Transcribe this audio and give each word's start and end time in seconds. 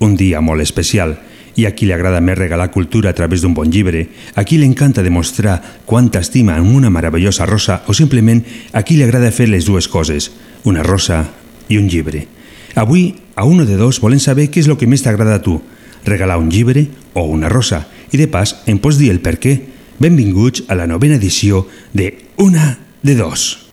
un 0.00 0.16
dia 0.16 0.40
molt 0.40 0.62
especial, 0.62 1.18
i 1.56 1.66
a 1.66 1.72
qui 1.74 1.86
li 1.86 1.94
agrada 1.94 2.20
més 2.20 2.38
regalar 2.38 2.72
cultura 2.74 3.10
a 3.10 3.16
través 3.16 3.42
d'un 3.42 3.54
bon 3.54 3.70
llibre, 3.70 4.08
a 4.34 4.42
qui 4.44 4.58
li 4.58 4.66
encanta 4.66 5.04
demostrar 5.06 5.60
quanta 5.86 6.18
estima 6.18 6.56
en 6.58 6.66
una 6.74 6.90
meravellosa 6.90 7.46
rosa 7.46 7.82
o 7.86 7.94
simplement 7.94 8.42
a 8.72 8.82
qui 8.82 8.98
li 8.98 9.06
agrada 9.06 9.30
fer 9.30 9.48
les 9.48 9.64
dues 9.64 9.88
coses, 9.88 10.32
una 10.64 10.82
rosa 10.82 11.24
i 11.68 11.78
un 11.78 11.88
llibre. 11.88 12.26
Avui, 12.74 13.14
a 13.36 13.44
uno 13.44 13.64
de 13.64 13.76
dos, 13.78 14.00
volem 14.02 14.18
saber 14.18 14.50
què 14.50 14.64
és 14.64 14.68
el 14.68 14.78
que 14.78 14.90
més 14.90 15.04
t'agrada 15.06 15.38
a 15.38 15.42
tu, 15.42 15.60
regalar 16.04 16.40
un 16.42 16.50
llibre 16.50 16.88
o 17.14 17.24
una 17.30 17.48
rosa, 17.48 17.84
i 18.10 18.18
de 18.18 18.28
pas 18.28 18.56
em 18.66 18.78
pots 18.78 18.98
dir 18.98 19.12
el 19.14 19.22
per 19.22 19.38
què. 19.38 19.58
Benvinguts 19.98 20.66
a 20.68 20.74
la 20.74 20.88
novena 20.90 21.20
edició 21.22 21.68
de 21.94 22.10
Una 22.36 22.78
de 23.02 23.14
dos. 23.14 23.63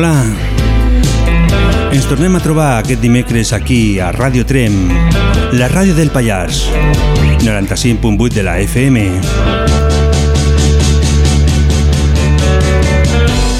Hola. 0.00 0.24
Ens 1.92 2.06
tornem 2.08 2.32
a 2.32 2.40
trobar 2.40 2.78
aquest 2.78 3.02
dimecres 3.04 3.50
aquí 3.52 3.98
a 4.00 4.06
Ràdio 4.14 4.46
Trem, 4.48 4.78
la 5.60 5.66
ràdio 5.68 5.92
del 5.92 6.08
Pallars, 6.08 6.62
95.8 7.44 8.30
de 8.32 8.44
la 8.46 8.54
FM. 8.64 9.02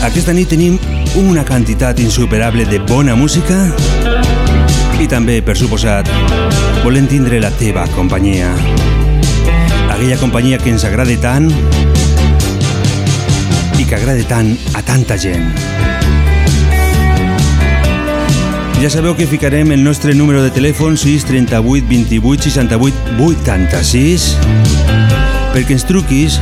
Aquesta 0.08 0.32
nit 0.32 0.48
tenim 0.48 0.78
una 1.20 1.44
quantitat 1.44 2.00
insuperable 2.00 2.64
de 2.64 2.80
bona 2.88 3.18
música 3.20 3.58
i 4.96 5.10
també, 5.12 5.42
per 5.44 5.58
suposat, 5.60 6.08
volem 6.80 7.04
tindre 7.04 7.42
la 7.44 7.52
teva 7.60 7.84
companyia. 7.92 8.48
Aquella 9.90 10.16
companyia 10.16 10.56
que 10.56 10.72
ens 10.72 10.88
agrada 10.88 11.20
tant 11.20 11.52
i 13.76 13.84
que 13.84 14.00
agrada 14.00 14.24
tant 14.24 14.56
a 14.72 14.80
tanta 14.80 15.20
gent. 15.20 15.89
Ja 18.80 18.88
sabeu 18.88 19.14
que 19.14 19.26
ficarem 19.26 19.72
el 19.72 19.84
nostre 19.84 20.14
número 20.14 20.40
de 20.42 20.48
telèfon 20.48 20.96
638 20.96 21.84
28 21.84 22.48
68 22.48 22.96
86 23.20 24.24
perquè 25.52 25.76
ens 25.76 25.84
truquis 25.84 26.38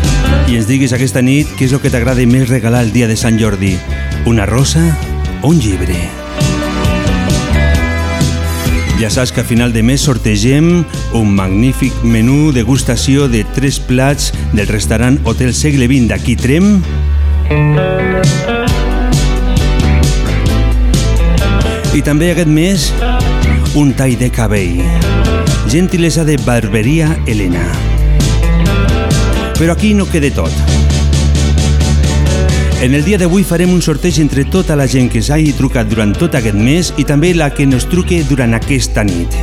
i 0.46 0.54
ens 0.54 0.68
diguis 0.70 0.94
aquesta 0.94 1.18
nit 1.18 1.50
què 1.58 1.66
és 1.66 1.74
el 1.74 1.82
que 1.82 1.90
t'agrada 1.90 2.22
més 2.30 2.46
regalar 2.46 2.84
el 2.86 2.92
dia 2.94 3.08
de 3.10 3.16
Sant 3.18 3.40
Jordi. 3.42 3.72
Una 4.30 4.46
rosa 4.46 4.84
o 5.42 5.50
un 5.50 5.58
llibre? 5.58 5.98
Ja 9.02 9.10
saps 9.10 9.34
que 9.34 9.42
a 9.42 9.48
final 9.48 9.74
de 9.74 9.82
mes 9.82 10.06
sortegem 10.06 10.84
un 11.18 11.34
magnífic 11.34 12.06
menú 12.06 12.52
degustació 12.54 13.26
de 13.26 13.42
tres 13.58 13.82
plats 13.82 14.30
del 14.54 14.70
restaurant 14.70 15.18
Hotel 15.26 15.50
Segle 15.58 15.90
XX 15.90 16.06
d'aquí 16.14 16.38
Trem 16.38 16.78
i 21.96 22.02
també 22.04 22.32
aquest 22.32 22.50
mes 22.50 22.88
un 23.78 23.92
tall 23.96 24.16
de 24.18 24.28
cabell. 24.34 24.82
Gentilesa 25.70 26.24
de 26.24 26.36
Barberia 26.44 27.10
Helena. 27.26 27.64
Però 29.58 29.72
aquí 29.72 29.94
no 29.94 30.06
queda 30.08 30.30
tot. 30.34 30.52
En 32.80 32.94
el 32.94 33.02
dia 33.04 33.18
d'avui 33.18 33.42
farem 33.42 33.72
un 33.74 33.82
sorteig 33.82 34.20
entre 34.22 34.44
tota 34.46 34.76
la 34.78 34.86
gent 34.86 35.08
que 35.10 35.22
s'hagi 35.24 35.56
trucat 35.58 35.88
durant 35.90 36.14
tot 36.14 36.36
aquest 36.38 36.54
mes 36.54 36.92
i 36.96 37.04
també 37.08 37.32
la 37.34 37.50
que 37.50 37.66
nos 37.66 37.88
truque 37.90 38.20
durant 38.28 38.54
aquesta 38.54 39.02
nit. 39.02 39.34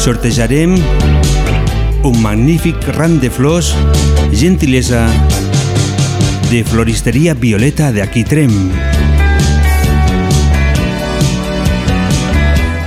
Sortejarem 0.00 0.76
un 2.04 2.20
magnífic 2.20 2.92
ram 2.96 3.18
de 3.20 3.30
flors, 3.32 3.74
gentilesa 4.32 5.06
de 6.50 6.64
Floristeria 6.64 7.34
Violeta 7.34 7.92
de 7.92 8.02
aquí 8.02 8.24
Trem. 8.24 8.89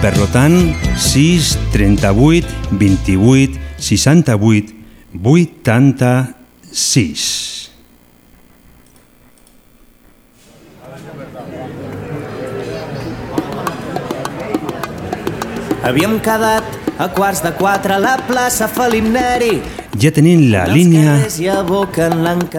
Per 0.03 0.11
tant, 0.33 0.75
6, 0.99 1.53
38, 1.71 2.43
28, 2.75 3.55
68, 3.79 4.73
86. 5.15 7.71
Havíem 15.83 16.19
quedat 16.19 16.63
a 16.99 17.07
quarts 17.07 17.39
de 17.45 17.53
quatre 17.55 17.93
a 17.95 17.99
la 18.03 18.17
plaça 18.27 18.67
Felip 18.67 19.07
Neri. 19.07 19.61
Ja 20.03 20.11
tenim 20.11 20.51
la 20.51 20.67
línia 20.67 21.15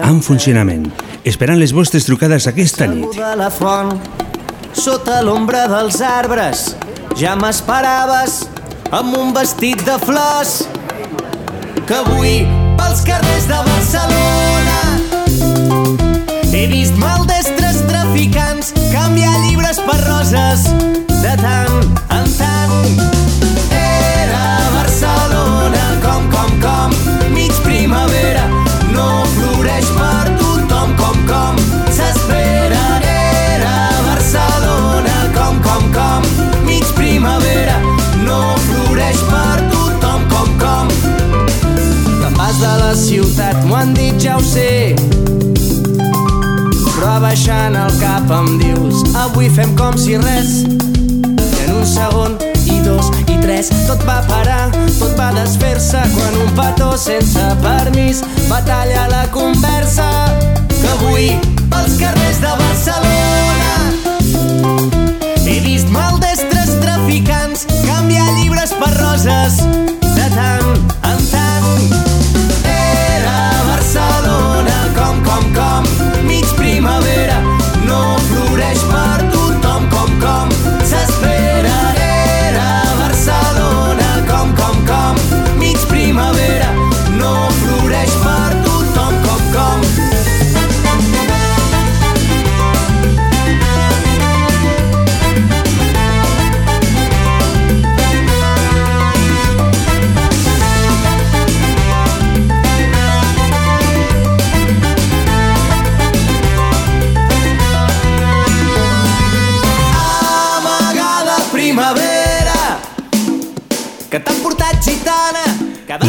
en 0.01 0.17
funcionament, 0.25 0.89
esperant 1.21 1.61
les 1.61 1.77
vostres 1.77 2.09
trucades 2.09 2.49
aquesta 2.49 2.89
nit. 2.89 3.05
de 3.13 3.37
la 3.37 3.53
font, 3.53 3.93
sota 4.73 5.21
l'ombra 5.21 5.69
dels 5.69 6.01
arbres, 6.01 6.73
ja 7.15 7.35
m'esperaves 7.39 8.41
amb 8.91 9.15
un 9.15 9.31
vestit 9.33 9.79
de 9.87 9.95
flors 10.03 10.65
que 11.87 11.95
avui 11.95 12.43
pels 12.75 13.03
carrers 13.07 13.47
de 13.47 13.59
Barcelona 13.69 14.79
he 16.51 16.65
vist 16.71 16.99
maldestres 16.99 17.83
traficants 17.87 18.73
canviar 18.91 19.35
llibres 19.47 19.79
per 19.87 19.99
roses 20.05 20.69
de 21.09 21.35
tant 21.43 21.93
en 22.19 22.33
tant. 22.39 23.14
Ciutat, 42.95 43.57
m'ho 43.67 43.75
han 43.75 43.93
dit, 43.93 44.15
ja 44.23 44.37
ho 44.37 44.43
sé, 44.43 44.95
però 46.95 47.19
baixant 47.19 47.75
el 47.75 47.91
cap 47.99 48.31
em 48.31 48.47
dius 48.61 49.03
avui 49.19 49.49
fem 49.51 49.73
com 49.75 49.97
si 49.99 50.15
res 50.21 50.53
i 50.63 51.59
en 51.65 51.73
un 51.75 51.83
segon 51.85 52.37
i 52.71 52.79
dos 52.85 53.11
i 53.27 53.35
tres 53.43 53.69
tot 53.89 54.01
va 54.07 54.21
parar, 54.29 54.71
tot 54.95 55.11
va 55.19 55.29
desfer-se 55.35 56.01
quan 56.15 56.39
un 56.45 56.53
petó 56.57 56.93
sense 56.97 57.43
permís 57.65 58.23
va 58.47 58.61
tallar 58.69 59.09
la 59.11 59.25
conversa. 59.35 60.07
Que 60.71 60.89
avui 60.93 61.27
pels 61.73 61.99
carrers 61.99 62.39
de 62.43 62.53
Barcelona 62.63 63.73
he 65.45 65.59
vist 65.67 65.91
maldestres 65.93 66.77
traficants 66.81 67.67
canviar 67.83 68.27
llibres 68.39 68.71
per 68.79 68.91
roses 69.01 69.61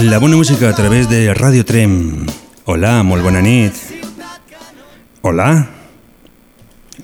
La 0.03 0.19
bona 0.19 0.37
música 0.37 0.69
a 0.69 0.75
través 0.75 1.09
de 1.09 1.33
Radio 1.35 1.65
Trem. 1.65 2.27
Hola, 2.65 3.03
molt 3.03 3.23
bona 3.25 3.41
nit. 3.43 3.73
Hola. 5.23 5.69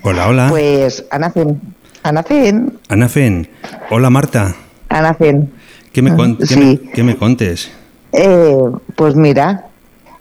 Hola, 0.02 0.28
hola. 0.28 0.48
Pues 0.50 1.04
anar 1.10 1.32
fent. 1.32 1.58
Anar 2.02 2.24
fent. 2.26 2.72
Anar 2.88 3.08
fent. 3.08 3.46
Hola, 3.90 4.10
Marta. 4.10 4.54
Anar 4.88 5.16
fent. 5.18 5.48
Què 5.92 6.02
me, 6.02 6.14
con 6.16 6.36
què 6.38 6.46
Sí. 6.46 6.58
me, 6.58 6.92
què 6.92 7.04
me 7.04 7.16
contes? 7.16 7.70
Eh, 8.12 8.56
pues 8.96 9.14
mira, 9.14 9.66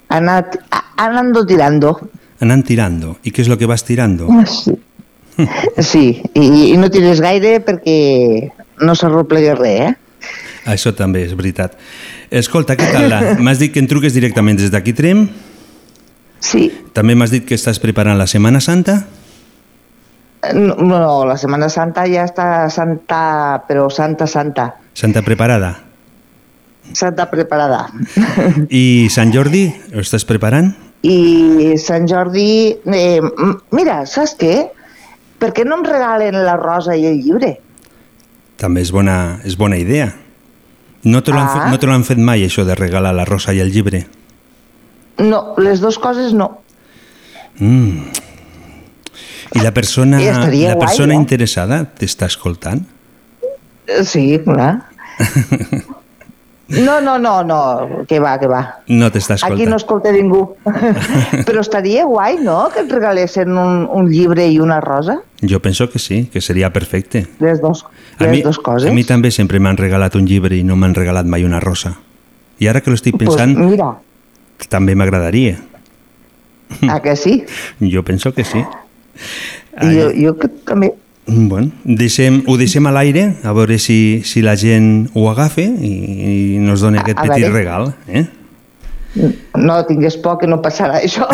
anat, 0.08 0.56
anando 0.96 1.44
tirando. 1.46 1.98
Anant 2.40 2.64
tirando. 2.66 3.16
I 3.22 3.32
què 3.32 3.42
és 3.42 3.48
lo 3.48 3.58
que 3.58 3.66
vas 3.66 3.84
tirando? 3.84 4.28
Sí, 4.46 4.76
sí 5.80 6.22
i, 6.34 6.72
i 6.74 6.76
no 6.76 6.90
tires 6.92 7.22
gaire 7.24 7.54
perquè 7.64 8.52
no 8.84 8.92
s'arroplega 8.94 9.54
res, 9.56 9.80
eh? 9.80 9.94
Això 10.68 10.92
també 10.94 11.22
és 11.24 11.32
veritat. 11.34 11.72
Escolta, 12.32 12.78
què 12.80 12.86
tal? 12.88 13.12
M'has 13.44 13.60
dit 13.60 13.72
que 13.74 13.80
en 13.82 13.88
truques 13.90 14.14
directament 14.16 14.56
des 14.56 14.70
d'aquí 14.72 14.94
Trem. 14.96 15.26
Sí. 16.40 16.70
També 16.96 17.14
m'has 17.14 17.32
dit 17.34 17.44
que 17.44 17.58
estàs 17.58 17.76
preparant 17.82 18.16
la 18.16 18.26
Setmana 18.30 18.62
Santa. 18.64 19.02
No, 20.56 20.74
no, 20.80 20.98
la 21.28 21.36
Setmana 21.38 21.68
Santa 21.70 22.06
ja 22.10 22.24
està 22.26 22.70
santa, 22.72 23.62
però 23.68 23.86
santa, 23.92 24.26
santa. 24.26 24.72
Santa 24.96 25.22
preparada. 25.22 25.74
Santa 26.96 27.28
preparada. 27.30 27.84
I 28.72 29.08
Sant 29.12 29.30
Jordi, 29.34 29.66
ho 29.92 30.00
estàs 30.02 30.24
preparant? 30.26 30.72
I 31.04 31.76
Sant 31.82 32.08
Jordi... 32.10 32.48
Eh, 32.96 33.20
mira, 33.76 34.02
saps 34.08 34.34
què? 34.40 34.56
Per 35.42 35.52
què 35.54 35.68
no 35.68 35.78
em 35.78 35.86
regalen 35.86 36.40
la 36.46 36.56
rosa 36.56 36.96
i 36.96 37.06
el 37.12 37.20
llibre? 37.20 37.54
També 38.58 38.82
és 38.82 38.90
bona, 38.94 39.42
és 39.46 39.56
bona 39.58 39.78
idea. 39.78 40.10
No 41.04 41.22
te 41.22 41.32
l'han 41.32 41.46
Ah. 41.48 41.52
fet, 41.54 41.70
no 41.72 41.78
fet 42.04 42.18
mai, 42.18 42.44
això 42.46 42.64
de 42.64 42.74
regalar 42.78 43.12
la 43.14 43.24
rosa 43.24 43.52
i 43.54 43.60
el 43.60 43.72
llibre? 43.72 44.06
No, 45.18 45.54
les 45.58 45.80
dues 45.80 45.98
coses 45.98 46.32
no. 46.32 46.60
Mm. 47.58 48.06
I 49.54 49.60
la 49.60 49.72
persona, 49.74 50.20
I 50.22 50.26
la 50.68 50.74
guai, 50.74 50.86
persona 50.86 51.12
eh? 51.14 51.16
interessada 51.16 51.82
t'està 51.84 52.26
escoltant? 52.26 52.86
Eh, 53.86 54.04
Sí, 54.04 54.40
clar. 54.44 54.88
No, 56.72 57.00
no, 57.04 57.18
no, 57.18 57.42
no, 57.44 58.04
que 58.08 58.18
va, 58.20 58.38
que 58.40 58.46
va. 58.48 58.60
No 58.88 59.10
t'està 59.12 59.34
escoltant. 59.36 59.58
Aquí 59.60 59.68
no 59.68 59.76
escolta 59.76 60.12
ningú. 60.14 60.54
Però 61.46 61.60
estaria 61.60 62.04
guai, 62.08 62.38
no?, 62.40 62.70
que 62.72 62.80
et 62.86 62.92
regalessin 62.92 63.50
un, 63.60 63.82
un 63.92 64.08
llibre 64.08 64.46
i 64.48 64.58
una 64.62 64.80
rosa, 64.80 65.18
Jo 65.42 65.58
penso 65.60 65.90
que 65.90 65.98
sí, 65.98 66.26
que 66.32 66.40
seria 66.40 66.72
perfecte. 66.72 67.26
les, 67.40 67.60
dos, 67.60 67.84
A 68.18 68.24
les 68.24 68.30
mi, 68.30 68.42
dos 68.42 68.58
coses. 68.62 68.88
a 68.88 68.94
mi 68.94 69.02
també 69.04 69.30
sempre 69.34 69.58
m'han 69.60 69.76
regalat 69.76 70.14
un 70.14 70.24
llibre 70.24 70.54
i 70.56 70.62
no 70.62 70.76
m'han 70.76 70.94
regalat 70.94 71.26
mai 71.26 71.44
una 71.44 71.58
rosa. 71.60 71.96
I 72.62 72.68
ara 72.70 72.80
que 72.80 72.90
lo 72.90 72.94
estic 72.94 73.16
pues 73.18 73.28
pensant, 73.28 73.56
mira, 73.58 73.90
també 74.70 74.94
m'agradaria. 74.94 75.58
a 76.88 77.00
que 77.02 77.16
sí? 77.16 77.42
Jo 77.80 78.04
penso 78.04 78.32
que 78.32 78.44
sí. 78.44 78.62
Jo, 79.82 80.10
jo 80.14 80.36
que 80.38 80.48
també. 80.48 80.92
Bueno, 81.26 81.70
deixem, 81.84 82.42
ho 82.46 82.56
deixem 82.58 82.84
a 82.86 82.90
l'aire, 82.92 83.36
a 83.46 83.52
veure 83.54 83.78
si, 83.78 84.22
si 84.26 84.42
la 84.42 84.56
gent 84.58 85.08
ho 85.14 85.28
agafa 85.30 85.62
i, 85.62 85.92
i 86.56 86.58
nos 86.58 86.80
dona 86.82 86.98
A- 86.98 87.02
aquest 87.06 87.18
a 87.18 87.22
petit 87.28 87.44
veure. 87.46 87.54
regal. 87.58 87.94
Eh? 88.08 88.26
No 89.54 89.84
tingues 89.84 90.16
por 90.16 90.38
que 90.40 90.46
no 90.48 90.62
passarà 90.64 90.98
això. 91.04 91.26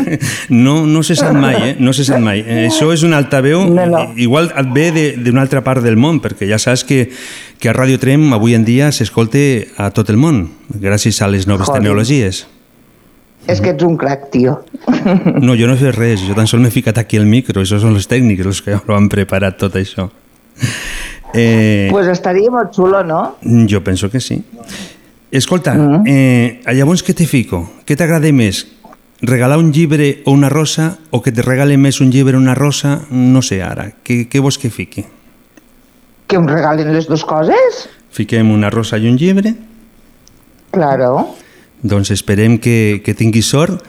No, 0.48 0.86
no 0.86 1.02
se 1.04 1.14
sap 1.14 1.34
mai, 1.36 1.54
eh? 1.70 1.76
No 1.78 1.92
se 1.92 2.02
sap 2.08 2.18
mai. 2.24 2.40
Eh, 2.40 2.66
Això 2.70 2.88
és 2.94 3.02
un 3.04 3.12
altaveu, 3.12 3.66
No, 3.68 3.84
no. 3.86 4.00
igual 4.16 4.48
et 4.56 4.70
ve 4.74 4.90
de- 4.92 5.16
d'una 5.20 5.42
altra 5.44 5.62
part 5.62 5.84
del 5.84 5.96
món, 6.00 6.22
perquè 6.24 6.48
ja 6.48 6.58
saps 6.58 6.84
que, 6.88 7.10
que 7.60 7.68
a 7.68 7.74
Radio 7.76 7.98
Trem 8.00 8.32
avui 8.32 8.54
en 8.56 8.64
dia 8.64 8.90
s'escolta 8.92 9.38
a 9.76 9.90
tot 9.92 10.08
el 10.10 10.16
món, 10.16 10.48
gràcies 10.72 11.20
a 11.22 11.28
les 11.28 11.46
noves 11.46 11.68
Joder. 11.68 11.82
tecnologies. 11.82 12.46
És 13.48 13.62
que 13.64 13.70
ets 13.72 13.84
un 13.86 13.96
crac, 13.96 14.26
tio. 14.30 14.58
No, 15.40 15.54
jo 15.56 15.66
no 15.66 15.72
he 15.74 15.80
fet 15.80 15.96
res, 15.96 16.20
jo 16.26 16.34
tan 16.36 16.46
sols 16.50 16.60
m'he 16.62 16.70
ficat 16.74 16.98
aquí 17.00 17.16
al 17.16 17.24
micro, 17.26 17.62
això 17.64 17.78
són 17.80 17.94
els 17.96 18.06
tècnics 18.10 18.44
els 18.46 18.60
que 18.66 18.76
ho 18.76 18.94
han 18.96 19.08
preparat 19.08 19.56
tot 19.58 19.78
això. 19.80 20.10
Eh, 21.34 21.88
pues 21.92 22.06
estaria 22.08 22.50
molt 22.50 22.72
xulo, 22.74 23.02
no? 23.04 23.36
jo 23.68 23.82
penso 23.84 24.10
que 24.10 24.20
sí. 24.20 24.42
Escolta, 25.30 25.74
Mm. 25.74 26.02
eh, 26.06 26.60
llavors 26.74 27.04
què 27.04 27.14
te 27.14 27.26
fico? 27.26 27.68
Què 27.86 27.96
t'agrada 27.96 28.30
més? 28.32 28.66
Regalar 29.20 29.58
un 29.58 29.72
llibre 29.72 30.22
o 30.26 30.32
una 30.32 30.48
rosa 30.48 30.98
o 31.10 31.20
que 31.22 31.32
te 31.32 31.42
regale 31.42 31.76
més 31.76 32.00
un 32.00 32.10
llibre 32.10 32.36
o 32.36 32.40
una 32.40 32.54
rosa? 32.54 33.00
No 33.10 33.42
sé 33.42 33.62
ara. 33.62 33.90
Què, 34.04 34.28
què 34.30 34.40
vols 34.40 34.56
que 34.58 34.70
fiqui? 34.70 35.04
Que 36.28 36.36
em 36.36 36.46
regalen 36.46 36.92
les 36.94 37.08
dues 37.08 37.24
coses? 37.24 37.88
Fiquem 38.10 38.50
una 38.50 38.70
rosa 38.70 38.96
i 38.96 39.08
un 39.08 39.16
llibre? 39.18 39.54
Claro. 40.70 41.34
Doncs 41.82 42.10
esperem 42.10 42.58
que, 42.58 43.00
que 43.04 43.14
tinguis 43.14 43.46
sort. 43.46 43.84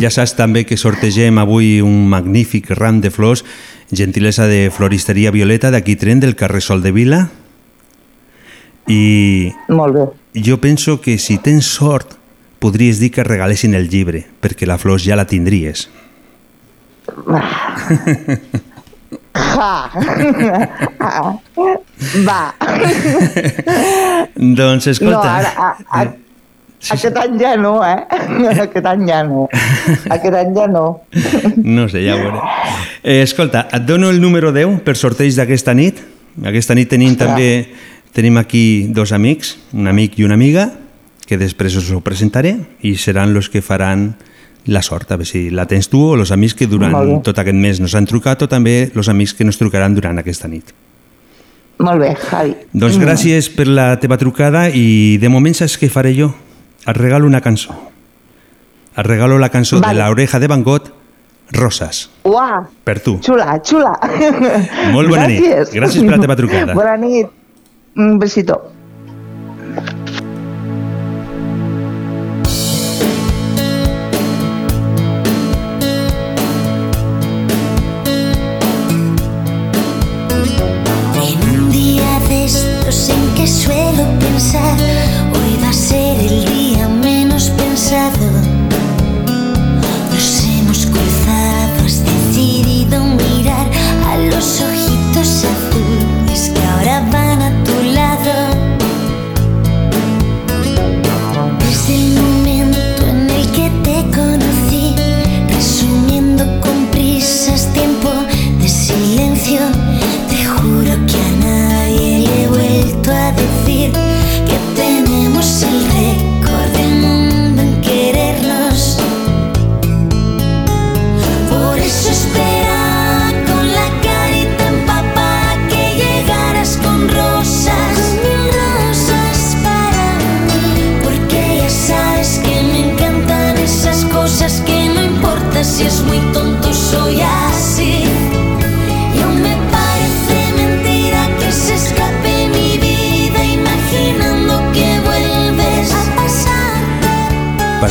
Ja 0.00 0.10
saps 0.10 0.32
també 0.38 0.64
que 0.64 0.78
sortegem 0.80 1.38
avui 1.38 1.80
un 1.84 2.08
magnífic 2.08 2.70
ram 2.72 3.02
de 3.04 3.10
flors, 3.12 3.44
gentilesa 3.92 4.46
de 4.48 4.70
Floristeria 4.72 5.32
Violeta 5.34 5.70
d'aquí 5.70 5.96
tren 6.00 6.20
del 6.24 6.36
carrer 6.36 6.62
Sol 6.64 6.82
de 6.82 6.92
Vila. 6.92 7.28
I 8.88 9.52
Molt 9.68 9.94
bé. 9.96 10.06
jo 10.44 10.60
penso 10.60 11.00
que 11.00 11.18
si 11.18 11.38
tens 11.38 11.66
sort 11.66 12.16
podries 12.60 12.98
dir 13.00 13.10
que 13.12 13.24
regalessin 13.24 13.74
el 13.74 13.88
llibre, 13.88 14.24
perquè 14.40 14.66
la 14.66 14.78
flors 14.80 15.04
ja 15.04 15.16
la 15.16 15.26
tindries. 15.28 15.88
Ja. 17.28 17.44
Va. 22.24 22.54
doncs 24.58 24.86
escolta... 24.86 25.18
No, 25.18 25.22
ara, 25.22 25.50
a, 25.56 25.76
a, 25.90 26.04
aquest 26.92 27.16
any 27.16 27.38
ja 27.40 27.54
no, 27.56 27.78
eh? 27.84 27.96
Aquest 28.66 28.86
any 28.90 29.06
ja 29.08 29.22
no. 29.26 29.46
Aquest 30.10 30.36
any 30.36 30.52
ja 30.56 30.66
no. 30.70 30.84
No 31.56 31.88
sé, 31.88 32.04
ja 32.04 32.16
ho 32.16 32.22
veuré. 32.22 32.42
Eh, 33.02 33.22
escolta, 33.22 33.66
et 33.72 33.86
dono 33.88 34.10
el 34.10 34.20
número 34.20 34.52
10 34.52 34.82
per 34.84 34.96
sorteig 35.00 35.34
d'aquesta 35.38 35.74
nit. 35.74 36.02
Aquesta 36.44 36.74
nit 36.74 36.90
tenim 36.90 37.14
Ostres. 37.14 37.30
també 37.30 38.12
tenim 38.14 38.38
aquí 38.38 38.86
dos 38.94 39.12
amics, 39.12 39.56
un 39.72 39.88
amic 39.90 40.18
i 40.18 40.24
una 40.24 40.34
amiga, 40.34 40.70
que 41.26 41.38
després 41.40 41.76
us 41.80 41.90
ho 41.90 42.00
presentaré 42.04 42.56
i 42.84 42.94
seran 43.00 43.34
els 43.34 43.48
que 43.50 43.62
faran 43.64 44.12
la 44.66 44.80
sort, 44.82 45.10
a 45.12 45.18
veure 45.18 45.28
si 45.28 45.50
la 45.52 45.66
tens 45.68 45.90
tu 45.92 46.00
o 46.00 46.14
els 46.16 46.32
amics 46.32 46.56
que 46.56 46.68
durant 46.68 46.94
tot 47.24 47.38
aquest 47.38 47.58
mes 47.58 47.80
nos 47.80 47.94
han 47.94 48.06
trucat 48.08 48.44
o 48.44 48.48
també 48.48 48.90
els 48.94 49.08
amics 49.12 49.34
que 49.36 49.44
nos 49.44 49.60
trucaran 49.60 49.94
durant 49.96 50.18
aquesta 50.20 50.48
nit. 50.48 50.72
Molt 51.84 52.00
bé, 52.00 52.14
Javi. 52.30 52.54
Doncs 52.72 52.96
gràcies 53.02 53.50
per 53.52 53.66
la 53.66 53.88
teva 54.00 54.16
trucada 54.16 54.68
i 54.70 55.18
de 55.20 55.28
moment 55.28 55.56
saps 55.58 55.76
què 55.80 55.90
faré 55.90 56.14
jo? 56.16 56.30
Et 56.86 56.96
regalo 56.96 57.26
una 57.26 57.40
cançó. 57.40 57.74
Et 58.96 59.06
regalo 59.06 59.38
la 59.38 59.48
cançó 59.48 59.76
de 59.76 59.86
Vale. 59.86 59.98
La 59.98 60.10
Oreja 60.10 60.38
de 60.38 60.46
Van 60.48 60.62
Gogh, 60.62 60.90
Roses, 61.52 62.10
Uah, 62.24 62.66
per 62.84 63.00
tu. 63.00 63.18
xula, 63.20 63.58
xula. 63.62 63.92
Molt 64.92 65.08
bona 65.10 65.26
nit. 65.28 65.40
Gràcies. 65.42 65.74
Gràcies 65.74 66.04
per 66.04 66.16
la 66.16 66.20
teva 66.22 66.36
trucada. 66.36 66.74
Bona 66.74 66.96
nit. 66.96 67.28
Un 67.96 68.18
besito. 68.18 68.60
En 81.22 81.48
un 81.60 81.70
día 81.70 82.20
de 82.28 82.44
estos 82.44 83.08
en 83.08 83.34
que 83.34 83.46
suelo 83.46 84.04
pensar, 84.18 84.76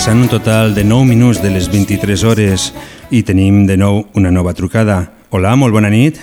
Passant 0.04 0.20
un 0.20 0.28
total 0.28 0.74
de 0.76 0.84
9 0.84 1.06
minuts 1.08 1.38
de 1.40 1.48
les 1.48 1.70
23 1.72 2.26
hores 2.28 2.64
i 3.08 3.22
tenim 3.24 3.62
de 3.64 3.78
nou 3.80 4.02
una 4.20 4.34
nova 4.36 4.52
trucada. 4.52 4.98
Hola, 5.32 5.54
molt 5.56 5.72
bona 5.72 5.88
nit. 5.88 6.20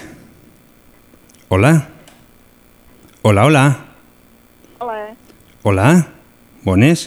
Hola. 1.48 1.70
Hola, 3.22 3.46
hola. 3.48 3.64
Hola. 4.84 4.98
Hola. 5.64 5.88
Bones? 6.60 7.06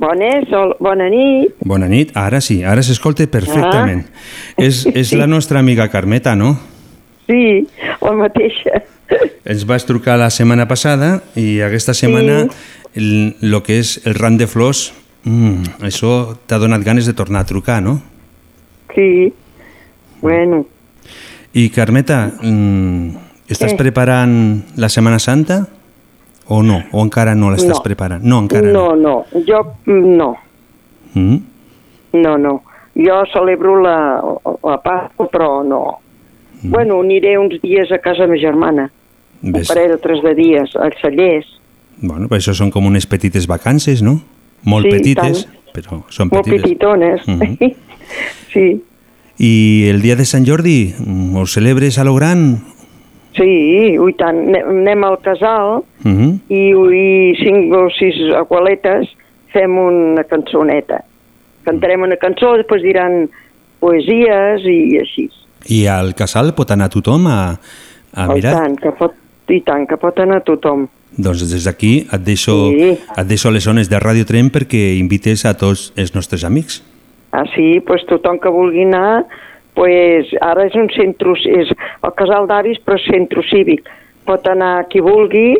Bones, 0.00 0.48
bona 0.80 1.12
nit. 1.12 1.60
Bona 1.60 1.92
nit. 1.92 2.16
Ara 2.16 2.40
sí, 2.40 2.62
ara 2.64 2.80
s'escolta 2.80 3.28
perfectament. 3.28 4.06
És, 4.56 4.86
és 5.04 5.12
la 5.12 5.28
nostra 5.28 5.60
amiga 5.60 5.90
Carmeta, 5.92 6.32
no? 6.40 6.54
Sí, 7.28 7.66
la 8.00 8.16
mateixa. 8.16 8.86
Ens 9.44 9.68
vas 9.68 9.84
trucar 9.84 10.16
la 10.16 10.32
setmana 10.32 10.64
passada 10.64 11.18
i 11.36 11.60
aquesta 11.60 11.92
setmana 11.92 12.46
el, 12.96 13.34
lo 13.44 13.60
que 13.60 13.82
és 13.84 13.98
el 14.08 14.16
ram 14.16 14.40
de 14.40 14.48
flors, 14.48 14.94
mm, 15.26 15.82
això 15.84 16.36
t'ha 16.46 16.58
donat 16.62 16.82
ganes 16.86 17.06
de 17.06 17.12
tornar 17.12 17.40
a 17.42 17.48
trucar, 17.48 17.82
no? 17.82 18.00
Sí. 18.94 19.32
Bueno, 20.22 20.64
I 21.52 21.70
Carmeta, 21.70 22.32
mm, 22.42 23.08
estàs 23.48 23.72
Eh. 23.72 23.76
preparant 23.76 24.62
la 24.76 24.88
Setmana 24.88 25.18
Santa 25.18 25.66
o 26.48 26.62
no? 26.62 26.82
O 26.92 27.02
encara 27.02 27.34
no 27.34 27.50
l'estàs 27.50 27.78
No. 27.78 27.82
preparant? 27.82 28.22
No, 28.22 28.40
encara 28.40 28.70
no, 28.72 28.94
no, 28.96 29.24
jo 29.46 29.62
mm, 29.86 30.16
no, 30.16 30.36
Mm? 31.14 31.36
no, 32.12 32.36
no. 32.38 32.62
Jo 32.94 33.22
celebro 33.32 33.80
la, 33.82 34.20
la 34.64 34.82
Pasqua, 34.82 35.28
però 35.30 35.62
no. 35.64 35.98
Bueno, 36.62 37.00
aniré 37.00 37.38
uns 37.38 37.60
dies 37.62 37.90
a 37.92 37.98
casa 37.98 38.22
de 38.26 38.28
ma 38.28 38.36
germana, 38.40 38.90
un 39.42 39.52
Ves, 39.52 39.68
parell 39.68 39.92
o 39.92 39.98
tres 39.98 40.22
de 40.22 40.34
dies, 40.34 40.74
als 40.76 40.96
cellers. 41.00 41.46
bueno, 42.00 42.26
però 42.28 42.36
això 42.40 42.54
són 42.54 42.70
com 42.70 42.84
unes 42.86 43.06
petites 43.06 43.46
vacances, 43.46 44.02
no? 44.02 44.20
Molt 44.66 44.86
Sí, 44.86 44.92
petites, 44.92 45.44
tant. 45.46 45.72
però 45.72 46.02
són 46.10 46.28
Molt 46.32 46.44
petites. 46.44 46.62
petitones. 46.62 47.26
Mhm. 47.26 47.72
sí, 48.52 48.82
I 49.38 49.88
el 49.90 50.00
dia 50.00 50.16
de 50.16 50.24
Sant 50.24 50.46
Jordi, 50.48 50.94
mm, 50.98 51.36
ho 51.36 51.46
celebres 51.46 51.98
a 51.98 52.04
lo 52.04 52.14
gran? 52.14 52.58
sí, 53.36 53.98
ui 54.00 54.14
tant. 54.16 54.38
Ne- 54.48 54.62
Anem 54.64 55.04
al 55.04 55.18
casal 55.20 55.82
Mm 56.04 56.38
i, 56.48 56.70
i 56.72 57.34
cinc 57.36 57.74
o 57.76 57.82
sis 57.92 58.16
abueletes 58.34 59.10
fem 59.52 59.76
una 59.76 60.24
cançoneta. 60.24 61.02
Cantarem 61.66 62.00
una 62.06 62.16
cançó, 62.16 62.54
després 62.56 62.80
diran 62.82 63.26
poesies 63.80 64.64
i 64.64 64.96
així. 65.02 65.28
I 65.68 65.84
al 65.90 66.14
casal 66.14 66.54
pot 66.56 66.70
anar 66.72 66.88
tothom 66.88 67.26
a, 67.28 67.58
a 68.14 68.24
I 68.30 68.34
mirar? 68.38 68.54
tant, 68.56 68.76
que 68.80 68.92
pot, 68.96 69.12
I 69.52 69.60
tant, 69.66 69.84
que 69.86 69.96
pot 70.00 70.18
anar 70.22 70.40
tothom. 70.46 70.86
Doncs 71.16 71.46
des 71.48 71.64
d'aquí 71.64 72.06
et, 72.12 72.20
deixo, 72.20 72.70
Sí. 72.72 72.98
et 73.16 73.26
deixo 73.26 73.50
les 73.50 73.64
zones 73.64 73.88
de 73.88 73.96
Ràdio 73.98 74.26
Tren 74.28 74.50
perquè 74.50 74.98
invites 74.98 75.44
a 75.46 75.54
tots 75.56 75.92
els 75.96 76.14
nostres 76.14 76.44
amics. 76.44 76.82
Ah, 77.32 77.44
sí, 77.54 77.80
doncs 77.80 78.04
tothom 78.08 78.38
que 78.38 78.48
vulgui 78.52 78.84
anar, 78.84 79.24
pues, 79.74 80.28
ara 80.40 80.66
és 80.66 80.74
un 80.74 80.88
centre, 80.90 81.32
és 81.44 81.72
el 82.02 82.12
casal 82.16 82.46
d'avis, 82.46 82.78
però 82.84 82.98
centre 82.98 83.42
cívic. 83.50 83.88
Pot 84.26 84.46
anar 84.48 84.86
qui 84.88 85.00
vulgui, 85.00 85.56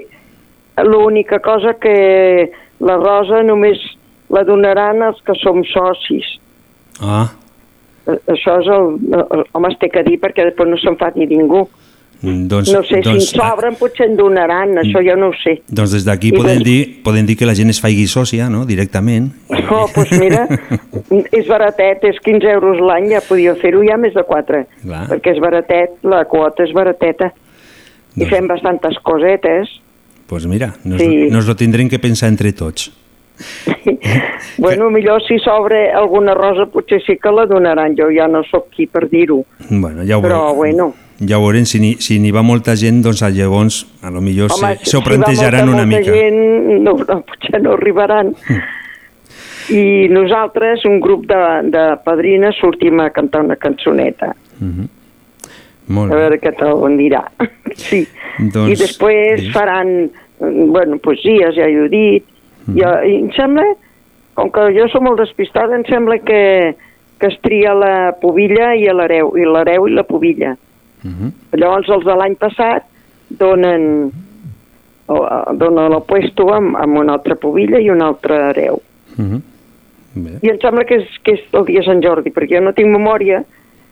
l'única 0.85 1.39
cosa 1.41 1.75
que 1.75 2.51
la 2.81 2.97
rosa 2.97 3.43
només 3.43 3.79
la 4.29 4.45
donaran 4.45 5.03
els 5.03 5.21
que 5.25 5.35
som 5.41 5.63
socis. 5.65 6.39
Ah, 7.01 7.31
Eh, 8.07 8.19
Això 8.31 8.61
és 8.61 8.69
el... 8.71 8.85
Home, 9.53 9.69
es 9.73 9.79
té 9.83 9.89
que 9.91 10.05
dir 10.07 10.21
perquè 10.23 10.45
després 10.47 10.69
no 10.71 10.79
s'enfadi 10.79 11.27
ningú. 11.27 11.65
Doncs, 12.23 12.73
No 12.73 12.83
sé, 12.83 13.01
doncs, 13.05 13.29
si 13.31 13.37
en 13.39 13.43
sobren 13.45 13.75
potser 13.79 14.07
en 14.11 14.17
donaran, 14.17 14.77
això 14.81 15.03
jo 15.05 15.17
no 15.17 15.29
ho 15.29 15.35
sé. 15.43 15.61
Doncs 15.69 15.93
des 15.93 16.05
d'aquí 16.07 16.29
I 16.29 16.33
podem 16.33 16.59
doncs- 16.59 16.65
dir, 16.65 17.03
podem 17.05 17.27
dir 17.27 17.37
que 17.37 17.47
la 17.47 17.55
gent 17.55 17.71
es 17.71 17.81
faci 17.81 18.07
sòcia, 18.07 18.49
no?, 18.51 18.65
directament. 18.67 19.33
Oh, 19.71 19.87
doncs 19.95 20.13
mira, 20.19 20.47
és 21.39 21.47
baratet, 21.47 22.05
és 22.05 22.19
15 22.25 22.49
euros 22.57 22.81
l'any, 22.81 23.11
ja 23.13 23.21
podia 23.21 23.55
fer-ho 23.61 23.83
ja 23.85 23.97
més 24.01 24.15
de 24.15 24.23
4, 24.25 24.65
Clar. 24.83 25.07
perquè 25.13 25.35
és 25.37 25.41
baratet, 25.41 25.99
la 26.03 26.25
quota 26.25 26.65
és 26.65 26.73
barateta. 26.73 27.33
I 28.17 28.21
Doncs- 28.25 28.31
fem 28.33 28.47
bastantes 28.49 28.97
cosetes. 29.05 29.69
Doncs 29.69 29.83
pues 30.27 30.47
mira, 30.47 30.73
nos, 30.85 30.99
Sí. 31.01 31.29
nos 31.31 31.47
lo 31.47 31.55
tindrem 31.55 31.89
que 31.89 31.99
pensar 32.01 32.29
entre 32.29 32.53
tots. 32.53 32.91
bueno, 34.59 34.91
millor 34.91 35.23
si 35.23 35.39
s'obre 35.39 35.93
alguna 35.93 36.35
rosa 36.35 36.67
potser 36.73 37.03
sí 37.07 37.19
que 37.23 37.31
la 37.31 37.45
donaran, 37.47 37.95
jo 37.97 38.09
ja 38.11 38.27
no 38.27 38.43
sóc 38.51 38.71
qui 38.71 38.87
per 38.87 39.09
dir-ho. 39.11 39.45
Bueno, 39.69 40.03
ja 40.05 40.17
ho 40.19 40.23
Però, 40.23 40.55
veurem. 40.55 40.57
bueno. 40.57 40.95
Ja 41.25 41.39
ho 41.39 41.45
veurem, 41.47 41.65
si 41.65 41.81
n'hi 41.81 41.95
si 42.05 42.19
va 42.31 42.43
molta 42.45 42.75
gent, 42.77 43.01
doncs 43.05 43.23
llavors 43.33 43.85
a 44.03 44.11
lo 44.13 44.21
millor 44.21 44.51
s'ho 44.53 44.75
si 44.85 45.01
plantejaran 45.05 45.65
molta, 45.65 45.83
una 45.83 45.87
molta 45.87 46.01
mica. 46.01 46.11
Hmm. 46.13 46.19
Gent, 46.19 46.83
no, 46.85 46.97
no, 47.09 47.21
potser 47.25 47.63
no 47.63 47.73
arribaran. 47.73 48.35
I 49.73 50.09
nosaltres, 50.13 50.85
un 50.85 51.01
grup 51.01 51.25
de, 51.27 51.41
de 51.73 51.87
padrines, 52.05 52.55
sortim 52.61 53.01
a 53.01 53.09
cantar 53.11 53.43
una 53.43 53.57
cançoneta. 53.57 54.35
Molt 55.87 56.13
A 56.13 56.15
bé. 56.15 56.21
veure 56.21 56.39
què 56.43 56.53
tal 56.59 56.85
dirà. 56.99 57.25
Sí. 57.77 58.07
Doncs, 58.39 58.71
I 58.73 58.77
després 58.81 59.41
digues. 59.41 59.53
faran, 59.53 59.91
mm, 60.41 60.69
bueno, 60.73 60.97
poesies, 61.03 61.55
ja 61.57 61.67
ho 61.67 61.85
he 61.85 61.89
dit. 61.93 62.25
Mhm. 62.67 62.77
I, 62.79 62.85
I 62.85 63.17
em 63.25 63.33
sembla, 63.37 63.65
com 64.35 64.51
que 64.53 64.69
jo 64.77 64.87
som 64.93 65.05
molt 65.05 65.21
despistada, 65.21 65.77
em 65.77 65.85
sembla 65.89 66.19
que, 66.25 66.75
que 67.21 67.27
es 67.33 67.37
tria 67.45 67.75
la 67.75 68.13
pobilla 68.21 68.75
i 68.77 68.87
l'hereu, 68.89 69.35
i 69.37 69.45
l'hereu 69.45 69.89
i 69.89 69.93
la 69.97 70.05
pobilla. 70.09 70.55
Mhm. 71.07 71.33
Llavors, 71.61 71.89
els 71.89 72.05
de 72.05 72.15
l'any 72.19 72.35
passat 72.41 72.85
donen, 73.31 74.11
o, 75.07 75.17
donen 75.55 75.93
el 75.93 76.03
puesto 76.09 76.49
amb, 76.55 76.77
amb 76.77 76.99
una 77.03 77.15
altra 77.19 77.37
pobilla 77.39 77.79
i 77.81 77.91
un 77.91 78.03
altre 78.03 78.35
hereu. 78.51 78.81
Mhm. 79.17 79.43
Bé. 80.17 80.39
I 80.43 80.49
em 80.51 80.59
sembla 80.63 80.85
que 80.89 80.97
és, 81.03 81.09
que 81.23 81.33
és 81.37 81.41
el 81.53 81.67
dia 81.69 81.83
Sant 81.85 82.01
Jordi, 82.03 82.31
perquè 82.33 82.57
jo 82.57 82.63
no 82.65 82.73
tinc 82.73 82.89
memòria 82.89 83.43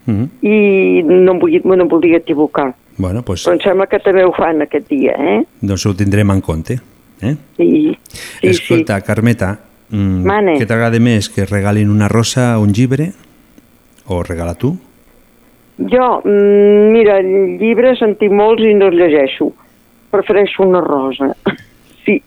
Mhm. 0.07 0.25
i 0.43 1.03
no 1.05 1.33
em, 1.33 1.39
vull, 1.39 1.61
no 1.65 1.75
em 1.83 1.89
voldria 1.89 2.19
equivocar. 2.19 2.75
Bueno, 2.97 3.23
pues, 3.23 3.45
Però 3.47 3.53
em 3.55 3.61
sembla 3.61 3.87
que 3.87 3.99
també 3.99 4.25
ho 4.25 4.33
fan 4.33 4.63
aquest 4.63 4.89
dia, 4.89 5.13
eh? 5.19 5.45
doncs 5.61 5.85
ho 5.87 5.95
tindrem 5.95 6.31
en 6.31 6.41
compte. 6.41 6.79
Eh? 7.23 7.37
Sí, 7.57 7.97
sí, 8.09 8.47
Escolta, 8.49 9.01
Carmeta, 9.01 9.59
mm, 9.91 10.25
Mane. 10.27 10.57
què 10.59 10.67
t'agrada 10.67 10.99
més, 11.01 11.29
que 11.29 11.47
regalin 11.47 11.91
una 11.91 12.09
rosa 12.09 12.59
o 12.59 12.63
un 12.63 12.73
llibre? 12.73 13.13
O 14.07 14.23
regala 14.23 14.55
tu? 14.55 14.77
Jo, 15.79 16.21
mm, 16.25 16.93
mira, 16.95 17.19
llibres 17.23 18.03
en 18.07 18.15
tinc 18.21 18.33
molts 18.33 18.63
i 18.63 18.75
no 18.79 18.87
els 18.93 18.97
llegeixo. 19.01 19.51
Prefereixo 20.15 20.63
una 20.69 20.81
rosa. 20.85 21.33
Sí. 22.05 22.19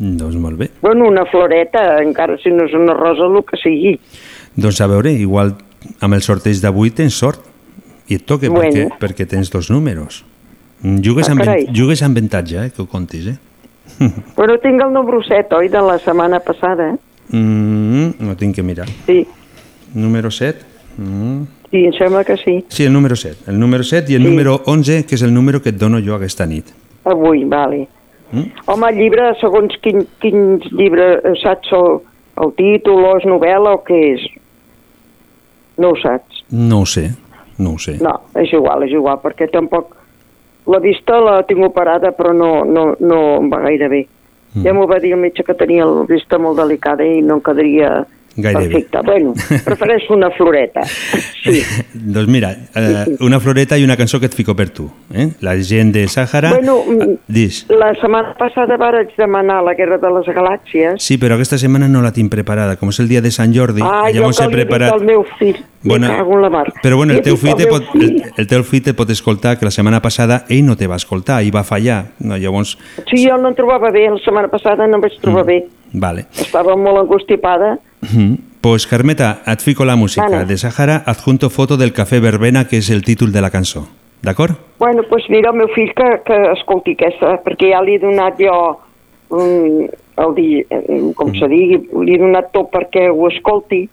Doncs 0.00 0.34
molt 0.42 0.58
bé. 0.58 0.66
Bueno, 0.82 1.04
una 1.06 1.22
floreta, 1.30 2.00
encara 2.02 2.34
si 2.42 2.50
no 2.50 2.64
és 2.66 2.72
una 2.74 2.96
rosa, 2.98 3.28
el 3.30 3.44
que 3.46 3.56
sigui. 3.60 3.92
Doncs 4.58 4.80
a 4.82 4.88
veure, 4.90 5.12
igual 5.14 5.52
amb 6.02 6.16
el 6.16 6.24
sorteig 6.26 6.58
d'avui 6.58 6.90
tens 6.90 7.14
sort 7.14 7.44
i 8.10 8.16
et 8.18 8.24
toca 8.26 8.48
Bueno. 8.50 8.64
perquè, 8.72 8.88
perquè 8.98 9.26
tens 9.30 9.52
dos 9.54 9.70
números. 9.70 10.24
Mm, 10.82 10.98
Jugues, 11.04 11.28
Ah, 11.28 11.36
amb, 11.36 11.70
jugues 11.76 12.02
amb 12.02 12.18
avantatge, 12.18 12.56
eh, 12.64 12.70
que 12.74 12.82
ho 12.82 12.88
comptis, 12.90 13.28
eh? 13.30 13.36
Però 14.38 14.58
tinc 14.58 14.82
el 14.82 14.90
número 14.92 15.22
7, 15.22 15.54
oi, 15.54 15.68
de 15.68 15.80
la 15.84 15.98
setmana 16.02 16.40
passada, 16.40 16.90
eh? 16.90 16.98
Mm, 17.36 18.18
no 18.18 18.34
tinc 18.36 18.56
que 18.56 18.64
mirar. 18.66 18.88
Sí, 19.06 19.22
Número 19.94 20.30
7? 20.30 20.58
Mm. 20.98 21.42
Sí, 21.70 21.84
em 21.86 21.92
sembla 21.94 22.24
que 22.24 22.36
sí. 22.36 22.64
Sí, 22.68 22.84
el 22.84 22.92
número 22.92 23.16
7. 23.16 23.50
El 23.50 23.58
número 23.60 23.82
7 23.84 24.12
i 24.12 24.16
el 24.16 24.22
Sí. 24.22 24.28
número 24.28 24.60
11, 24.66 25.04
que 25.06 25.14
és 25.14 25.22
el 25.22 25.32
número 25.34 25.60
que 25.62 25.70
et 25.70 25.76
dono 25.78 26.00
jo 26.00 26.14
aquesta 26.14 26.46
nit. 26.46 26.66
Avui, 27.04 27.44
vale. 27.44 27.86
Mm? 28.32 28.44
Home, 28.66 28.88
el 28.90 28.96
llibre, 28.96 29.34
segons 29.40 29.74
quin, 29.82 30.04
quins 30.20 30.66
llibre, 30.72 31.14
eh, 31.24 31.34
saps 31.42 31.72
el, 31.72 32.00
el 32.44 32.52
títol 32.58 33.04
o 33.04 33.16
és 33.18 33.24
novel·la 33.26 33.72
o 33.74 33.82
què 33.84 34.00
és? 34.14 34.26
No 35.78 35.90
ho 35.90 35.96
saps. 35.96 36.44
No 36.50 36.82
ho 36.82 36.86
sé, 36.86 37.10
no 37.58 37.72
ho 37.74 37.78
sé. 37.78 37.96
No, 38.02 38.12
és 38.36 38.52
igual, 38.52 38.84
és 38.84 38.92
igual, 38.92 39.18
perquè 39.22 39.50
tampoc... 39.50 39.96
La 40.70 40.78
vista 40.78 41.16
la 41.18 41.40
tinc 41.48 41.64
operada, 41.64 42.12
però 42.14 42.34
no, 42.36 42.64
no, 42.68 42.94
no 43.00 43.20
em 43.40 43.48
va 43.50 43.62
gaire 43.64 43.88
bé. 43.88 44.02
Mm. 44.54 44.62
Ja 44.66 44.74
m'ho 44.76 44.84
va 44.86 44.98
dir 45.00 45.14
el 45.16 45.18
metge 45.22 45.42
que 45.42 45.54
tenia 45.56 45.86
la 45.88 46.04
vista 46.06 46.38
molt 46.38 46.58
delicada 46.60 47.02
i 47.02 47.22
no 47.22 47.38
em 47.38 47.40
quedaria 47.42 48.04
Gaire 48.36 48.60
bé. 48.60 48.68
perfecta. 48.68 49.02
Bueno, 49.02 49.34
prefereixo 49.64 50.14
una 50.14 50.30
floreta. 50.30 50.82
Sí. 51.42 51.62
doncs 51.94 52.28
mira, 52.28 52.50
eh, 52.74 53.16
una 53.20 53.40
floreta 53.40 53.76
i 53.76 53.84
una 53.84 53.96
cançó 53.96 54.20
que 54.20 54.26
et 54.26 54.34
fico 54.34 54.54
per 54.56 54.70
tu. 54.70 54.90
Eh? 55.12 55.30
La 55.40 55.56
gent 55.62 55.92
de 55.92 56.06
Sàhara... 56.08 56.54
Bueno, 56.54 56.82
mm, 56.86 57.00
Ah, 57.00 57.06
Dis. 57.26 57.64
La 57.68 57.92
setmana 57.94 58.34
passada 58.38 58.76
vaig 58.76 59.12
demanar 59.16 59.62
la 59.64 59.74
Guerra 59.74 59.98
de 59.98 60.10
les 60.14 60.26
Galàxies. 60.34 60.98
Sí, 61.02 61.16
però 61.18 61.34
aquesta 61.38 61.58
setmana 61.58 61.88
no 61.88 62.02
la 62.02 62.12
tinc 62.12 62.30
preparada. 62.30 62.76
Com 62.76 62.90
és 62.92 63.00
el 63.00 63.08
dia 63.08 63.20
de 63.22 63.30
Sant 63.34 63.54
Jordi, 63.54 63.82
ah, 63.84 64.08
jo 64.10 64.20
llavors 64.20 64.38
que 64.38 64.46
he 64.46 64.54
preparat... 64.54 64.92
al 64.92 65.04
meu 65.04 65.24
fill. 65.38 65.58
En 65.82 66.02
la 66.42 66.50
mar. 66.50 66.66
però 66.82 66.96
bueno, 66.98 67.14
el 67.14 67.22
teu, 67.22 67.38
fill 67.40 67.54
te 67.56 67.64
pot, 67.66 67.86
el, 67.96 68.18
el 68.36 68.46
teu 68.46 68.62
fill 68.68 68.82
te 68.84 68.92
pot 68.92 69.08
escoltar 69.08 69.54
que 69.58 69.64
la 69.64 69.70
setmana 69.72 70.02
passada 70.04 70.44
ell 70.52 70.66
no 70.66 70.76
te 70.76 70.86
va 70.86 70.98
escoltar 71.00 71.42
i 71.42 71.50
va 71.50 71.62
fallar. 71.64 72.10
No, 72.20 72.36
llavors, 72.36 72.76
Sí, 73.08 73.24
jo 73.24 73.38
no 73.40 73.48
em 73.48 73.54
trobava 73.56 73.88
bé, 73.90 74.02
la 74.10 74.20
setmana 74.20 74.48
passada 74.52 74.86
no 74.86 74.98
em 74.98 75.06
vaig 75.06 75.16
trobar 75.22 75.46
bé. 75.48 75.62
Vale. 75.92 76.26
Estava 76.38 76.76
molt 76.76 76.98
angustipada. 76.98 77.78
Mm. 78.02 78.34
Pues 78.60 78.86
Carmeta, 78.86 79.40
et 79.46 79.60
fico 79.60 79.84
la 79.84 79.96
música 79.96 80.28
Vale. 80.28 80.44
de 80.44 80.56
Sàhara, 80.58 81.02
adjunto 81.06 81.48
foto 81.48 81.76
del 81.78 81.94
Cafè 81.94 82.20
Verbena, 82.20 82.66
que 82.68 82.76
és 82.76 82.90
el 82.90 83.00
títol 83.02 83.32
de 83.32 83.40
la 83.40 83.50
cançó. 83.50 83.86
D'acord? 84.22 84.52
Bueno, 84.78 85.02
doncs 85.08 85.30
mira, 85.30 85.48
el 85.50 85.56
meu 85.56 85.68
fill 85.74 85.94
que, 85.96 86.20
que 86.26 86.36
escolti 86.52 86.92
aquesta, 86.92 87.38
perquè 87.42 87.70
ja 87.72 87.80
li 87.80 87.94
he 87.96 88.02
donat 88.02 88.36
jo 88.36 88.56
mm, 89.32 89.86
el 90.20 90.34
di, 90.36 90.48
eh, 90.60 91.12
com 91.16 91.32
se 91.32 91.48
digui, 91.48 91.80
li 92.04 92.14
he 92.14 92.20
donat 92.20 92.52
tot 92.52 92.68
perquè 92.70 93.08
ho 93.08 93.28
escolti, 93.28 93.88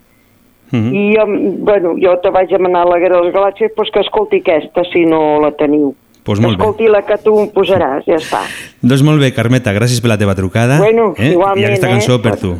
Mhm. 0.71 0.93
i 0.93 1.15
jo, 1.15 1.23
bueno, 1.63 1.93
jo 1.95 2.17
te 2.19 2.29
vaig 2.29 2.49
demanar 2.49 2.85
la 2.85 2.99
Guerra 2.99 3.21
de 3.21 3.23
les 3.27 3.33
Galàxies, 3.33 3.71
doncs 3.75 3.89
que 3.89 4.01
escolti 4.01 4.41
aquesta, 4.41 4.83
si 4.91 5.05
no 5.05 5.39
la 5.39 5.51
teniu. 5.55 5.93
Pues 6.27 6.41
molt 6.43 6.57
bé. 6.59 6.63
escolti 6.65 6.89
la 6.91 6.99
que 7.07 7.15
tu 7.23 7.37
em 7.39 7.47
posaràs, 7.55 8.03
ja 8.05 8.17
està. 8.19 8.41
Doncs 8.83 9.01
molt 9.07 9.21
bé, 9.23 9.29
Carmeta, 9.33 9.71
gràcies 9.71 10.01
per 10.03 10.11
la 10.11 10.17
teva 10.19 10.35
trucada. 10.35 10.77
Bueno, 10.83 11.13
eh? 11.17 11.31
igualment, 11.31 11.63
I 11.63 11.69
aquesta 11.71 11.87
eh? 11.87 11.93
cançó 11.95 12.21
per 12.21 12.35
tu. 12.41 12.57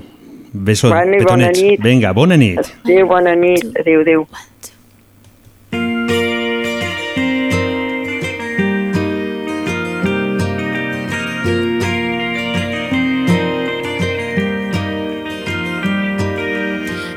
Beso, 0.53 0.87
Bueno, 0.89 1.17
bona 1.19 1.49
petonets. 1.51 1.61
nit. 1.61 1.81
Vinga, 1.83 2.13
bona 2.15 2.37
nit. 2.39 2.61
Adéu, 2.85 3.05
bona 3.11 3.35
nit, 3.35 3.65
adéu, 3.83 4.01
adéu. 4.05 4.23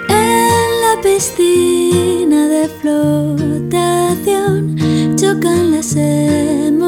En 0.09 0.69
la 0.85 0.95
piscina 1.03 2.47
de 2.49 2.69
flotación 2.81 4.57
chocan 5.31 5.71
las 5.71 5.95
emociones, 5.97 6.81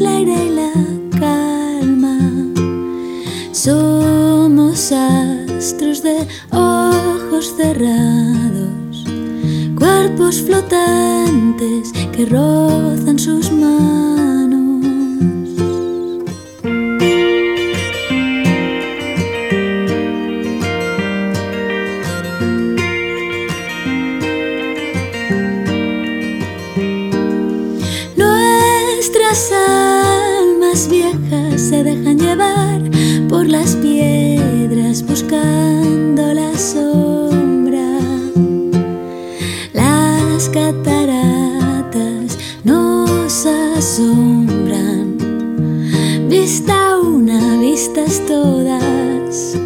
el 0.00 0.06
aire 0.06 0.44
y 0.46 0.50
la 0.50 0.72
calma. 1.18 2.18
Somos 3.52 4.92
astros 4.92 6.02
de 6.02 6.26
ojos 6.52 7.54
cerrados, 7.56 9.04
cuerpos 9.76 10.40
flotantes 10.40 11.92
que 12.12 12.26
rozan 12.26 13.18
sus 13.18 13.50
manos. 13.50 14.45
Asombran. 43.96 45.16
Vista 46.28 46.98
una, 46.98 47.56
vistas 47.56 48.20
todas. 48.26 49.65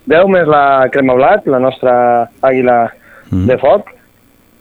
10 0.09 0.29
més 0.33 0.47
la 0.49 0.87
crema 0.93 1.13
blat, 1.17 1.45
la 1.47 1.59
nostra 1.61 1.93
àguila 2.41 2.79
Mm. 3.29 3.45
de 3.45 3.57
foc, 3.61 3.91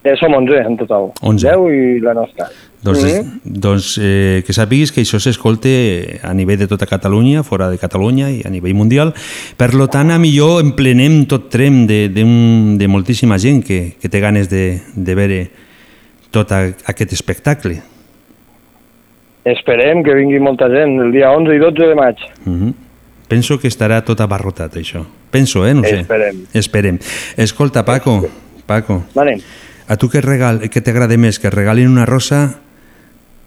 eh, 0.05 0.13
som 0.21 0.35
11 0.37 0.59
en 0.61 0.75
total. 0.77 1.07
11. 1.23 1.47
10 1.49 1.71
i 1.73 2.01
la 2.05 2.13
nostra. 2.13 2.49
Doncs, 2.83 3.03
Mhm. 3.03 3.41
mm. 3.45 3.61
doncs 3.65 3.99
eh, 3.99 4.43
que 4.47 4.53
sàpiguis 4.53 4.93
que 4.93 5.01
això 5.01 5.19
s'escolte 5.19 6.21
a 6.23 6.35
nivell 6.35 6.59
de 6.59 6.67
tota 6.69 6.87
Catalunya, 6.87 7.43
fora 7.43 7.71
de 7.71 7.79
Catalunya 7.79 8.29
i 8.31 8.43
a 8.45 8.51
nivell 8.51 8.75
mundial. 8.75 9.15
Per 9.57 9.73
lo 9.75 9.89
tant, 9.89 10.11
a 10.11 10.19
millor 10.19 10.61
emplenem 10.61 11.25
tot 11.27 11.49
trem 11.51 11.87
de, 11.87 12.09
de, 12.09 12.23
un, 12.25 12.77
de 12.79 12.87
moltíssima 12.89 13.39
gent 13.39 13.65
que, 13.65 13.97
que 14.01 14.09
té 14.09 14.21
ganes 14.21 14.51
de, 14.51 14.81
de 14.95 15.15
veure 15.15 15.51
tot 16.31 16.53
a, 16.53 16.67
aquest 16.93 17.13
espectacle. 17.13 17.81
Esperem 19.45 20.03
que 20.05 20.15
vingui 20.15 20.41
molta 20.41 20.69
gent 20.69 20.99
el 21.01 21.13
dia 21.13 21.31
11 21.33 21.55
i 21.55 21.59
12 21.59 21.87
de 21.89 21.95
maig. 21.95 22.17
Mm 22.45 22.55
-hmm. 22.61 22.75
Penso 23.29 23.59
que 23.59 23.69
estarà 23.69 24.03
tot 24.03 24.21
abarrotat, 24.21 24.75
això. 24.77 25.05
Penso, 25.31 25.67
eh? 25.67 25.75
No 25.75 25.83
sé. 25.85 26.01
Esperem. 26.01 26.37
Esperem. 26.55 26.99
Escolta, 27.37 27.85
Paco, 27.85 28.27
Paco, 28.67 29.05
Vale. 29.15 29.37
a 29.87 29.97
tu 29.97 30.09
què, 30.09 30.21
regal, 30.23 30.61
què 30.71 30.83
t'agrada 30.83 31.17
més, 31.17 31.39
que 31.39 31.51
regalin 31.51 31.89
una 31.89 32.07
rosa 32.07 32.61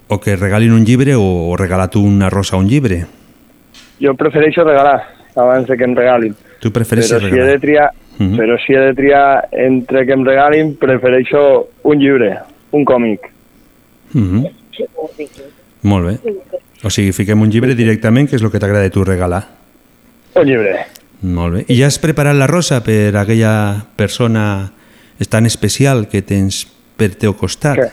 o 0.07 0.19
que 0.19 0.35
regalin 0.35 0.71
un 0.71 0.85
llibre 0.85 1.15
o, 1.15 1.49
o 1.49 1.55
regalar 1.57 1.89
tu 1.89 2.01
una 2.03 2.29
rosa 2.29 2.57
o 2.57 2.59
un 2.59 2.67
llibre? 2.67 3.05
Jo 3.99 4.13
prefereixo 4.13 4.63
regalar 4.63 5.01
abans 5.35 5.67
de 5.67 5.77
que 5.77 5.83
em 5.83 5.95
regalin. 5.95 6.35
Tu 6.59 6.71
prefereixes 6.71 7.11
però 7.11 7.19
si 7.19 7.25
he 7.27 7.29
regalar? 7.31 7.51
de 7.53 7.59
triar, 7.59 7.89
Mhm. 8.19 8.37
però 8.37 8.57
si 8.65 8.73
he 8.73 8.79
de 8.79 8.93
triar 8.93 9.47
entre 9.51 10.05
que 10.05 10.13
em 10.13 10.23
regalin, 10.25 10.75
prefereixo 10.75 11.69
un 11.83 11.97
llibre, 11.97 12.37
un 12.71 12.85
còmic. 12.85 13.19
Mm 14.13 14.21
-hmm. 14.21 14.51
Molt 15.83 16.07
bé. 16.07 16.33
O 16.83 16.89
sigui, 16.89 17.11
fiquem 17.13 17.41
un 17.41 17.51
llibre 17.51 17.75
directament, 17.77 18.29
que 18.29 18.35
és 18.37 18.43
el 18.43 18.51
que 18.51 18.59
t'agrada 18.61 18.89
tu 18.93 19.03
regalar. 19.05 19.43
Un 20.35 20.45
llibre. 20.47 20.75
Molt 21.21 21.55
bé. 21.55 21.65
I 21.69 21.77
ja 21.77 21.89
has 21.89 21.99
preparat 22.01 22.37
la 22.37 22.47
rosa 22.49 22.81
per 22.83 23.15
aquella 23.17 23.85
persona 23.95 24.71
tan 25.29 25.45
especial 25.45 26.07
que 26.09 26.23
tens 26.25 26.63
per 26.97 27.13
teu 27.19 27.35
costat? 27.37 27.77
Què? 27.77 27.89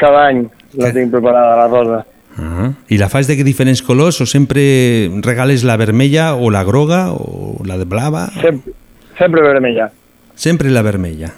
Cada 0.00 0.26
any 0.30 0.44
la 0.80 0.90
tinc 0.94 1.12
preparada, 1.12 1.56
la 1.60 1.68
rosa. 1.68 2.00
Ah. 2.40 2.72
I 2.90 2.98
la 2.98 3.08
fas 3.12 3.28
de 3.30 3.36
diferents 3.46 3.82
colors 3.84 4.20
o 4.20 4.26
sempre 4.26 5.10
regales 5.22 5.62
la 5.62 5.76
vermella 5.76 6.32
o 6.34 6.50
la 6.50 6.64
groga 6.64 7.12
o 7.12 7.60
la 7.64 7.78
de 7.78 7.84
blava? 7.86 8.26
Sempre, 8.40 8.74
sempre 9.18 9.42
vermella. 9.42 9.90
Sempre 10.34 10.70
la 10.70 10.82
vermella. 10.82 11.30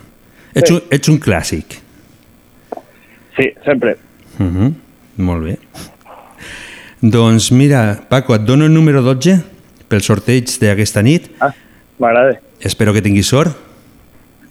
Ets, 0.54 0.70
Sí. 0.70 0.74
un, 0.74 0.82
ets 0.90 1.08
un 1.08 1.20
clàssic. 1.20 1.82
Sí, 3.36 3.52
sempre. 3.64 3.98
Uh 4.38 4.44
-huh. 4.44 4.74
Molt 5.16 5.44
bé. 5.44 5.58
Doncs 7.00 7.50
mira, 7.52 8.00
Paco, 8.08 8.34
et 8.34 8.42
dono 8.48 8.66
el 8.66 8.74
número 8.74 9.02
12 9.04 9.36
pel 9.88 10.02
sorteig 10.02 10.50
d'aquesta 10.60 11.02
nit. 11.06 11.30
Ah, 11.40 11.52
m'agrada. 11.98 12.40
Espero 12.60 12.92
que 12.96 13.04
tinguis 13.04 13.28
sort. 13.28 13.66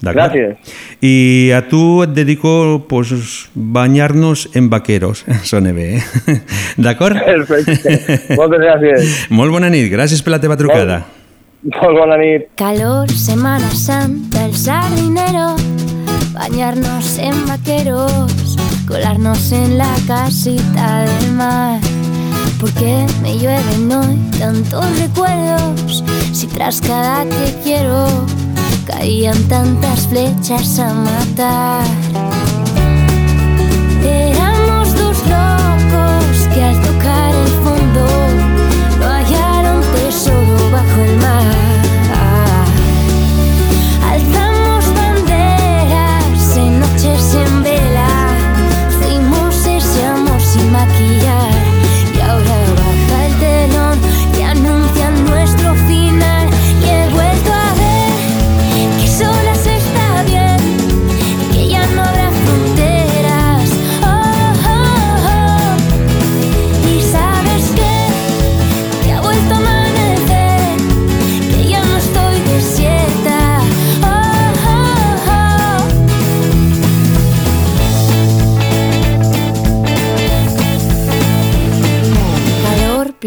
Gràcies. 0.04 0.58
I 1.02 1.52
a 1.56 1.64
tu 1.70 2.04
et 2.04 2.12
dedico 2.14 2.86
pues, 2.90 3.14
banyar-nos 3.56 4.50
en 4.54 4.70
vaqueros. 4.70 5.26
Sona 5.44 5.72
bé, 5.74 5.98
eh? 5.98 6.40
D'acord? 6.78 7.18
Perfecte. 7.18 8.00
Moltes 8.40 8.62
gràcies. 8.62 9.16
Molt 9.30 9.56
bona 9.56 9.72
nit, 9.74 9.90
gràcies 9.92 10.22
per 10.22 10.36
la 10.36 10.42
teva 10.44 10.58
trucada. 10.60 11.06
Molt 11.66 11.98
bona 11.98 12.20
nit. 12.22 12.52
Calor, 12.60 13.10
Semana 13.10 13.72
Santa, 13.74 14.46
el 14.46 14.54
sardinero, 14.54 15.56
bañarnos 16.36 17.18
en 17.18 17.40
vaqueros, 17.48 18.55
colarnos 18.88 19.52
en 19.52 19.78
la 19.78 19.94
casita 20.08 21.04
del 21.04 21.32
mar. 21.34 21.80
Porque 22.60 23.06
me 23.22 23.38
llueven 23.38 23.92
hoy 23.92 24.18
tantos 24.40 24.86
recuerdos, 25.00 26.04
si 26.34 26.48
tras 26.48 26.82
cada 26.82 27.26
te 27.26 27.60
quiero 27.64 28.08
caían 28.86 29.42
tantas 29.48 30.08
flechas 30.08 30.80
a 30.80 30.94
matar. 30.94 31.86
Éramos 34.04 34.94
dos 34.94 35.18
locos 35.28 36.48
que 36.54 36.64
al 36.64 36.82
tocar 36.82 37.36
el 37.36 37.48
fondo 37.64 38.08
no 39.00 39.06
hallaron 39.06 39.82
tesoro 39.94 40.72
bajo 40.72 41.02
el 41.02 41.18
mar. 41.18 41.55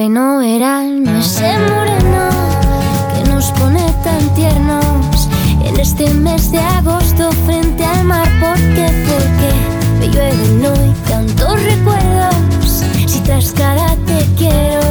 Calor 0.09 0.39
pleno 0.39 0.39
verano, 0.39 1.19
ese 1.19 1.59
moreno 1.59 2.31
que 3.15 3.31
nos 3.31 3.51
pone 3.53 3.85
tan 4.03 4.35
tiernos 4.35 5.29
en 5.63 5.79
este 5.79 6.09
mes 6.15 6.51
de 6.51 6.61
agosto 6.61 7.31
frente 7.45 7.85
al 7.85 8.05
mar. 8.05 8.27
¿Por 8.41 8.57
qué? 8.75 8.87
Porque 9.07 9.51
me 10.01 10.07
llueven 10.09 10.65
hoy 10.65 10.95
tantos 11.11 11.63
recuerdos. 11.63 12.85
Si 13.07 13.21
tras 13.21 13.53
cada 13.53 13.97
te 14.07 14.25
quiero 14.39 14.88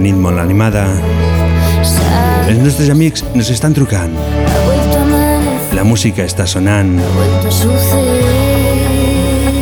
una 0.00 0.08
nit 0.08 0.16
molt 0.16 0.40
animada. 0.40 0.82
Els 2.48 2.58
nostres 2.64 2.88
amics 2.88 3.20
ens 3.36 3.50
estan 3.52 3.74
trucant. 3.76 4.14
La 5.76 5.84
música 5.84 6.24
està 6.24 6.46
sonant. 6.48 6.94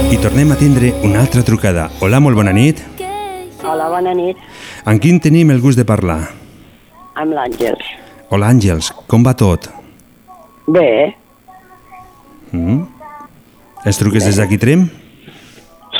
I 0.08 0.18
tornem 0.22 0.52
a 0.54 0.58
tindre 0.60 0.92
una 1.02 1.24
altra 1.24 1.42
trucada. 1.42 1.88
Hola, 2.00 2.20
molt 2.22 2.38
bona 2.38 2.54
nit. 2.54 2.84
Hola, 3.66 3.88
bona 3.90 4.14
nit. 4.14 4.38
Amb 4.86 5.02
quin 5.02 5.18
tenim 5.20 5.50
el 5.50 5.60
gust 5.60 5.78
de 5.80 5.84
parlar? 5.84 6.20
Amb 7.18 7.34
l'Àngels. 7.34 7.82
Hola, 8.30 8.52
Àngels, 8.54 8.92
com 9.10 9.26
va 9.26 9.34
tot? 9.34 9.68
Bé, 10.68 11.14
Mm? 12.52 12.78
Els 13.84 13.98
truques 14.00 14.24
des 14.24 14.36
d'aquí 14.38 14.56
Trem? 14.56 14.86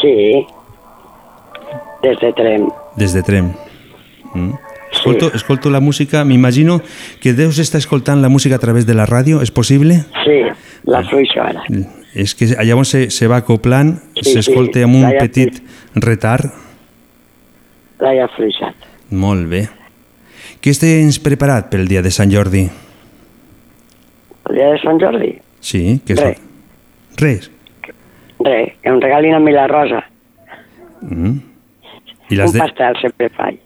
sí. 0.01 0.47
Des 2.03 2.17
de 2.23 2.33
Trem. 2.33 2.69
Des 2.97 3.13
de 3.13 3.23
Trem. 3.23 3.51
Mm? 4.35 4.53
Escolto, 4.93 5.31
escolto 5.35 5.71
la 5.71 5.81
música, 5.81 6.25
m'imagino 6.25 6.81
que 7.21 7.35
deus 7.35 7.59
estar 7.59 7.79
escoltant 7.79 8.23
la 8.23 8.29
música 8.29 8.57
a 8.57 8.59
través 8.59 8.87
de 8.87 8.95
la 8.95 9.05
ràdio, 9.07 9.43
és 9.45 9.51
possible? 9.53 10.01
Sí, 10.25 10.39
la 10.89 11.03
fluixo 11.05 11.43
ara. 11.45 11.65
És 12.15 12.35
que 12.35 12.49
llavors 12.65 12.95
se, 12.95 13.11
se 13.13 13.29
va 13.29 13.43
acoplant, 13.45 13.99
Sí, 14.17 14.33
s'escolta 14.33 14.81
sí, 14.81 14.87
amb 14.87 14.97
un 14.97 15.11
petit 15.21 15.61
retard. 15.95 16.49
L'he 18.01 18.23
afluixat. 18.25 18.89
Molt 19.11 19.49
bé. 19.51 19.67
Què 20.63 20.73
tens 20.81 21.21
preparat 21.23 21.69
pel 21.71 21.87
dia 21.91 22.03
de 22.03 22.11
Sant 22.15 22.33
Jordi? 22.33 22.65
El 24.49 24.57
dia 24.57 24.73
de 24.73 24.81
Sant 24.83 24.99
Jordi? 25.03 25.35
Sí, 25.61 26.01
que 26.07 26.17
és... 26.17 26.21
Res. 26.25 26.43
Res. 27.19 27.51
Res, 28.41 28.75
que 28.81 28.91
em 28.91 29.01
regalin 29.03 29.37
a 29.37 29.41
mi 29.43 29.53
la 29.53 29.67
rosa. 29.71 30.03
Mm. 31.03 31.39
I 32.31 32.39
Un 32.41 32.53
de... 32.53 32.59
pastel 32.61 32.99
sempre 33.03 33.31
faig. 33.37 33.61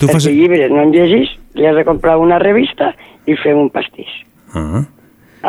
Tu 0.00 0.06
Perquè 0.08 0.16
fas... 0.16 0.26
llibres 0.32 0.70
no 0.72 0.82
en 0.82 0.92
llegis, 0.94 1.34
li 1.54 1.66
has 1.68 1.76
de 1.76 1.84
comprar 1.84 2.16
una 2.18 2.38
revista 2.40 2.94
i 3.28 3.36
fem 3.36 3.58
un 3.60 3.68
pastís. 3.70 4.08
Ah. 4.56 4.82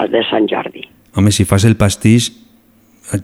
El 0.02 0.12
de 0.12 0.22
Sant 0.30 0.48
Jordi. 0.52 0.84
Home, 1.16 1.32
si 1.32 1.46
fas 1.48 1.64
el 1.68 1.76
pastís, 1.80 2.30
eh, 3.16 3.20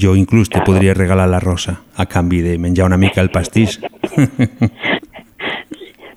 jo 0.00 0.14
inclús 0.16 0.48
te 0.48 0.58
Claro. 0.58 0.72
podria 0.72 0.94
regalar 0.94 1.28
la 1.28 1.40
rosa 1.40 1.82
a 1.96 2.06
canvi 2.06 2.40
de 2.42 2.56
menjar 2.58 2.86
una 2.86 2.96
mica 2.96 3.20
el 3.20 3.30
pastís. 3.30 3.80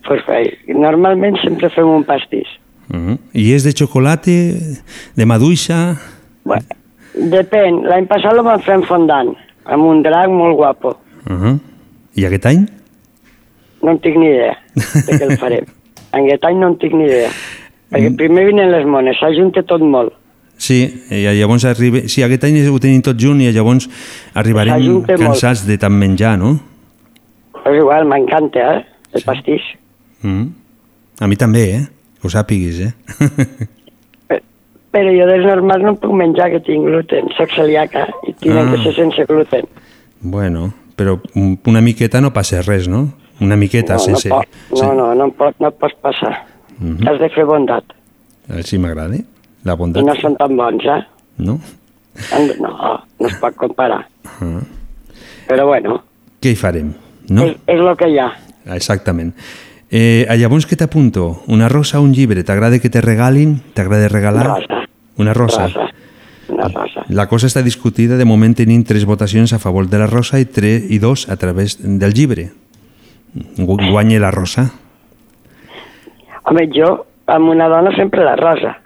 Pues, 0.07 0.21
fe- 0.23 0.57
normalment 0.71 1.35
sempre 1.43 1.67
fem 1.69 1.83
un 1.91 2.05
pastís. 2.07 2.47
Mm. 2.87 3.17
I 3.35 3.49
és 3.51 3.65
de 3.67 3.73
xocolata, 3.75 4.31
de 4.31 5.25
maduixa... 5.27 5.97
Bueno, 6.47 6.63
depèn. 7.33 7.81
L'any 7.89 8.07
passat 8.07 8.31
lo 8.37 8.45
vam 8.47 8.61
fer 8.63 8.77
en 8.79 8.85
fondant, 8.87 9.33
amb 9.67 9.83
un 9.83 9.99
drac 10.05 10.31
molt 10.31 10.55
guapo. 10.55 10.93
Uh 11.27 11.35
-huh. 11.35 11.59
I 12.15 12.23
aquest 12.25 12.45
any? 12.45 12.63
No 13.83 13.91
en 13.93 13.99
tinc 14.01 14.17
ni 14.17 14.27
idea 14.31 14.55
de 14.75 15.17
què 15.17 15.23
el 15.27 15.37
farem. 15.43 15.65
En 16.13 16.25
aquest 16.25 16.45
any 16.49 16.57
no 16.59 16.67
en 16.71 16.77
tinc 16.81 16.93
ni 16.97 17.05
idea. 17.05 17.29
Perquè 17.91 18.09
primer 18.17 18.45
vinen 18.49 18.71
les 18.71 18.85
mones, 18.89 19.17
s'ajunta 19.19 19.61
tot 19.63 19.81
molt. 19.81 20.13
Sí, 20.57 20.79
i 21.13 21.21
llavors 21.37 21.63
arriba... 21.69 22.01
Sí, 22.09 22.23
aquest 22.25 22.43
any 22.47 22.57
ho 22.67 22.79
tenim 22.81 23.03
tot 23.05 23.19
junt 23.21 23.39
i 23.45 23.51
llavors 23.53 23.85
arribarem 24.33 24.73
S'ajunta 24.79 25.13
molt. 25.13 25.21
cansats 25.27 25.65
de 25.67 25.77
tant 25.77 25.93
menjar, 25.93 26.33
no? 26.41 26.55
Pues 27.63 27.77
igual, 27.77 28.07
m'encanta, 28.09 28.63
eh? 28.79 28.85
El 29.13 29.23
pastís. 29.23 29.61
Mm. 30.23 30.47
A 31.21 31.27
mi 31.29 31.35
també, 31.37 31.63
eh? 31.77 31.83
Que 32.17 32.27
ho 32.27 32.31
sàpiguis, 32.33 32.79
eh? 32.87 32.91
Però 34.91 35.11
jo 35.13 35.25
dels 35.29 35.45
normals 35.45 35.83
no 35.85 35.93
puc 36.01 36.13
menjar 36.17 36.49
que 36.55 36.61
tinc 36.65 36.87
gluten. 36.87 37.27
Soc 37.37 37.51
celíaca 37.53 38.07
i 38.25 38.33
tenen 38.41 38.65
Ah. 38.67 38.71
que 38.73 38.83
ser 38.83 38.93
sense 38.95 39.25
gluten. 39.29 39.67
bueno, 40.19 40.73
però 40.97 41.19
un- 41.35 41.59
una 41.65 41.81
miqueta 41.81 42.19
no 42.21 42.33
passa 42.33 42.63
res, 42.63 42.87
no? 42.87 43.13
Una 43.39 43.55
miqueta 43.55 43.93
no, 43.93 43.99
sense... 43.99 44.29
no, 44.29 44.39
pot, 44.41 44.47
no, 44.81 44.93
no, 44.93 45.07
no, 45.15 45.25
em 45.25 45.31
pot, 45.37 45.55
no 45.59 45.69
et 45.69 45.77
pots 45.79 45.95
passar. 46.01 46.33
Mhm. 46.79 47.07
Has 47.07 47.19
de 47.19 47.29
fer 47.33 47.45
bondat. 47.45 47.83
Així 48.49 48.77
m'agrada, 48.79 49.17
la 49.65 49.73
I 49.73 49.77
bondat. 49.77 50.03
no 50.05 50.15
són 50.15 50.35
tan 50.39 50.55
bons, 50.57 50.85
eh? 50.85 51.01
No? 51.37 51.59
No, 52.59 52.71
no 53.19 53.27
es 53.27 53.35
pot 53.41 53.55
comparar. 53.55 54.07
Ah. 54.41 54.61
Però 55.47 55.67
bueno, 55.67 56.01
Què 56.41 56.51
hi 56.53 56.55
farem? 56.59 56.93
No? 57.29 57.43
és, 57.45 57.55
és 57.67 57.79
el 57.79 57.95
que 57.97 58.09
hi 58.09 58.17
ha. 58.19 58.31
Exactament. 58.75 59.33
Eh, 59.89 60.25
llavors 60.37 60.65
què 60.67 60.75
t'apunto? 60.75 61.43
Una 61.47 61.69
rosa 61.69 61.99
o 61.99 62.03
un 62.03 62.13
llibre? 62.13 62.43
T'agrada 62.43 62.79
que 62.79 62.89
te 62.89 63.01
regalin? 63.01 63.59
T'agrada 63.73 64.09
regalar? 64.11 64.45
Rosa. 64.47 64.81
Una 65.17 65.33
rosa. 65.33 65.67
Rosa. 65.67 65.87
Una 66.49 66.67
rosa. 66.67 67.03
La 67.09 67.27
cosa 67.27 67.47
està 67.47 67.61
discutida, 67.63 68.17
de 68.17 68.25
moment 68.25 68.53
tenim 68.55 68.83
tres 68.83 69.05
votacions 69.05 69.53
a 69.53 69.59
favor 69.59 69.87
de 69.87 69.99
la 69.99 70.07
rosa 70.07 70.39
i, 70.39 70.45
tres, 70.45 70.83
i 70.89 70.99
dos 70.99 71.27
a 71.29 71.35
través 71.37 71.77
del 71.81 72.13
llibre. 72.13 72.49
Gu- 73.57 73.89
Guanya 73.91 74.19
la 74.19 74.31
rosa. 74.31 74.71
Home, 76.47 76.67
jo 76.73 77.05
amb 77.27 77.49
una 77.51 77.67
dona 77.67 77.91
sempre 77.95 78.23
la 78.23 78.35
rosa. 78.39 78.77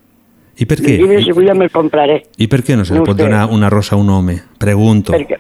I 0.58 0.66
per 0.66 0.78
què? 0.82 0.98
llibre, 0.98 1.22
si 1.24 1.32
vull, 1.34 1.48
ja 1.48 1.54
me'l 1.58 1.72
compraré. 1.74 2.24
I 2.38 2.48
per 2.52 2.62
què 2.66 2.76
no 2.78 2.84
se 2.86 2.94
li 2.94 3.00
No 3.00 3.06
pot 3.06 3.18
sé. 3.18 3.24
donar 3.24 3.48
una 3.50 3.70
rosa 3.70 3.96
a 3.96 4.00
un 4.00 4.10
home? 4.10 4.40
Pregunto. 4.60 5.14
Perquè... 5.14 5.38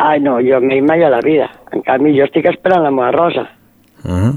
Ai, 0.00 0.18
no, 0.24 0.38
jo 0.40 0.60
m'he 0.64 0.80
mai 0.82 1.02
a 1.04 1.10
la 1.12 1.20
vida. 1.20 1.50
En 1.72 1.82
canvi, 1.82 2.14
jo 2.16 2.24
estic 2.24 2.46
esperant 2.48 2.82
la 2.82 2.90
meva 2.90 3.10
rosa. 3.12 3.44
Ah. 4.04 4.32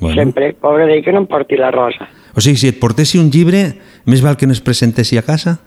Bueno. 0.00 0.14
Sempre, 0.20 0.52
pobre 0.52 0.84
d'ell 0.86 1.02
que 1.02 1.12
no 1.14 1.22
em 1.22 1.26
porti 1.26 1.56
la 1.56 1.70
rosa. 1.70 2.06
O 2.36 2.42
sigui, 2.44 2.58
si 2.60 2.68
et 2.68 2.78
portessi 2.82 3.18
un 3.18 3.30
llibre, 3.30 3.62
més 4.04 4.20
val 4.20 4.36
que 4.36 4.46
no 4.46 4.52
es 4.52 4.60
presentessi 4.60 5.16
a 5.16 5.22
casa? 5.22 5.60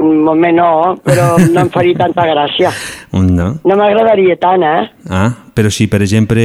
Moment 0.00 0.56
no, 0.56 0.70
però 1.04 1.34
no 1.38 1.66
em 1.66 1.70
faria 1.72 1.98
tanta 2.06 2.26
gràcia. 2.28 2.72
No. 3.10 3.48
No 3.66 3.74
m'agradaria 3.76 4.36
tant, 4.38 4.62
eh? 4.62 4.84
Ah, 5.10 5.30
però 5.54 5.70
si, 5.70 5.88
per 5.90 5.98
exemple, 6.04 6.44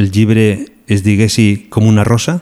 el 0.00 0.08
llibre 0.10 0.46
es 0.88 1.02
diguessi 1.04 1.66
com 1.68 1.86
una 1.86 2.04
rosa? 2.08 2.38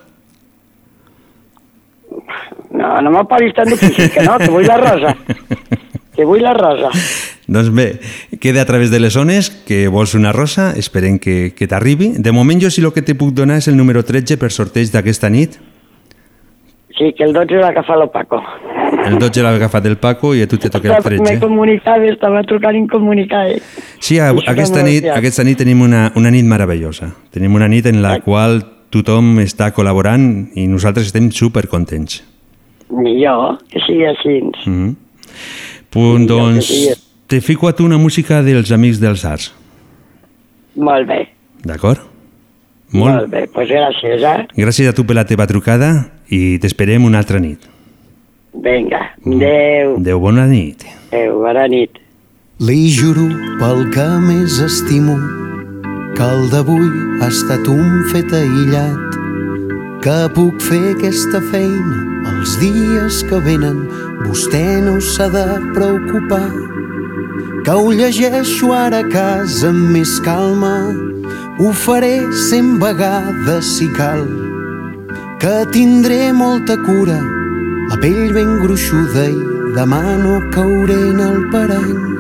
No, 2.71 3.01
no 3.03 3.11
me 3.11 3.25
posis 3.25 3.55
tan 3.55 3.69
difícil, 3.69 4.11
que 4.11 4.23
no, 4.23 4.39
que 4.39 4.51
vull 4.51 4.67
la 4.67 4.79
rosa. 4.79 5.15
Que 6.15 6.25
vull 6.27 6.43
la 6.43 6.55
rosa. 6.55 6.91
Doncs 7.47 7.71
bé, 7.75 8.01
queda 8.41 8.63
a 8.63 8.65
través 8.65 8.91
de 8.91 9.01
les 9.01 9.13
zones 9.13 9.51
que 9.51 9.89
vols 9.89 10.15
una 10.15 10.33
rosa, 10.33 10.73
esperem 10.79 11.19
que, 11.19 11.53
que 11.57 11.69
t'arribi. 11.69 12.15
De 12.19 12.33
moment 12.33 12.63
jo 12.63 12.71
sí 12.71 12.83
el 12.83 12.93
que 12.95 13.03
te 13.03 13.19
puc 13.19 13.35
donar 13.35 13.59
és 13.63 13.69
el 13.69 13.77
número 13.77 14.05
13 14.07 14.39
per 14.39 14.51
sorteig 14.55 14.95
d'aquesta 14.95 15.31
nit. 15.31 15.59
Sí, 16.97 17.13
que 17.13 17.25
el 17.25 17.33
12 17.35 17.59
l'ha 17.59 17.73
agafat 17.73 18.01
el 18.01 18.11
Paco. 18.11 18.39
El 19.05 19.19
12 19.19 19.43
l'ha 19.43 19.55
agafat 19.57 19.87
el 19.91 19.97
Paco 19.99 20.35
i 20.35 20.45
a 20.45 20.47
tu 20.47 20.59
te 20.63 20.71
toca 20.71 20.93
el 20.93 20.95
M'he 20.95 21.17
13. 21.19 21.41
comunicat, 21.43 22.05
estava 22.07 22.43
trucant 22.47 22.77
incomunicada. 22.79 23.57
Sí, 23.99 24.21
a, 24.23 24.31
aquesta, 24.31 24.85
nit, 24.87 25.09
aquesta 25.11 25.43
nit 25.45 25.59
tenim 25.59 25.83
una, 25.83 26.07
una 26.15 26.31
nit 26.31 26.47
meravellosa. 26.47 27.11
Tenim 27.35 27.59
una 27.59 27.67
nit 27.69 27.91
en 27.91 28.01
la 28.05 28.21
qual 28.23 28.63
tothom 28.95 29.41
està 29.43 29.73
col·laborant 29.75 30.55
i 30.55 30.69
nosaltres 30.71 31.11
estem 31.11 31.33
supercontents. 31.35 32.23
Millor, 32.95 33.59
que 33.73 33.83
sigui 33.83 34.07
així. 34.07 34.39
Mm 34.45 34.53
-hmm. 34.63 34.95
Punt, 35.91 36.21
Sí, 36.21 36.27
doncs, 36.27 36.71
te 37.27 37.41
fico 37.41 37.69
a 37.69 37.73
tu 37.75 37.85
una 37.85 37.99
música 37.99 38.43
dels 38.43 38.71
Amics 38.71 39.01
dels 39.01 39.25
Arts, 39.25 39.55
Molt 40.75 41.07
bé, 41.07 41.29
d'acord? 41.63 42.14
Molt, 42.95 43.29
bé. 43.31 43.41
Doncs 43.45 43.53
pues 43.55 43.69
gràcies, 43.69 44.23
eh? 44.23 44.47
Gràcies 44.57 44.89
a 44.89 44.95
tu 44.97 45.05
per 45.05 45.17
la 45.19 45.25
teva 45.29 45.47
trucada 45.51 45.91
i 46.31 46.59
t'esperem 46.63 47.05
una 47.05 47.19
altra 47.19 47.41
nit. 47.43 47.59
Vinga, 48.55 49.01
adeu, 49.27 49.97
Adéu, 49.99 50.21
bona 50.23 50.47
nit. 50.47 50.85
adeu, 51.11 51.41
bona 51.43 51.67
nit. 51.69 51.99
Li 52.63 52.89
juro 52.95 53.25
pel 53.59 53.89
que 53.91 54.05
més 54.23 54.61
estimo 54.63 55.17
que 56.15 56.23
el 56.23 56.45
d'avui 56.53 56.87
ha 57.21 57.27
estat 57.27 57.67
un 57.67 58.05
fet 58.13 58.31
aïllat 58.31 59.19
que 60.05 60.15
puc 60.37 60.61
fer 60.63 60.93
aquesta 60.93 61.41
feina 61.51 61.99
els 62.31 62.55
dies 62.61 63.25
que 63.27 63.41
venen 63.43 63.81
vostè 64.29 64.63
no 64.87 65.01
s'ha 65.03 65.27
de 65.35 65.43
preocupar 65.75 66.47
que 67.67 67.73
ho 67.75 67.91
llegeixo 67.91 68.71
ara 68.73 69.01
a 69.03 69.09
casa 69.11 69.73
amb 69.73 69.91
més 69.97 70.15
calma 70.23 70.77
ho 71.59 71.73
faré 71.85 72.17
cent 72.49 72.73
vegades 72.83 73.77
si 73.77 73.91
cal 73.99 74.25
que 75.43 75.55
tindré 75.77 76.33
molta 76.33 76.79
cura 76.89 77.21
la 77.91 78.01
pell 78.03 78.35
ben 78.39 78.59
gruixuda 78.65 79.29
i 79.31 79.39
demà 79.79 80.03
no 80.25 80.41
cauré 80.57 80.99
en 81.13 81.25
el 81.29 81.41
parany 81.55 82.15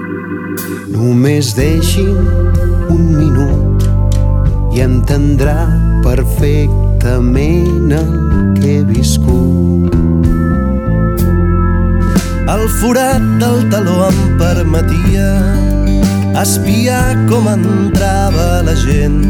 Només 0.94 1.48
deixi'm 1.56 2.18
un 2.94 3.02
minut 3.18 3.82
i 4.76 4.82
entendrà 4.84 5.66
perfectament 6.04 7.90
el 7.98 8.12
que 8.60 8.76
he 8.76 8.84
viscut. 8.86 9.98
El 12.54 12.64
forat 12.78 13.26
del 13.42 13.64
taló 13.74 13.98
em 14.06 14.20
permetia 14.38 15.28
espiar 16.42 17.14
com 17.28 17.48
entrava 17.48 18.62
la 18.66 18.74
gent. 18.74 19.22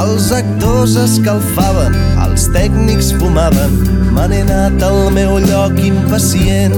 Els 0.00 0.30
actors 0.34 0.96
escalfaven, 0.98 1.94
els 2.24 2.48
tècnics 2.54 3.12
fumaven, 3.18 3.76
me 4.14 4.26
n'he 4.30 4.42
anat 4.46 4.82
al 4.82 5.10
meu 5.14 5.38
lloc 5.46 5.78
impacient. 5.78 6.74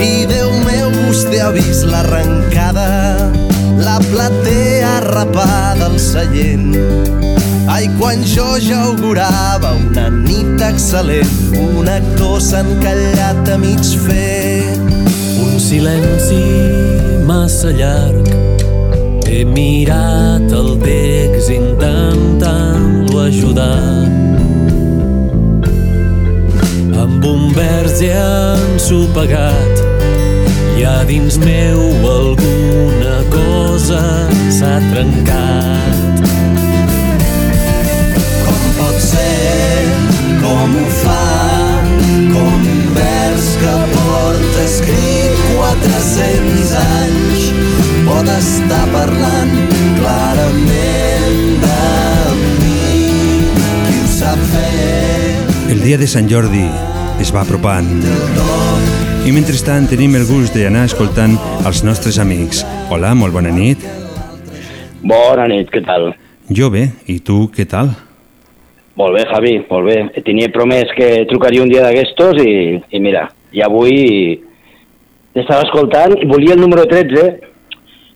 I 0.00 0.24
Déu 0.28 0.50
meu, 0.64 0.90
vostè 1.04 1.40
ha 1.44 1.50
vist 1.54 1.84
l'arrencada, 1.88 2.88
la 3.80 3.98
platea 4.08 4.98
rapada 5.10 5.90
al 5.90 5.98
seient. 6.00 6.74
Ai, 7.74 7.88
quan 7.98 8.24
jo 8.28 8.54
ja 8.60 8.82
augurava 8.90 9.72
una 9.80 10.08
nit 10.12 10.60
excel·lent, 10.62 11.56
un 11.58 11.88
actor 11.88 12.40
s'ha 12.44 12.64
encallat 12.64 13.48
a 13.52 13.60
mig 13.60 13.94
fer. 14.06 14.53
Un 15.54 15.60
silenci 15.60 16.42
massa 17.26 17.70
llarg. 17.70 18.26
He 19.30 19.44
mirat 19.46 20.50
el 20.50 20.70
text 20.82 21.52
intentant-lo 21.54 23.20
ajudar. 23.22 24.02
Amb 27.04 27.28
un 27.30 27.54
vers 27.54 28.02
ja 28.02 28.58
ensopegat 28.64 29.84
i 30.74 30.88
a 30.90 30.96
dins 31.06 31.38
meu 31.46 31.86
alguna 32.02 33.16
cosa 33.30 34.02
s'ha 34.58 34.74
trencat. 34.90 36.26
Com 38.42 38.64
pot 38.80 38.98
ser, 39.06 39.86
com 40.42 40.80
ho 40.82 40.88
fa, 41.04 41.23
porta 44.24 44.60
escrit 44.64 45.40
400 45.52 46.70
anys 46.80 47.48
pot 48.06 48.28
estar 48.32 48.84
parlant 48.94 49.52
clarament 49.98 51.42
de 51.64 51.80
mi. 52.62 53.02
Qui 53.84 53.98
ho 53.98 54.06
sap 54.14 54.40
fer? 54.54 55.34
El 55.74 55.84
dia 55.84 56.00
de 56.00 56.08
Sant 56.08 56.30
Jordi 56.32 56.64
es 57.20 57.34
va 57.36 57.42
apropant 57.44 57.90
i 59.28 59.36
mentrestant 59.36 59.90
tenim 59.92 60.16
el 60.16 60.24
gust 60.30 60.56
d'anar 60.56 60.86
escoltant 60.88 61.36
els 61.68 61.84
nostres 61.84 62.16
amics. 62.20 62.64
Hola, 62.92 63.12
molt 63.16 63.36
bona 63.36 63.52
nit. 63.52 63.84
Bona 65.04 65.48
nit, 65.52 65.68
què 65.68 65.84
tal? 65.84 66.14
Jo 66.48 66.72
bé, 66.72 66.88
i 67.12 67.20
tu 67.20 67.42
què 67.52 67.68
tal? 67.68 67.92
Molt 68.96 69.16
bé, 69.18 69.28
Javi, 69.28 69.56
molt 69.68 69.88
bé. 69.88 70.24
Tenia 70.24 70.52
promès 70.52 70.92
que 70.96 71.24
trucaria 71.28 71.64
un 71.64 71.72
dia 71.72 71.84
d'aquestos 71.84 72.40
i, 72.40 72.52
i 72.88 73.00
mira, 73.04 73.26
i 73.54 73.62
avui 73.62 74.34
estava 75.34 75.62
escoltant 75.66 76.16
i 76.18 76.26
volia 76.30 76.54
el 76.54 76.62
número 76.62 76.86
13, 76.90 77.26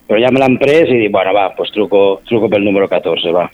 però 0.09 0.19
ja 0.23 0.33
me 0.33 0.43
l'han 0.43 0.59
pres 0.61 0.91
i 0.91 0.99
dic, 1.05 1.13
bueno, 1.15 1.35
va, 1.37 1.51
pues 1.57 1.71
truco, 1.75 2.21
truco 2.29 2.51
pel 2.51 2.67
número 2.67 2.89
14, 2.91 3.35
va. 3.35 3.47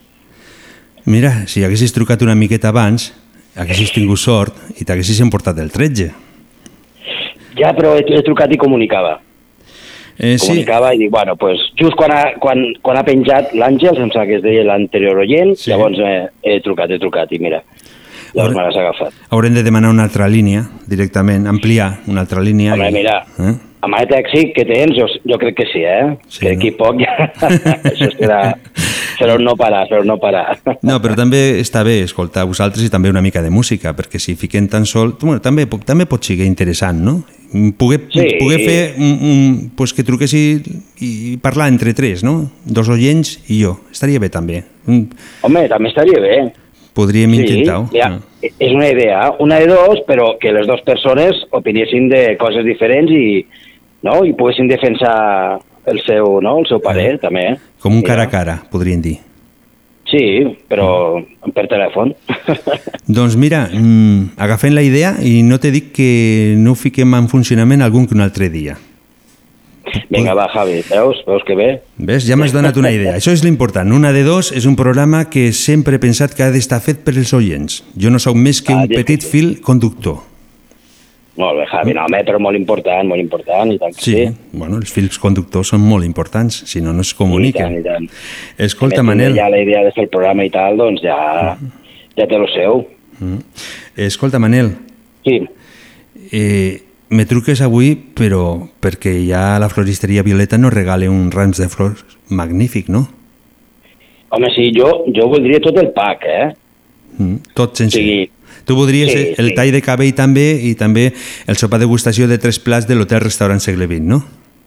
Mira, 1.10 1.44
si 1.50 1.64
haguessis 1.64 1.92
trucat 1.92 2.22
una 2.24 2.36
miqueta 2.38 2.70
abans, 2.72 3.10
haguessis 3.60 3.92
tingut 3.92 4.20
sort 4.22 4.80
i 4.80 4.86
t'haguessis 4.86 5.20
emportat 5.24 5.58
el 5.60 5.72
13. 5.74 6.10
Ja, 7.58 7.74
però 7.76 7.94
he, 7.98 8.04
he 8.08 8.22
trucat 8.26 8.52
i 8.54 8.58
comunicava. 8.60 9.18
Eh, 10.14 10.36
sí, 10.38 10.46
Comunicava 10.46 10.92
i 10.94 11.00
dic, 11.02 11.10
bueno, 11.10 11.34
pues, 11.36 11.58
just 11.78 11.96
quan 11.98 12.12
ha, 12.14 12.22
quan, 12.38 12.62
quan 12.86 13.00
ha 13.00 13.04
penjat 13.06 13.50
l'Àngel, 13.58 13.98
em 13.98 14.12
sembla 14.12 14.28
que 14.28 14.38
es 14.38 14.44
deia 14.44 14.62
l'anterior 14.68 15.18
oient, 15.24 15.56
sí. 15.58 15.72
llavors 15.72 15.98
eh, 15.98 16.28
he 16.46 16.60
trucat, 16.62 16.94
he 16.94 17.00
trucat 17.02 17.34
i 17.34 17.40
mira, 17.42 17.64
llavors 18.34 18.56
me 18.56 18.62
l'has 18.62 18.76
agafat. 18.76 19.12
haurem 19.30 19.54
de 19.54 19.62
demanar 19.62 19.90
una 19.90 20.04
altra 20.04 20.28
línia 20.28 20.66
directament, 20.86 21.46
ampliar 21.46 22.00
una 22.06 22.20
altra 22.20 22.40
línia. 22.42 22.74
Home, 22.74 22.90
i- 22.90 22.92
mira, 22.92 23.24
Eh? 23.38 23.54
amb 23.84 23.94
aquest 23.98 24.12
èxit 24.16 24.52
que 24.56 24.64
tens, 24.64 24.96
jo, 24.96 25.04
jo 25.28 25.36
crec 25.38 25.56
que 25.58 25.66
sí, 25.72 25.82
eh? 25.84 26.16
Sí, 26.28 26.40
que 26.40 26.54
d'aquí 26.54 26.70
poc 26.72 27.00
ja... 27.02 27.32
això 27.90 28.08
serà, 28.16 28.38
serà 29.18 29.34
un 29.36 29.44
no 29.44 29.54
parar, 29.60 29.86
serà 29.90 30.00
un 30.00 30.06
no 30.08 30.16
parar. 30.18 30.58
No, 30.82 30.96
però 31.04 31.14
també 31.18 31.60
està 31.60 31.82
bé 31.84 31.98
escoltar 32.02 32.46
vosaltres 32.48 32.86
i 32.86 32.90
també 32.90 33.10
una 33.12 33.20
mica 33.20 33.42
de 33.42 33.50
música, 33.50 33.92
perquè 33.94 34.18
si 34.18 34.34
fiquem 34.40 34.68
tan 34.72 34.86
sol... 34.86 35.16
Bueno, 35.20 35.40
també, 35.44 35.66
també 35.84 36.06
pot 36.06 36.24
ser 36.24 36.38
interessant, 36.46 37.00
no? 37.04 37.22
Poder, 37.78 38.00
Sí. 38.10 38.24
poder 38.40 38.58
fer 38.64 38.94
un, 38.98 39.12
un, 39.22 39.70
pues 39.76 39.92
que 39.94 40.02
truqués 40.02 40.32
i, 40.34 40.42
i 41.04 41.36
parlar 41.36 41.68
entre 41.70 41.92
tres, 41.94 42.24
no? 42.24 42.50
Dos 42.64 42.88
oients 42.88 43.36
i 43.52 43.60
jo. 43.62 43.76
Estaria 43.92 44.18
bé 44.18 44.28
també. 44.32 44.64
Un- 44.88 45.04
Home, 45.46 45.68
també 45.68 45.92
estaria 45.92 46.18
bé. 46.24 46.40
Podríem 46.94 47.34
intentar-ho. 47.40 47.88
Ja, 47.94 48.12
és 48.44 48.72
una 48.72 48.88
idea, 48.92 49.32
una 49.42 49.58
de 49.58 49.68
dos, 49.72 50.04
però 50.06 50.34
que 50.38 50.52
les 50.54 50.68
dues 50.70 50.82
persones 50.86 51.42
opinessin 51.50 52.08
de 52.12 52.24
coses 52.38 52.66
diferents 52.66 53.10
i, 53.10 53.44
no? 54.06 54.20
I 54.22 54.34
poguessin 54.38 54.70
defensar 54.70 55.58
el 55.90 56.00
seu, 56.06 56.38
no? 56.40 56.58
el 56.62 56.68
seu 56.70 56.80
parer, 56.84 57.16
també. 57.22 57.48
Com 57.82 57.98
un 57.98 58.04
cara 58.06 58.28
a 58.28 58.32
cara, 58.32 58.60
podríem 58.70 59.02
dir. 59.04 59.18
Sí, 60.08 60.22
però 60.70 61.18
per 61.56 61.64
telèfon. 61.66 62.12
Doncs 63.18 63.34
mira, 63.40 63.64
mm, 63.72 64.36
agafem 64.38 64.74
la 64.76 64.84
idea 64.84 65.14
i 65.24 65.40
no 65.42 65.58
te 65.58 65.72
dic 65.74 65.90
que 65.96 66.10
no 66.60 66.74
ho 66.74 66.78
fiquem 66.78 67.16
en 67.18 67.30
funcionament 67.32 67.82
algun 67.82 68.06
que 68.06 68.14
un 68.14 68.22
altre 68.22 68.50
dia. 68.52 68.76
Vinga, 70.10 70.34
va, 70.34 70.48
Javi, 70.52 70.82
veus? 70.90 71.20
Veus 71.26 71.42
que 71.46 71.54
bé? 71.58 71.68
Ves? 71.96 72.26
Ja 72.26 72.36
m'has 72.36 72.52
donat 72.54 72.76
una 72.80 72.90
idea. 72.94 73.16
Això 73.18 73.32
és 73.34 73.44
l'important. 73.44 73.92
Una 73.92 74.12
de 74.12 74.22
dos 74.26 74.50
és 74.52 74.66
un 74.66 74.76
programa 74.76 75.24
que 75.30 75.50
sempre 75.52 75.96
he 75.96 76.02
pensat 76.02 76.34
que 76.34 76.42
ha 76.46 76.50
d'estar 76.54 76.80
fet 76.84 77.02
per 77.04 77.14
els 77.16 77.32
oients. 77.36 77.82
Jo 78.00 78.10
no 78.10 78.18
sóc 78.22 78.36
més 78.36 78.62
que 78.64 78.74
un 78.74 78.88
petit 78.88 79.22
fil 79.24 79.58
conductor. 79.64 80.22
Molt 81.36 81.58
bé, 81.58 81.64
Javi, 81.66 81.92
no, 81.96 82.04
home, 82.06 82.20
però 82.22 82.38
molt 82.38 82.54
important, 82.54 83.08
molt 83.10 83.18
important, 83.20 83.72
i 83.74 83.78
tant 83.82 83.94
que 83.96 84.02
Sí, 84.04 84.12
sí. 84.14 84.26
bueno, 84.52 84.76
els 84.78 84.92
fils 84.94 85.18
conductors 85.18 85.72
són 85.72 85.80
molt 85.82 86.06
importants, 86.06 86.60
si 86.70 86.80
no, 86.80 86.92
no 86.94 87.02
es 87.02 87.10
I 87.10 87.16
comuniquen. 87.18 87.64
tant, 87.64 87.78
i 87.80 87.82
tant. 87.82 88.06
Escolta, 88.56 89.02
més, 89.02 89.08
Manel, 89.08 89.34
Ja 89.34 89.48
la 89.50 89.58
idea 89.58 89.82
de 89.82 89.90
fer 89.90 90.04
el 90.04 90.10
programa 90.10 90.44
i 90.46 90.50
tal, 90.54 90.76
doncs 90.78 91.02
ja, 91.02 91.56
ja 92.14 92.26
té 92.30 92.36
el 92.38 92.46
seu. 92.54 92.84
Mm. 93.18 93.38
escolta, 93.96 94.38
Manel, 94.38 94.76
Sí, 95.24 95.40
eh, 96.30 96.83
me 97.10 97.26
truques 97.26 97.60
avui, 97.62 97.94
però 97.96 98.68
perquè 98.80 99.16
ja 99.28 99.58
la 99.60 99.68
floristeria 99.68 100.24
Violeta 100.24 100.58
no 100.58 100.70
regala 100.70 101.10
un 101.10 101.30
rams 101.30 101.60
de 101.60 101.68
flors 101.68 102.04
magnífic, 102.30 102.88
no? 102.88 103.08
home, 104.34 104.50
sí, 104.54 104.72
jo, 104.74 105.04
jo 105.14 105.28
voldria 105.30 105.60
tot 105.62 105.78
el 105.78 105.92
pack, 105.94 106.24
eh? 106.26 106.48
Mm, 107.18 107.54
tot 107.54 107.78
sense... 107.78 107.98
Sí. 107.98 108.30
Tu 108.64 108.72
voldries 108.76 109.10
Sí, 109.10 109.18
sí, 109.18 109.34
el 109.36 109.50
sí. 109.50 109.54
tall 109.58 109.72
de 109.74 109.80
cabell 109.84 110.14
també 110.16 110.44
i 110.64 110.72
també 110.78 111.08
el 111.50 111.58
sopar 111.60 111.80
degustació 111.82 112.28
de 112.30 112.38
tres 112.40 112.56
plats 112.62 112.86
de 112.88 112.96
l'hotel-restaurant 112.96 113.60
Segle 113.60 113.88
XX, 113.90 114.06
no? 114.08 114.20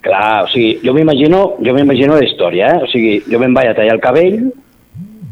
Clar, 0.06 0.44
o 0.46 0.50
sigui, 0.52 0.76
jo 0.86 0.94
m'imagino 0.94 1.40
jo 1.64 1.74
m'imagino 1.74 2.18
la 2.20 2.26
història, 2.28 2.76
eh? 2.76 2.84
O 2.86 2.90
sigui, 2.92 3.16
jo 3.26 3.40
me'n 3.42 3.56
vaig 3.58 3.72
a 3.72 3.78
tallar 3.80 3.96
el 3.96 4.04
cabell, 4.04 4.38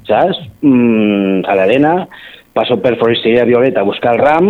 saps? 0.07 0.39
Mm, 0.65 1.43
a 1.45 1.57
l'arena, 1.59 1.93
passo 2.57 2.79
per 2.81 2.95
Floristeria 2.97 3.45
Violeta 3.45 3.83
a 3.83 3.87
buscar 3.87 4.15
el 4.15 4.23
ram 4.23 4.49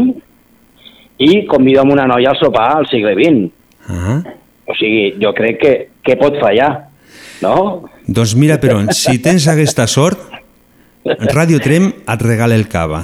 i 1.18 1.46
convido 1.48 1.82
amb 1.82 1.94
una 1.96 2.06
noia 2.10 2.32
al 2.34 2.40
sopar 2.40 2.70
al 2.78 2.88
segle 2.92 3.14
XX. 3.16 3.50
Ah. 3.90 4.20
O 4.68 4.74
sigui, 4.76 5.14
jo 5.22 5.32
crec 5.38 5.60
que 5.62 5.74
què 6.06 6.16
pot 6.20 6.40
fallar, 6.42 6.72
no? 7.42 7.56
Doncs 8.08 8.36
mira, 8.38 8.58
però, 8.62 8.82
si 8.94 9.18
tens 9.22 9.48
aquesta 9.52 9.86
sort, 9.88 10.20
Ràdio 11.06 11.60
Trem 11.62 11.92
et 12.10 12.22
regala 12.26 12.56
el 12.58 12.68
cava. 12.68 13.04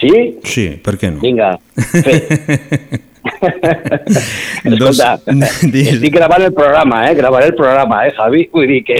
Sí? 0.00 0.10
Sí, 0.46 0.68
per 0.80 0.94
què 0.96 1.10
no? 1.12 1.20
Vinga, 1.20 1.56
fet. 1.76 3.06
Escolta, 4.64 5.18
Digues. 5.74 5.94
estic 5.96 6.14
gravant 6.14 6.44
el 6.46 6.54
programa, 6.56 7.02
eh? 7.10 7.14
Gravaré 7.18 7.50
el 7.50 7.54
programa, 7.58 8.04
eh, 8.06 8.12
Javi? 8.16 8.46
Vull 8.52 8.66
dir 8.70 8.80
que... 8.86 8.96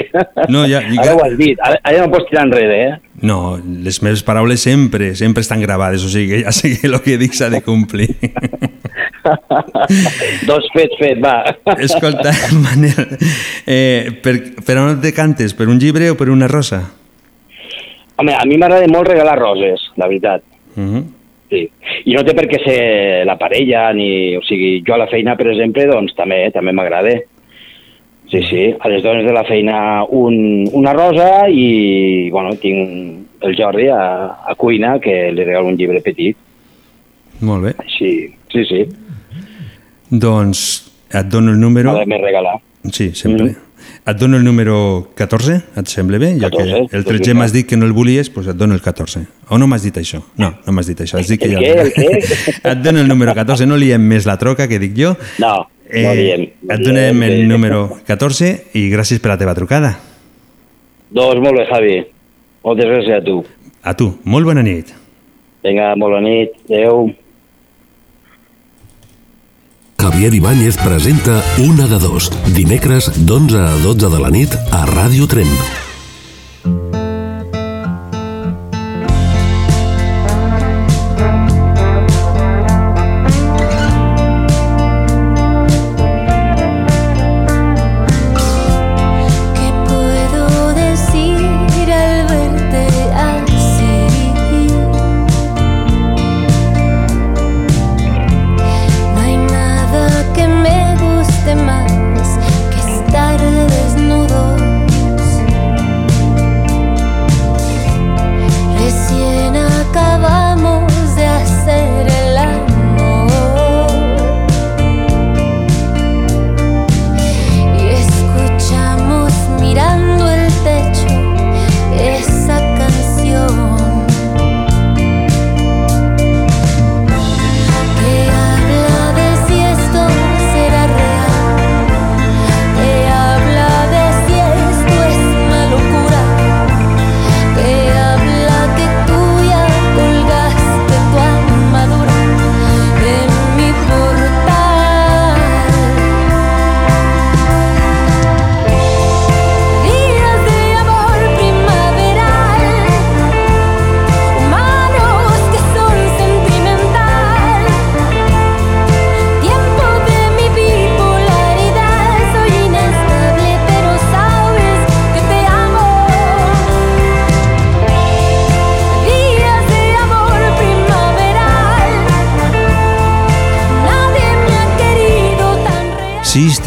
No, 0.53 0.67
ja- 0.69 0.83
Ara 1.01 1.15
ho 1.17 1.23
has 1.25 1.37
dit, 1.39 1.59
ara, 1.65 1.79
ara 1.83 2.03
no 2.05 2.11
pots 2.13 2.29
tirar 2.31 2.45
enrere, 2.49 2.79
eh? 2.89 2.99
No, 3.23 3.61
les 3.61 4.01
meves 4.03 4.23
paraules 4.25 4.63
sempre, 4.65 5.15
sempre 5.15 5.43
estan 5.45 5.61
gravades, 5.61 6.05
o 6.05 6.09
sigui 6.09 6.31
que 6.31 6.39
ja 6.47 6.53
sé 6.57 6.73
que 6.73 6.89
el 6.89 6.97
que 7.05 7.19
dic 7.21 7.37
s'ha 7.37 7.51
de 7.53 7.61
complir. 7.61 8.09
Dos 10.49 10.65
fet, 10.73 10.95
fet, 10.97 11.21
va. 11.21 11.43
Escolta, 11.77 12.33
Manel, 12.65 13.19
eh, 13.67 14.09
per, 14.25 14.35
per 14.65 14.79
on 14.81 14.95
et 14.95 15.03
decantes? 15.05 15.53
Per 15.57 15.69
un 15.69 15.81
llibre 15.83 16.09
o 16.11 16.17
per 16.17 16.31
una 16.33 16.49
rosa? 16.49 16.81
Home, 18.21 18.37
a 18.37 18.45
mi 18.49 18.57
m'agrada 18.61 18.89
molt 18.93 19.13
regalar 19.13 19.37
roses, 19.39 19.91
la 20.01 20.09
veritat. 20.09 20.43
Uh 20.77 20.83
-huh. 20.83 21.05
Sí. 21.51 21.69
I 22.07 22.15
no 22.15 22.23
té 22.25 22.33
per 22.35 22.47
què 22.47 22.65
ser 22.65 23.27
la 23.27 23.37
parella, 23.37 23.93
ni... 23.93 24.37
O 24.37 24.43
sigui, 24.47 24.83
jo 24.87 24.95
a 24.95 24.99
la 24.99 25.09
feina, 25.09 25.37
per 25.37 25.49
exemple, 25.51 25.87
doncs 25.87 26.15
també, 26.15 26.51
també 26.55 26.73
m'agrada. 26.73 27.19
Sí, 28.31 28.43
sí, 28.47 28.75
a 28.79 28.89
les 28.89 29.03
dones 29.03 29.25
de 29.27 29.33
la 29.35 29.43
feina 29.43 30.05
un, 30.05 30.69
una 30.73 30.93
rosa 30.95 31.49
i, 31.51 32.31
bueno, 32.31 32.55
tinc 32.63 33.43
el 33.43 33.57
Jordi 33.59 33.89
a, 33.91 34.05
a 34.47 34.55
cuina 34.55 35.01
que 35.03 35.33
li 35.35 35.45
regalo 35.45 35.67
un 35.67 35.77
llibre 35.77 36.03
petit. 36.05 36.37
Molt 37.41 37.65
bé. 37.65 37.73
Sí, 37.97 38.13
sí, 38.53 38.63
sí. 38.69 38.85
Doncs 40.11 40.63
et 41.11 41.27
dono 41.27 41.51
el 41.51 41.59
número... 41.59 41.91
M'ha 41.91 42.05
de 42.05 42.13
més 42.13 42.23
regalar. 42.23 42.55
Sí, 42.93 43.11
sempre. 43.19 43.51
Mm. 43.51 43.67
Et 44.11 44.17
dono 44.17 44.39
el 44.39 44.45
número 44.45 45.11
14, 45.19 45.57
et 45.81 45.91
sembla 45.91 46.21
bé? 46.23 46.31
Ja 46.39 46.53
14, 46.53 46.87
que 46.89 46.97
el 46.97 47.03
doncs 47.03 47.11
13 47.11 47.19
vinga. 47.25 47.39
m'has 47.41 47.53
dit 47.57 47.67
que 47.67 47.77
no 47.81 47.89
el 47.89 47.93
volies, 47.97 48.31
doncs 48.31 48.53
et 48.53 48.61
dono 48.61 48.79
el 48.79 48.85
14. 48.85 49.25
O 49.51 49.59
no 49.59 49.67
m'has 49.67 49.83
dit 49.85 49.99
això? 49.99 50.23
No, 50.39 50.53
no 50.67 50.77
m'has 50.77 50.89
dit 50.93 51.03
això. 51.03 51.19
Has 51.19 51.29
dit 51.33 51.41
que 51.43 51.51
El 51.51 51.59
ja... 51.59 51.61
què, 51.61 51.75
el 51.83 51.93
què? 51.99 52.39
Et 52.73 52.83
dono 52.85 53.03
el 53.03 53.11
número 53.11 53.35
14, 53.35 53.67
no 53.67 53.79
liem 53.81 54.07
més 54.07 54.29
la 54.29 54.39
troca, 54.39 54.69
que 54.71 54.79
dic 54.79 54.95
jo. 54.97 55.17
No, 55.43 55.67
no 55.93 56.15
diem. 56.17 56.47
no 56.63 56.75
et 56.75 56.85
donem 56.85 57.23
el 57.27 57.49
número 57.49 57.83
14 58.07 58.53
i 58.79 58.87
gràcies 58.93 59.21
per 59.21 59.35
la 59.35 59.39
teva 59.41 59.55
trucada. 59.59 59.97
Doncs 61.11 61.43
molt 61.43 61.59
bé, 61.59 61.67
Javi. 61.71 61.97
Moltes 62.65 62.87
gràcies 62.87 63.17
a 63.17 63.25
tu. 63.25 63.41
A 63.83 63.95
tu, 63.97 64.13
molt 64.25 64.47
bona 64.47 64.63
nit. 64.63 64.95
Vinga, 65.65 65.95
molt 65.97 66.17
bona 66.17 66.29
nit. 66.29 66.55
Adéu. 66.71 67.11
Javier 70.01 70.33
Ibáñez 70.33 70.79
presenta 70.79 71.43
Una 71.59 71.87
de 71.87 71.99
dos, 72.01 72.31
dimecres 72.57 73.11
d'11 73.27 73.61
a 73.61 73.77
12 73.85 74.09
de 74.09 74.21
la 74.21 74.31
nit 74.33 74.57
a 74.73 74.87
Ràdio 74.89 75.29
Tremp. 75.29 75.90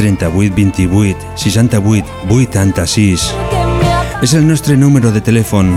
38 0.03 0.53
28 0.55 1.17
68 1.35 2.05
86. 2.29 3.33
És 4.21 4.33
el 4.33 4.43
nostre 4.47 4.75
número 4.75 5.13
de 5.15 5.21
telèfon. 5.23 5.69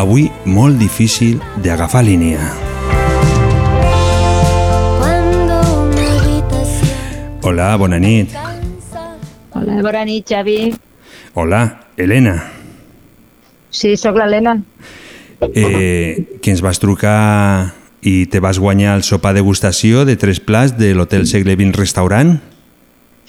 Avui 0.00 0.30
molt 0.48 0.80
difícil 0.80 1.42
d'agafar 1.60 2.06
línia. 2.06 2.40
Hola, 7.44 7.74
bona 7.76 8.00
nit. 8.00 8.32
Hola, 9.52 9.76
bona 9.84 10.06
nit, 10.08 10.24
Xavi. 10.24 10.72
Hola, 11.34 11.60
Helena. 12.00 12.38
Sí, 13.68 13.92
sóc 14.00 14.16
l'Helena. 14.16 14.56
Eh, 15.52 16.40
que 16.40 16.54
ens 16.54 16.64
vas 16.64 16.80
trucar 16.80 17.74
i 18.00 18.24
te 18.32 18.40
vas 18.40 18.56
guanyar 18.56 18.96
el 18.96 19.04
sopar 19.04 19.34
degustació 19.36 20.08
de 20.08 20.16
tres 20.16 20.40
plats 20.40 20.78
de 20.80 20.94
l'Hotel 20.96 21.28
Segle 21.28 21.58
XX 21.60 21.76
Restaurant? 21.76 22.38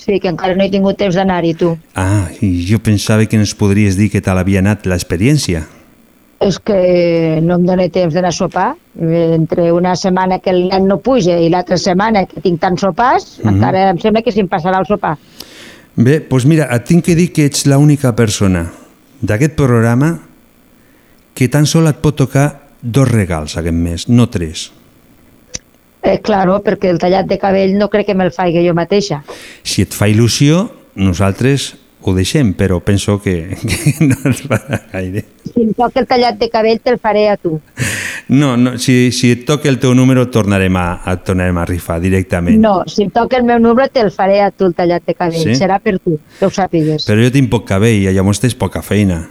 Sí, 0.06 0.20
que 0.22 0.30
encara 0.30 0.54
no 0.54 0.62
he 0.64 0.70
tingut 0.70 1.00
temps 1.00 1.16
d'anar-hi, 1.18 1.56
tu. 1.58 1.72
Ah, 1.98 2.28
i 2.46 2.60
jo 2.70 2.78
pensava 2.84 3.26
que 3.26 3.40
ens 3.40 3.56
podries 3.58 3.98
dir 3.98 4.12
què 4.14 4.22
tal 4.22 4.38
havia 4.38 4.62
anat 4.62 4.86
l'experiència. 4.86 5.64
És 6.46 6.60
que 6.62 7.40
no 7.42 7.56
em 7.58 7.66
dóna 7.66 7.88
temps 7.90 8.14
d'anar 8.14 8.30
a 8.30 8.36
sopar. 8.36 8.68
Entre 9.00 9.72
una 9.74 9.96
setmana 9.98 10.38
que 10.44 10.52
el 10.54 10.68
nen 10.70 10.86
no 10.88 11.00
puja 11.02 11.40
i 11.42 11.50
l'altra 11.50 11.80
setmana 11.82 12.26
que 12.30 12.44
tinc 12.44 12.60
tants 12.62 12.82
sopars, 12.86 13.40
Mhm. 13.42 13.56
encara 13.56 13.90
em 13.90 13.98
sembla 13.98 14.22
que 14.22 14.32
se'm 14.32 14.48
passarà 14.48 14.78
el 14.80 14.86
sopar. 14.86 15.18
Bé, 15.96 16.20
doncs 16.30 16.46
mira, 16.46 16.68
et 16.76 16.86
tinc 16.86 17.04
que 17.06 17.16
dir 17.16 17.32
que 17.32 17.46
ets 17.46 17.66
l'única 17.66 18.14
persona 18.16 18.72
d'aquest 19.22 19.56
programa 19.56 20.20
que 21.34 21.48
tan 21.48 21.66
sol 21.66 21.88
et 21.88 21.96
pot 21.96 22.16
tocar 22.16 22.70
dos 22.82 23.10
regals 23.10 23.58
aquest 23.58 23.74
mes, 23.76 24.10
no 24.10 24.30
tres. 24.30 24.72
Eh, 26.06 26.20
claro, 26.22 26.60
perquè 26.62 26.92
el 26.94 27.00
tallat 27.02 27.26
de 27.26 27.40
cabell 27.42 27.74
no 27.80 27.90
crec 27.90 28.12
que 28.12 28.16
me'l 28.18 28.34
faig 28.34 28.60
jo 28.62 28.76
mateixa. 28.78 29.24
Si 29.64 29.82
et 29.82 29.96
fa 29.98 30.08
il·lusió, 30.12 30.68
nosaltres 30.96 31.74
ho 32.06 32.14
deixem, 32.14 32.54
però 32.54 32.80
penso 32.86 33.18
que, 33.22 33.58
que 33.70 34.06
no 34.06 34.18
et 34.30 34.42
farà 34.46 34.82
gaire. 34.92 35.24
Si 35.50 35.64
em 35.64 35.72
toca 35.74 36.04
el 36.04 36.06
tallat 36.10 36.38
de 36.38 36.50
cabell 36.54 36.82
te'l 36.86 37.00
faré 37.02 37.26
a 37.32 37.38
tu. 37.42 37.58
No, 38.30 38.54
no 38.58 38.76
si, 38.82 39.12
si 39.12 39.32
et 39.34 39.46
toca 39.48 39.70
el 39.70 39.80
teu 39.82 39.96
número 39.98 40.28
tornarem 40.34 40.78
a, 40.78 40.86
a, 41.02 41.16
tornarem 41.18 41.58
a 41.58 41.66
rifar 41.66 41.98
directament. 42.04 42.62
No, 42.62 42.84
si 42.90 43.08
em 43.08 43.12
toca 43.14 43.40
el 43.42 43.50
meu 43.50 43.58
número 43.62 43.90
te'l 43.90 44.14
faré 44.14 44.44
a 44.46 44.52
tu 44.52 44.70
el 44.70 44.78
tallat 44.78 45.06
de 45.10 45.18
cabell. 45.18 45.42
Sí? 45.42 45.58
Serà 45.58 45.82
per 45.82 45.98
tu, 45.98 46.20
que 46.38 46.46
ho 46.46 46.54
sàpigues. 46.54 47.10
Però 47.10 47.26
jo 47.26 47.34
tinc 47.34 47.50
poc 47.50 47.66
cabell 47.74 47.98
i 47.98 48.14
llavors 48.14 48.44
tens 48.44 48.58
poca 48.58 48.86
feina. 48.86 49.24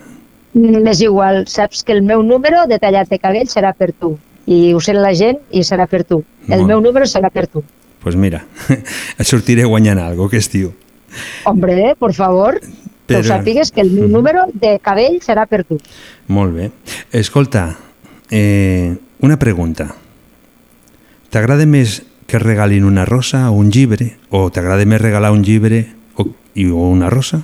Mm, 0.55 0.87
És 0.91 1.03
igual, 1.03 1.45
saps 1.51 1.83
que 1.87 1.95
el 1.95 2.03
meu 2.03 2.22
número 2.27 2.66
de 2.70 2.79
tallat 2.83 3.11
de 3.11 3.22
cabell 3.22 3.51
serà 3.51 3.75
per 3.75 3.93
tu. 3.93 4.16
I 4.47 4.72
ho 4.74 4.80
sent 4.80 4.99
la 5.01 5.14
gent 5.16 5.38
i 5.53 5.62
serà 5.64 5.86
per 5.88 6.03
tu. 6.05 6.22
El 6.49 6.61
Molt. 6.64 6.68
meu 6.68 6.80
número 6.84 7.07
serà 7.09 7.30
per 7.32 7.47
tu. 7.47 7.61
Doncs 7.64 8.03
pues 8.05 8.16
mira, 8.20 8.42
et 9.18 9.24
sortiré 9.24 9.64
guanyant 9.64 9.99
algo 9.99 10.28
que 10.28 10.36
estiu. 10.36 10.74
Hombre, 11.49 11.95
por 11.99 12.12
favor, 12.12 12.59
que 12.61 13.16
ho 13.16 13.22
Però- 13.22 13.28
sàpigues 13.38 13.70
que 13.72 13.80
el 13.80 13.90
meu 13.90 14.09
número 14.09 14.45
de 14.53 14.78
cabell 14.84 15.20
serà 15.24 15.47
per 15.49 15.62
tu. 15.64 15.78
Molt 16.28 16.53
bé. 16.55 16.70
Escolta, 17.12 17.78
eh, 18.30 18.92
una 19.20 19.38
pregunta. 19.38 19.95
T'agrada 21.32 21.64
més 21.66 22.03
que 22.28 22.38
regalin 22.38 22.84
una 22.84 23.05
rosa 23.05 23.51
o 23.51 23.55
un 23.57 23.70
llibre? 23.72 24.16
O 24.30 24.51
t'agrada 24.53 24.84
més 24.84 25.01
regalar 25.01 25.32
un 25.32 25.42
llibre 25.45 25.86
o, 26.16 26.28
i, 26.55 26.68
o 26.68 26.88
una 26.92 27.09
rosa? 27.11 27.40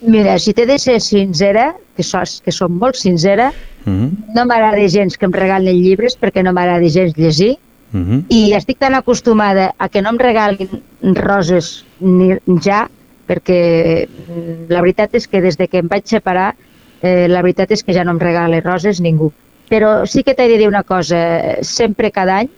Mira, 0.00 0.38
si 0.38 0.54
t'he 0.54 0.64
de 0.66 0.78
ser 0.78 1.00
sincera, 1.02 1.72
que, 1.96 2.04
sos, 2.06 2.40
que 2.44 2.52
som 2.54 2.72
molt 2.78 2.94
sincera, 2.96 3.50
Mm 3.88 3.96
-hmm. 3.98 4.34
no 4.34 4.44
m'agrada 4.46 4.88
gens 4.88 5.16
que 5.16 5.26
em 5.26 5.32
regalin 5.32 5.82
llibres 5.82 6.18
perquè 6.20 6.42
no 6.42 6.52
m'agrada 6.52 6.88
gens 6.88 7.16
llegir 7.16 7.56
Mm 7.90 8.04
-hmm. 8.04 8.24
i 8.28 8.52
estic 8.52 8.78
tan 8.78 8.94
acostumada 8.94 9.72
a 9.78 9.88
que 9.88 10.02
no 10.02 10.10
em 10.10 10.18
regalin 10.18 10.68
roses 11.14 11.86
ni 12.00 12.36
ja 12.60 12.90
perquè 13.26 14.06
mm, 14.06 14.68
la 14.68 14.82
veritat 14.82 15.14
és 15.14 15.26
que 15.26 15.40
des 15.40 15.56
de 15.56 15.68
que 15.68 15.78
em 15.78 15.88
vaig 15.88 16.04
separar 16.04 16.54
eh, 17.00 17.28
la 17.28 17.40
veritat 17.40 17.70
és 17.70 17.82
que 17.82 17.94
ja 17.94 18.04
no 18.04 18.10
em 18.10 18.20
regala 18.20 18.60
roses 18.60 19.00
ningú. 19.00 19.32
Però 19.70 20.06
sí 20.06 20.22
que 20.22 20.34
t'he 20.34 20.48
de 20.48 20.58
dir 20.58 20.68
una 20.68 20.82
cosa, 20.82 21.62
sempre 21.62 22.10
cada 22.10 22.38
any, 22.38 22.48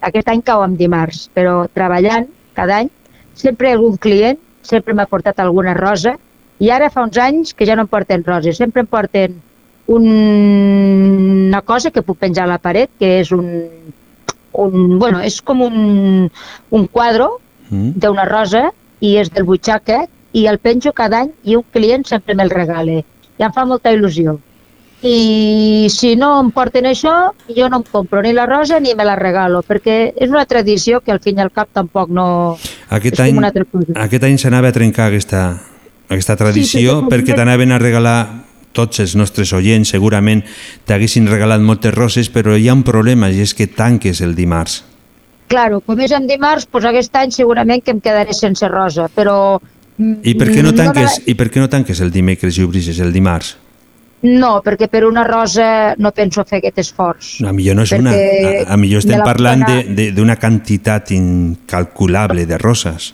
aquest 0.00 0.28
any 0.28 0.42
cau 0.42 0.64
en 0.64 0.76
dimarts, 0.76 1.30
però 1.34 1.66
treballant 1.74 2.28
cada 2.54 2.78
any, 2.78 2.88
sempre 3.34 3.72
algun 3.72 3.96
client 3.96 4.38
sempre 4.62 4.94
m'ha 4.94 5.06
portat 5.10 5.40
alguna 5.42 5.74
rosa 5.74 6.16
i 6.62 6.70
ara 6.70 6.90
fa 6.90 7.02
uns 7.02 7.18
anys 7.18 7.52
que 7.54 7.66
ja 7.66 7.76
no 7.76 7.82
em 7.86 7.90
porten 7.90 8.22
roses, 8.24 8.56
sempre 8.56 8.84
em 8.84 8.86
porten 8.86 9.40
un, 9.86 10.06
una 11.48 11.62
cosa 11.62 11.90
que 11.90 12.02
puc 12.02 12.18
penjar 12.18 12.44
a 12.44 12.52
la 12.54 12.58
paret, 12.58 12.90
que 12.98 13.20
és 13.20 13.32
un, 13.32 13.46
un 14.52 14.98
bueno, 14.98 15.20
és 15.20 15.40
com 15.42 15.60
un, 15.62 16.30
un 16.70 16.86
quadro 16.88 17.38
Mm. 17.72 17.94
d'una 17.96 18.26
rosa 18.28 18.66
i 19.00 19.14
és 19.16 19.30
del 19.32 19.46
butxaca 19.48 20.02
i 20.36 20.42
el 20.46 20.58
penjo 20.60 20.90
cada 20.92 21.22
any 21.22 21.30
i 21.48 21.54
un 21.56 21.62
client 21.72 22.02
sempre 22.04 22.34
me'l 22.36 22.50
regala. 22.52 22.98
I 23.38 23.42
em 23.46 23.52
fa 23.54 23.64
molta 23.64 23.88
il·lusió. 23.94 24.34
I 25.02 25.86
si 25.88 26.10
no 26.20 26.34
em 26.42 26.50
porten 26.52 26.84
això, 26.84 27.32
jo 27.48 27.70
no 27.72 27.78
em 27.80 27.86
compro 27.90 28.20
ni 28.20 28.34
la 28.36 28.44
rosa 28.44 28.78
ni 28.78 28.92
me 28.94 29.06
la 29.08 29.16
regalo, 29.16 29.62
perquè 29.64 30.12
és 30.14 30.28
una 30.28 30.44
tradició 30.44 31.00
que 31.00 31.12
al 31.16 31.20
fin 31.24 31.38
i 31.38 31.40
al 31.40 31.50
cap 31.50 31.72
tampoc 31.72 32.10
no... 32.12 32.58
Aquest 32.90 33.14
és 33.16 33.20
any, 33.24 33.30
com 33.32 33.38
una 33.40 33.48
altra 33.54 33.64
cosa. 33.64 33.96
aquest 34.04 34.24
any 34.28 34.36
s'anava 34.36 34.68
a 34.68 34.72
trencar 34.76 35.06
aquesta, 35.08 35.42
aquesta 36.10 36.36
tradició 36.36 37.00
Sí, 37.00 37.06
perquè 37.08 37.30
perquè- 37.32 37.36
t'anaven 37.40 37.72
a 37.72 37.78
regalar 37.80 38.18
tots 38.72 39.00
els 39.04 39.16
nostres 39.16 39.52
oients 39.52 39.92
segurament 39.94 40.44
t'haguessin 40.88 41.28
regalat 41.30 41.60
moltes 41.60 41.94
roses 41.94 42.32
però 42.32 42.56
hi 42.56 42.68
ha 42.68 42.78
un 42.78 42.86
problema 42.86 43.30
i 43.30 43.44
és 43.44 43.54
que 43.54 43.68
tanques 43.68 44.20
el 44.20 44.34
dimarts 44.38 44.82
Claro, 45.52 45.82
com 45.84 46.00
és 46.00 46.12
en 46.16 46.24
dimarts, 46.24 46.64
doncs 46.72 46.86
aquest 46.88 47.18
any 47.20 47.32
segurament 47.34 47.82
que 47.84 47.92
em 47.92 48.00
quedaré 48.00 48.32
sense 48.32 48.68
rosa, 48.72 49.10
però... 49.12 49.58
mm, 49.98 50.22
i 50.24 50.32
per 50.40 50.48
què 50.48 50.62
no 50.64 50.70
no 50.70 50.78
tanques, 50.78 51.18
i 51.28 51.34
per 51.36 51.50
què 51.52 51.60
no 51.60 51.68
tanques 51.68 52.00
el 52.00 52.12
dimecres 52.14 52.56
i 52.56 52.64
obris 52.64 52.88
el 52.96 53.12
dimarts? 53.12 53.58
No, 54.22 54.52
perquè 54.62 54.86
per 54.88 55.02
una 55.04 55.24
rosa 55.26 55.96
no 55.98 56.12
penso 56.14 56.44
fer 56.46 56.60
aquest 56.60 56.78
esforç. 56.78 57.32
A 57.44 57.52
millor 57.52 57.76
no 57.76 57.84
és 57.84 57.92
una, 57.96 58.12
a, 58.14 58.52
a 58.70 58.76
millor 58.78 59.02
estem 59.02 59.18
la 59.18 59.26
parlant 59.26 59.64
d'una 60.14 60.38
quantitat 60.38 61.10
incalculable 61.16 62.46
de 62.46 62.60
roses. 62.62 63.12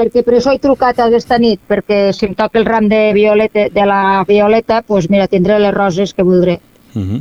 Perquè 0.00 0.22
per 0.24 0.38
això 0.38 0.54
he 0.56 0.58
trucat 0.62 0.98
aquesta 1.04 1.36
nit, 1.38 1.60
perquè 1.68 2.14
si 2.16 2.24
em 2.30 2.34
toca 2.38 2.58
el 2.58 2.64
ram 2.64 2.88
de, 2.88 3.10
violeta, 3.12 3.66
de 3.74 3.84
la 3.86 4.24
violeta, 4.28 4.80
doncs 4.88 5.10
mira, 5.12 5.26
tindré 5.28 5.58
les 5.60 5.74
roses 5.76 6.14
que 6.16 6.22
voldré. 6.24 6.60
Uh 6.94 7.02
-huh. 7.06 7.20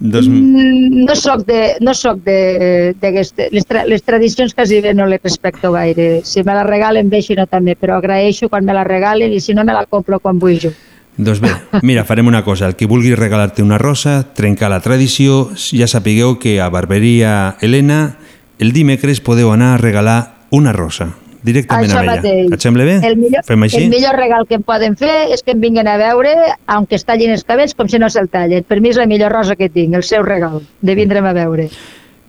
Mm, 0.00 1.04
No 1.04 1.14
soc 1.16 1.44
de, 1.46 1.74
no 1.80 1.92
soc 1.94 2.20
de, 2.22 2.94
d'aqueste- 3.00 3.48
les, 3.50 3.64
tra 3.66 3.84
les 3.84 4.02
tradicions 4.06 4.54
quasi 4.54 4.80
bé 4.80 4.92
no 4.94 5.06
les 5.06 5.20
respecto 5.22 5.72
gaire. 5.72 6.20
Si 6.24 6.44
me 6.44 6.54
la 6.54 6.62
regalen 6.62 7.10
bé, 7.10 7.20
si 7.22 7.34
no 7.34 7.46
també, 7.46 7.74
però 7.76 7.96
agraeixo 7.98 8.48
quan 8.48 8.64
me 8.64 8.72
la 8.74 8.84
regalen 8.84 9.32
i 9.32 9.40
si 9.40 9.54
no 9.54 9.64
me 9.64 9.72
la 9.72 9.86
compro 9.86 10.20
quan 10.20 10.38
vull 10.38 10.58
jo. 10.60 10.70
doncs 11.18 11.40
bé, 11.40 11.50
mira, 11.82 12.04
farem 12.04 12.28
una 12.28 12.44
cosa. 12.44 12.68
El 12.68 12.76
que 12.76 12.86
vulgui 12.86 13.14
regalar-te 13.16 13.62
una 13.64 13.76
rosa, 13.78 14.22
trencar 14.34 14.70
la 14.70 14.78
tradició, 14.80 15.50
ja 15.56 15.88
sapigueu 15.88 16.38
que 16.38 16.60
a 16.60 16.68
Barberia 16.68 17.56
Helena 17.60 18.18
el 18.58 18.72
dimecres 18.72 19.20
podeu 19.20 19.52
anar 19.52 19.74
a 19.74 19.78
regalar 19.78 20.18
una 20.50 20.72
rosa 20.72 21.14
directament 21.42 21.90
Això 21.90 21.98
a 22.00 22.02
ella. 22.02 22.16
mateix. 22.16 22.52
Et 22.52 22.60
sembla 22.60 22.84
bé? 22.84 22.96
El 23.06 23.16
millor, 23.16 23.44
Fem 23.46 23.62
així? 23.62 23.76
el 23.84 23.90
millor 23.90 24.16
regal 24.18 24.46
que 24.48 24.56
em 24.58 24.62
poden 24.66 24.96
fer 24.98 25.30
és 25.32 25.42
que 25.42 25.52
em 25.54 25.60
vinguin 25.60 25.86
a 25.88 25.96
veure, 25.96 26.34
aunque 26.66 26.96
es 26.98 27.04
tallin 27.06 27.30
els 27.30 27.44
cabells, 27.44 27.74
com 27.78 27.88
si 27.88 27.98
no 27.98 28.10
se'l 28.10 28.28
tallen. 28.28 28.64
Per 28.64 28.80
mi 28.80 28.90
és 28.90 28.96
la 28.98 29.06
millor 29.06 29.32
rosa 29.32 29.54
que 29.56 29.68
tinc, 29.70 29.94
el 29.94 30.02
seu 30.02 30.24
regal, 30.26 30.60
de 30.82 30.94
vindre'm 30.98 31.24
a 31.30 31.32
veure. 31.32 31.68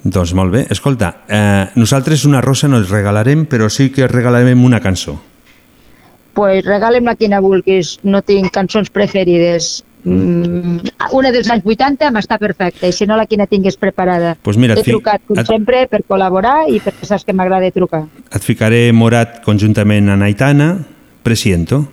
Doncs 0.03 0.34
molt 0.38 0.53
bé. 0.53 0.65
Escolta, 0.69 1.23
eh, 1.27 1.65
nosaltres 1.75 2.23
una 2.25 2.39
rosa 2.39 2.69
no 2.69 2.77
els 2.77 2.89
regalarem, 2.89 3.47
però 3.49 3.67
sí 3.69 3.89
que 3.91 4.07
regalarem 4.07 4.63
una 4.63 4.80
cançó. 4.80 5.19
pues 6.34 6.63
regalem 6.63 7.03
la 7.03 7.15
quina 7.15 7.41
vulguis, 7.41 7.99
no 8.03 8.21
tinc 8.21 8.51
cançons 8.53 8.89
preferides. 8.89 9.84
Mm, 10.04 10.80
una 11.12 11.32
dels 11.32 11.50
anys 11.52 11.66
80 11.66 12.10
m'està 12.16 12.38
perfecta, 12.39 12.88
i 12.88 12.93
si 12.95 13.06
no 13.06 13.18
la 13.20 13.26
quina 13.28 13.45
tingués 13.47 13.76
preparada. 13.78 14.38
Pues 14.41 14.58
mira, 14.58 14.76
He 14.80 14.84
trucat, 14.84 15.22
com 15.28 15.38
et- 15.38 15.45
sempre, 15.47 15.88
per 15.88 16.04
col·laborar 16.08 16.70
i 16.70 16.80
perquè 16.80 17.06
saps 17.06 17.26
que 17.26 17.34
m'agrada 17.34 17.70
trucar. 17.72 18.06
Et 18.32 18.41
ficaré 18.41 18.91
Morat 18.93 19.41
conjuntament 19.43 20.10
amb 20.10 20.24
Aitana, 20.24 20.86
Presiento. 21.24 21.88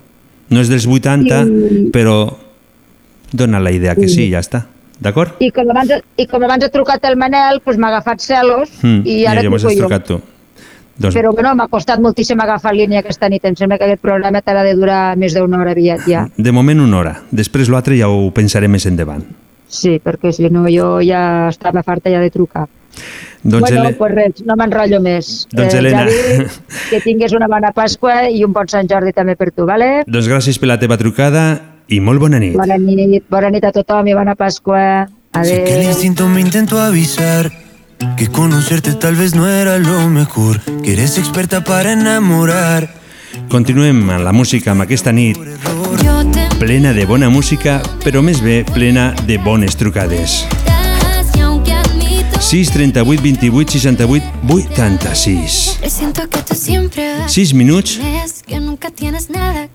No 0.49 0.61
és 0.61 0.69
dels 0.69 0.87
80, 0.87 1.43
I- 1.43 1.91
però 1.91 2.37
dona 3.33 3.59
la 3.59 3.73
idea 3.73 3.95
que 3.97 4.09
sí, 4.09 4.31
ja 4.31 4.39
està. 4.41 4.67
D'acord? 5.01 5.35
I 5.41 5.51
com 5.53 5.69
abans, 5.71 5.91
i 6.17 6.27
com 6.27 6.43
abans 6.43 6.65
he 6.65 6.71
trucat 6.71 7.05
el 7.05 7.17
Manel, 7.17 7.61
doncs 7.65 7.77
m'ha 7.77 7.89
agafat 7.89 8.21
celos 8.21 8.71
Mm, 8.83 9.03
i 9.05 9.27
ara 9.27 9.43
llavors 9.43 9.63
truco 9.63 9.73
has 9.73 9.77
jo. 9.79 9.87
trucat 9.89 10.07
tu. 10.07 10.21
Doncs, 10.97 11.12
Però 11.12 11.32
bueno, 11.34 11.53
m'ha 11.59 11.68
costat 11.68 12.01
moltíssim 12.01 12.40
agafar 12.40 12.72
línia 12.74 13.03
aquesta 13.03 13.28
nit. 13.28 13.44
Em 13.44 13.57
sembla 13.57 13.76
que 13.76 13.84
aquest 13.84 14.01
programa 14.01 14.40
t'ha 14.40 14.62
de 14.64 14.72
durar 14.78 15.01
més 15.20 15.36
d'una 15.36 15.61
hora 15.61 15.74
aviat 15.76 16.07
ja. 16.09 16.24
de 16.36 16.53
moment 16.53 16.80
una 16.80 17.03
hora. 17.03 17.14
Després 17.30 17.68
l'altre 17.72 17.99
ja 17.99 18.09
ho 18.09 18.30
pensarem 18.32 18.72
més 18.72 18.88
endavant. 18.88 19.26
Sí, 19.68 19.99
perquè 20.01 20.32
si 20.32 20.49
no 20.49 20.64
jo 20.70 20.97
ja 21.05 21.51
estava 21.51 21.82
farta 21.84 22.11
ja 22.12 22.22
de 22.22 22.30
trucar. 22.30 22.66
Doncs, 23.42 23.61
bueno, 23.61 23.82
Ele... 23.82 23.92
pues 23.99 24.14
res, 24.14 24.40
no 24.47 24.57
m'enrotllo 24.57 25.03
més. 25.05 25.47
Doncs, 25.53 25.74
Helena. 25.74 26.07
Javi, 26.07 26.47
que 26.90 27.03
tinguis 27.05 27.34
una 27.36 27.51
bona 27.51 27.74
Pasqua 27.76 28.24
i 28.32 28.42
un 28.47 28.55
bon 28.57 28.70
Sant 28.72 28.88
Jordi 28.90 29.12
també 29.12 29.36
per 29.36 29.53
tu, 29.53 29.66
vale? 29.68 30.07
doncs 30.07 30.30
gràcies 30.32 30.59
per 30.59 30.72
la 30.72 30.78
teva 30.80 30.97
trucada 30.97 31.44
i 31.92 32.01
molt 32.01 32.22
bona 32.24 32.40
nit. 32.42 32.57
Bona 32.57 32.78
nit, 32.80 33.28
bona 33.30 33.53
nit 33.53 33.68
a 33.68 33.74
tothom 33.74 34.09
i 34.09 34.16
bona 34.16 34.34
Pasqua. 34.38 35.07
Sé 35.36 35.62
que 35.62 35.74
Adéu. 35.74 35.90
instinto 35.90 36.28
me 36.32 36.40
intentó 36.40 36.80
avisar 36.80 37.53
Que 38.16 38.28
conocerte 38.28 38.94
tal 38.94 39.14
vez 39.14 39.34
no 39.34 39.49
era 39.49 39.78
lo 39.78 40.09
mejor. 40.09 40.61
Que 40.82 40.92
eres 40.92 41.18
experta 41.18 41.64
para 41.64 41.92
enamorar. 41.92 42.94
Continuem 43.49 44.09
amb 44.11 44.24
la 44.24 44.32
música 44.32 44.72
amb 44.72 44.82
aquesta 44.86 45.12
nit 45.12 45.36
plena 46.59 46.92
de 46.97 47.05
bona 47.05 47.28
música, 47.28 47.82
però 48.01 48.22
més 48.24 48.40
bé 48.40 48.64
plena 48.64 49.11
de 49.26 49.36
bones 49.36 49.76
trucades. 49.76 50.47
das 50.64 51.36
y 51.36 51.40
aunque 51.40 51.72
admito 51.72 52.40
6 52.40 52.70
38 52.70 53.22
28 53.22 53.72
68 53.72 54.24
86 54.49 55.76
Presiento 55.80 56.28
que 56.28 56.42
tú 56.42 56.55
siempre 56.55 57.18
vas 57.18 57.32
6 57.32 57.55
minuts 57.55 58.01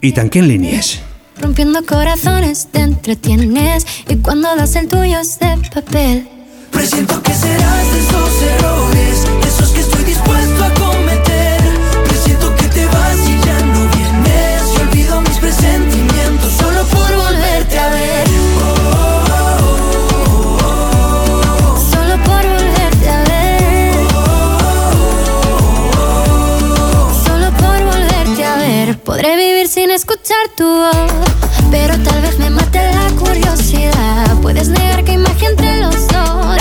i 0.01 0.11
tanquem 0.11 0.47
línies. 0.47 0.99
Rompiendo 1.39 1.85
corazones 1.85 2.67
te 2.71 2.81
entretienes 2.81 3.85
Y 4.09 4.17
cuando 4.17 4.55
das 4.55 4.75
el 4.75 4.87
tuyo 4.87 5.19
es 5.19 5.39
de 5.39 5.57
papel 5.73 6.40
Presiento 6.71 7.21
que 7.21 7.33
serás 7.33 7.91
de 7.91 7.99
esos 7.99 8.41
errores, 8.41 9.25
esos 9.47 9.69
que 9.71 9.81
estoy 9.81 10.03
dispuesto 10.03 10.63
a 10.63 10.73
cometer. 10.73 11.61
Presiento 12.05 12.55
que 12.55 12.67
te 12.69 12.85
vas 12.87 13.17
y 13.27 13.39
ya 13.45 13.59
no 13.65 13.87
vienes. 13.95 14.61
Y 14.73 14.81
olvido 14.81 15.21
mis 15.21 15.37
presentimientos 15.37 16.53
solo 16.53 16.83
por 16.85 17.15
volverte 17.15 17.79
a 17.79 17.89
ver. 17.89 18.31
Solo 21.91 22.15
por 22.23 22.43
volverte 22.43 23.09
a 23.09 23.23
ver 23.23 23.93
Solo 27.25 27.51
por 27.57 27.83
volverte 27.83 28.45
a 28.45 28.55
ver 28.57 28.97
Podré 28.99 29.35
vivir 29.35 29.67
sin 29.67 29.91
escuchar 29.91 30.49
tu 30.55 30.65
voz 30.65 31.11
Pero 31.69 31.97
tal 31.99 32.21
vez 32.21 32.37
me 32.39 32.49
mate 32.49 32.79
la 32.93 33.09
curiosidad 33.19 34.35
Puedes 34.41 34.69
negar 34.69 35.03
que 35.03 35.11
hay 35.11 35.17
magia 35.17 35.49
entre 35.49 35.77
los 35.77 36.07
dos 36.07 36.60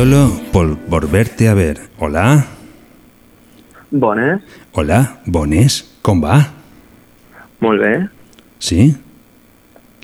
Solo 0.00 0.30
por 0.50 0.78
volverte 0.88 1.46
a 1.46 1.52
ver. 1.52 1.78
Hola? 1.98 2.46
Bones, 3.90 4.40
Hola, 4.72 5.20
bones, 5.26 5.98
com 6.00 6.22
va? 6.24 6.54
molt 7.60 7.82
bé. 7.82 8.08
Sí? 8.58 8.96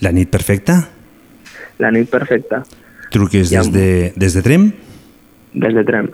La 0.01 0.13
nit 0.13 0.29
perfecta? 0.29 0.91
La 1.79 1.91
nit 1.91 2.11
perfecta, 2.11 2.63
Truques 3.11 3.49
Ja. 3.49 3.63
des 3.63 3.73
de, 3.73 4.13
des 4.17 4.35
de 4.35 4.43
Trem? 4.43 4.73
des 5.55 5.73
de 5.73 5.83
Trem. 5.83 6.11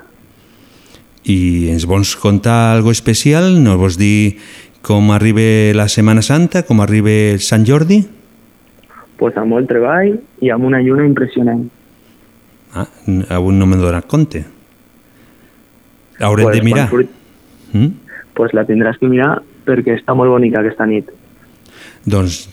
I 1.25 1.71
ens 1.71 1.85
vols 1.85 2.15
contar 2.15 2.77
algo 2.77 2.93
especial? 2.93 3.65
Nos 3.65 3.79
vols 3.83 3.99
dir 3.99 4.39
com 4.81 5.11
arriba 5.11 5.75
la 5.75 5.89
Setmana 5.89 6.23
Santa, 6.23 6.63
com 6.63 6.81
arriba 6.81 7.37
Sant 7.41 7.67
Jordi? 7.67 8.05
Pues 9.17 9.37
amb 9.37 9.51
molt 9.51 9.67
treball 9.67 10.21
i 10.41 10.51
amb 10.51 10.71
una 10.71 10.79
lluna 10.79 11.05
impressionant. 11.05 11.67
Ah, 12.75 12.87
n- 13.07 13.27
avui 13.29 13.55
no 13.55 13.67
m'he 13.67 13.77
donat 13.77 14.07
compte. 14.07 14.45
Haurem 16.21 16.47
Pues 16.47 16.57
de 16.59 16.63
mirar. 16.65 16.89
surt- 16.91 17.11
Mm? 17.73 17.89
Pues 18.35 18.53
la 18.55 18.65
tindràs 18.67 18.99
que 18.99 19.07
mirar 19.09 19.43
perquè 19.67 19.95
està 19.99 20.15
molt 20.15 20.31
bonica 20.31 20.61
aquesta 20.61 20.87
nit. 20.87 21.09
Doncs, 22.05 22.49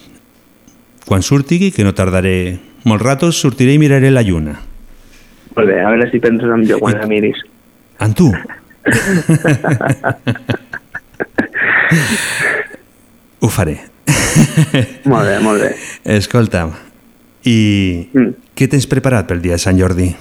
quan 1.06 1.22
surti, 1.24 1.72
que 1.72 1.84
no 1.84 1.94
tardaré 1.94 2.60
molt 2.86 3.02
rato, 3.02 3.32
sortiré 3.32 3.74
i 3.74 3.80
miraré 3.80 4.12
la 4.12 4.22
lluna. 4.24 4.60
Molt 5.56 5.68
bé, 5.68 5.82
a 5.84 5.90
veure 5.90 6.10
si 6.12 6.20
penses 6.20 6.48
en 6.50 6.66
jo 6.68 6.80
quan 6.80 6.98
la 7.00 7.08
miris. 7.08 7.38
En 8.00 8.14
tu? 8.14 8.32
Ho 13.42 13.48
faré. 13.50 13.80
Molt 15.06 15.26
bé, 15.28 15.40
molt 15.44 15.62
bé. 15.64 15.70
Escolta'm, 16.18 16.72
i 17.44 18.10
Mm. 18.14 18.34
què 18.56 18.68
tens 18.70 18.88
preparat 18.88 19.28
pel 19.28 19.42
dia 19.42 19.54
de 19.54 19.60
Sant 19.60 19.80
Jordi? 19.80 20.16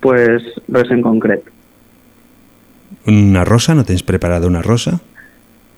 Pues 0.00 0.42
res 0.68 0.90
en 0.90 1.02
concret. 1.02 1.42
Una 3.06 3.44
rosa? 3.44 3.74
No 3.74 3.84
tens 3.84 4.02
preparada 4.02 4.46
una 4.46 4.62
rosa? 4.62 5.00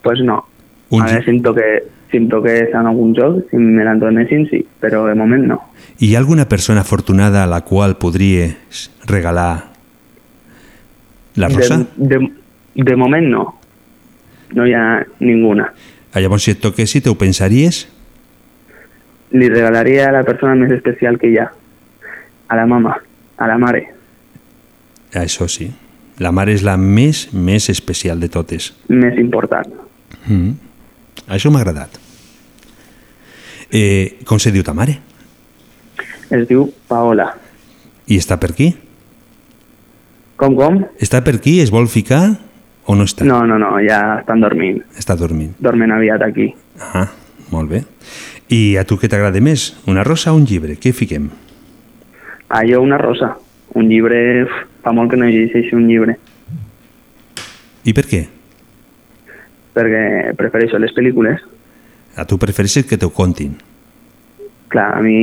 Pues 0.02 0.20
no. 0.20 0.44
Un 0.90 1.02
a 1.02 1.06
veure 1.06 1.24
si 1.24 1.30
em 1.30 1.42
toque, 1.42 1.64
si 2.10 2.16
em 2.16 2.28
toque 2.28 2.54
en 2.70 2.86
algun 2.86 3.14
joc, 3.14 3.42
si 3.50 3.56
me 3.56 3.84
l'entornessin, 3.84 4.46
sí, 4.48 4.62
però 4.80 5.04
de 5.06 5.14
moment 5.14 5.44
no. 5.46 5.58
Hi 6.00 6.14
ha 6.14 6.18
alguna 6.18 6.48
persona 6.48 6.80
afortunada 6.80 7.44
a 7.44 7.46
la 7.46 7.62
qual 7.64 7.96
podries 7.98 8.90
regalar 9.06 9.72
la 11.34 11.48
rosa? 11.48 11.84
De, 11.96 12.18
de, 12.18 12.32
de 12.74 12.96
moment 12.96 13.28
no. 13.28 13.44
No 14.54 14.66
hi 14.66 14.72
ha 14.72 15.04
ninguna. 15.20 15.72
Ah, 16.14 16.20
Llavors, 16.20 16.42
si 16.44 16.52
et 16.52 16.60
toquessi, 16.60 17.02
te 17.02 17.10
ho 17.10 17.18
pensaries? 17.20 17.86
Li 19.32 19.48
regalaria 19.48 20.08
a 20.08 20.12
la 20.12 20.22
persona 20.24 20.54
més 20.56 20.72
especial 20.72 21.18
que 21.20 21.28
hi 21.28 21.36
ha. 21.38 21.50
A 22.48 22.56
la 22.56 22.64
mama, 22.66 22.94
a 23.36 23.48
la 23.50 23.58
mare. 23.60 23.84
Ah, 25.12 25.24
Això 25.24 25.48
sí. 25.48 25.68
La 26.18 26.32
mare 26.34 26.54
és 26.56 26.64
la 26.66 26.76
més, 26.76 27.28
més 27.32 27.68
especial 27.70 28.18
de 28.20 28.28
totes. 28.32 28.72
Més 28.88 29.18
important. 29.20 29.68
Mm. 30.26 30.56
Això 31.28 31.52
m'ha 31.52 31.60
agradat. 31.62 32.00
Eh, 33.70 34.18
com 34.24 34.40
se 34.40 34.50
diu 34.50 34.64
ta 34.64 34.74
mare? 34.74 34.96
Es 36.32 36.48
diu 36.48 36.66
Paola. 36.88 37.28
I 38.08 38.16
està 38.18 38.38
per 38.40 38.50
aquí? 38.54 38.72
Com, 40.40 40.54
com? 40.56 40.80
Està 41.02 41.20
per 41.24 41.36
aquí? 41.36 41.58
Es 41.60 41.70
vol 41.74 41.88
ficar 41.92 42.22
o 42.88 42.96
no 42.96 43.04
està? 43.04 43.26
No, 43.28 43.42
no, 43.46 43.58
no, 43.60 43.74
ja 43.84 44.00
estan 44.20 44.40
dormint. 44.40 44.80
Està 44.96 45.16
dormint. 45.18 45.52
Dormen 45.60 45.92
aviat 45.92 46.24
aquí. 46.24 46.48
Ah, 46.80 47.08
molt 47.52 47.68
bé. 47.70 47.82
I 48.48 48.78
a 48.80 48.84
tu 48.88 48.96
què 48.96 49.10
t'agrada 49.12 49.40
més? 49.44 49.74
Una 49.86 50.04
rosa 50.06 50.32
o 50.32 50.38
un 50.38 50.46
llibre? 50.48 50.78
Què 50.80 50.94
fiquem? 50.96 51.28
Ah, 52.48 52.64
jo 52.64 52.80
una 52.80 52.98
rosa. 52.98 53.34
Un 53.76 53.88
llibre... 53.90 54.48
Fa 54.78 54.92
molt 54.94 55.10
que 55.10 55.18
no 55.18 55.26
llegeixo 55.26 55.76
un 55.76 55.88
llibre. 55.90 56.14
I 57.84 57.92
per 57.92 58.04
què? 58.08 58.20
Perquè 59.74 60.02
prefereixo 60.38 60.78
les 60.80 60.94
pel·lícules. 60.96 61.42
A 62.16 62.24
tu 62.30 62.38
prefereixes 62.40 62.86
que 62.88 62.96
t'ho 62.96 63.10
contin. 63.12 63.56
Clar, 64.72 64.86
a 64.96 65.02
mi 65.02 65.18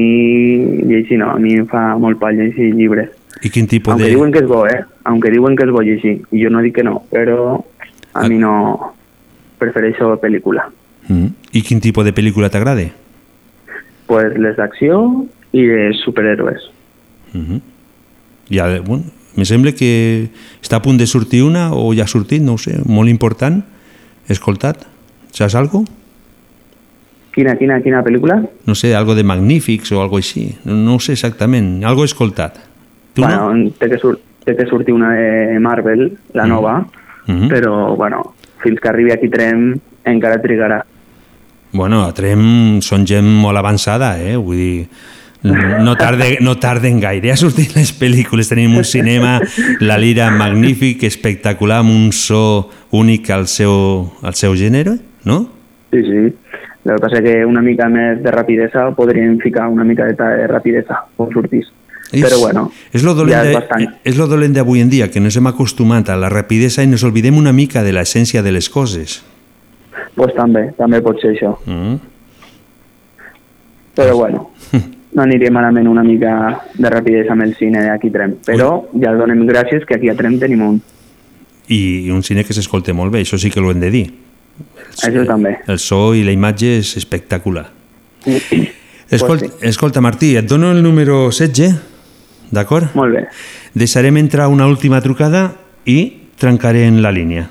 llegir 0.86 1.18
no, 1.22 1.32
a 1.32 1.40
mi 1.42 1.56
em 1.56 1.66
fa 1.72 1.96
molt 2.02 2.20
pal 2.22 2.38
llegir 2.38 2.74
llibres. 2.76 3.10
I 3.42 3.50
quin 3.50 3.66
tipus 3.72 3.96
Aunque 3.96 4.10
de... 4.10 4.12
diuen 4.14 4.36
que 4.36 4.44
és 4.44 4.50
bo, 4.52 4.66
eh? 4.68 4.84
Aunque 5.08 5.32
diuen 5.34 5.56
que 5.56 5.66
és 5.66 5.74
bo 5.74 5.82
llegir. 5.88 6.18
I 6.36 6.44
jo 6.44 6.52
no 6.54 6.62
dic 6.62 6.76
que 6.78 6.86
no, 6.86 7.00
però 7.10 7.56
a 8.14 8.28
mi 8.30 8.38
no 8.44 8.54
prefereixo 9.58 10.14
pel·lícula. 10.22 10.68
Mm. 11.08 11.34
I 11.58 11.64
quin 11.64 11.82
tipus 11.82 12.06
de 12.06 12.14
pel·lícula 12.14 12.52
t'agrada? 12.54 12.92
Pues 14.08 14.38
les 14.38 14.56
d'acció 14.58 15.26
i 15.52 15.64
les 15.66 15.98
superhéroes. 16.04 16.62
Mm 17.34 17.42
-hmm. 17.42 17.62
Ja, 18.50 18.80
bueno, 18.82 19.04
me 19.36 19.46
sembla 19.46 19.72
que 19.72 20.30
està 20.62 20.76
a 20.78 20.82
punt 20.82 20.98
de 21.00 21.06
sortir 21.08 21.44
una 21.44 21.74
o 21.74 21.94
ja 21.94 22.04
ha 22.04 22.08
sortit, 22.08 22.42
no 22.42 22.54
ho 22.54 22.58
sé, 22.58 22.78
molt 22.86 23.10
important. 23.10 23.64
Escoltat, 24.30 24.86
saps 25.32 25.56
algo? 25.56 25.84
Quina, 27.36 27.58
quina, 27.58 27.82
quina 27.82 28.04
pel·lícula? 28.04 28.48
No 28.66 28.76
sé, 28.76 28.96
algo 28.96 29.14
de 29.14 29.24
Magnífics 29.24 29.92
o 29.92 30.02
algo 30.02 30.18
així. 30.18 30.56
No, 30.64 30.74
no 30.74 30.96
ho 30.96 31.00
sé 31.00 31.12
exactament, 31.14 31.84
algo 31.84 32.06
escoltat. 32.06 32.56
Tu 33.14 33.22
bueno, 33.22 33.72
té, 33.78 33.90
que 33.90 33.98
sur 33.98 34.20
té 34.46 34.56
que 34.56 34.66
sortir 34.68 34.94
una 34.94 35.12
de 35.14 35.60
Marvel, 35.60 36.18
la 36.34 36.46
Mm. 36.46 36.50
nova, 36.50 36.86
Mhm. 37.28 37.50
però, 37.50 37.96
bueno, 37.98 38.36
fins 38.64 38.80
que 38.80 38.88
arribi 38.88 39.12
aquí 39.12 39.28
Trem 39.30 39.80
encara 40.06 40.42
trigarà. 40.42 40.86
Bueno, 41.76 42.06
a 42.08 42.14
Trem 42.16 42.80
són 42.86 43.04
gent 43.08 43.28
molt 43.28 43.60
avançada, 43.60 44.14
eh? 44.24 44.38
Vull 44.40 44.56
dir, 44.62 44.88
no, 45.44 45.94
tarde, 46.00 46.38
no 46.42 46.56
tarden 46.58 47.02
gaire 47.04 47.34
a 47.34 47.36
sortir 47.38 47.68
les 47.76 47.92
pel·lícules. 48.00 48.48
Tenim 48.50 48.78
un 48.80 48.88
cinema, 48.88 49.36
la 49.84 49.98
lira 50.00 50.30
magnífic, 50.32 51.04
espectacular, 51.04 51.82
amb 51.84 51.92
un 51.92 52.12
so 52.16 52.70
únic 52.96 53.30
al 53.36 53.46
seu, 53.52 53.76
al 54.24 54.34
seu 54.40 54.56
gènere, 54.56 54.96
no? 55.28 55.42
Sí, 55.92 56.02
sí. 56.08 56.24
El 56.86 56.96
que 56.96 57.02
passa 57.02 57.20
que 57.26 57.40
una 57.46 57.62
mica 57.66 57.88
més 57.90 58.20
de 58.24 58.32
rapidesa 58.32 58.88
podríem 58.96 59.40
ficar 59.42 59.68
una 59.74 59.84
mica 59.84 60.06
de, 60.06 60.14
de 60.16 60.48
rapidesa 60.48 61.04
quan 61.18 61.32
sortís. 61.34 61.72
Però 62.16 62.38
bueno, 62.40 62.68
és 62.94 63.04
lo 63.04 63.16
dolent 63.18 63.34
ja 63.34 63.42
és 63.44 63.48
de- 63.50 63.56
bastant. 63.58 63.86
és 64.06 64.16
lo 64.16 64.28
dolent 64.30 64.54
d'avui 64.54 64.80
en 64.80 64.90
dia, 64.94 65.08
que 65.12 65.18
ens 65.20 65.36
hem 65.36 65.48
acostumat 65.50 66.08
a 66.14 66.16
la 66.16 66.30
rapidesa 66.30 66.84
i 66.86 66.88
ens 66.88 67.04
oblidem 67.04 67.36
una 67.42 67.52
mica 67.52 67.82
de 67.84 67.92
l'essència 67.92 68.44
de 68.46 68.54
les 68.54 68.70
coses. 68.70 69.24
Pues 70.16 70.34
també, 70.36 70.70
també 70.78 71.02
pot 71.06 71.20
ser 71.22 71.36
això. 71.36 71.54
Mm. 71.68 71.96
Però 73.96 74.18
bueno, 74.18 74.50
no 75.16 75.24
aniria 75.24 75.52
malament 75.56 75.88
una 75.88 76.04
mica 76.04 76.34
de 76.74 76.92
rapidesa 76.92 77.34
amb 77.36 77.46
el 77.48 77.56
cine 77.56 77.86
d'aquí 77.88 78.12
Trem. 78.12 78.38
Però 78.48 78.70
ja 79.02 79.16
donem 79.16 79.46
gràcies 79.48 79.88
que 79.88 79.96
aquí 80.00 80.12
a 80.12 80.18
Trem 80.20 80.40
tenim 80.42 80.66
un. 80.66 80.82
I 81.72 82.12
un 82.14 82.22
cine 82.24 82.44
que 82.46 82.54
s'escolta 82.54 82.94
molt 82.94 83.16
bé, 83.16 83.24
això 83.26 83.40
sí 83.42 83.50
que 83.50 83.64
ho 83.64 83.72
hem 83.72 83.82
de 83.82 83.92
dir. 83.94 84.06
Això 85.04 85.26
també. 85.28 85.58
El 85.68 85.80
so 85.84 86.14
i 86.16 86.24
la 86.24 86.36
imatge 86.36 86.78
és 86.80 86.96
espectacular. 87.00 87.68
Escolta, 89.10 89.48
Pues 89.48 89.70
escolta 89.70 90.02
Martí, 90.02 90.36
et 90.36 90.48
dono 90.50 90.72
el 90.72 90.82
número 90.82 91.30
16, 91.30 91.76
d'acord? 92.52 92.90
Molt 92.98 93.14
bé. 93.14 93.28
Deixarem 93.78 94.18
entrar 94.18 94.48
una 94.50 94.66
última 94.68 95.02
trucada 95.02 95.54
i 95.86 96.32
trencaré 96.42 96.88
en 96.88 97.02
la 97.04 97.12
línia. 97.12 97.46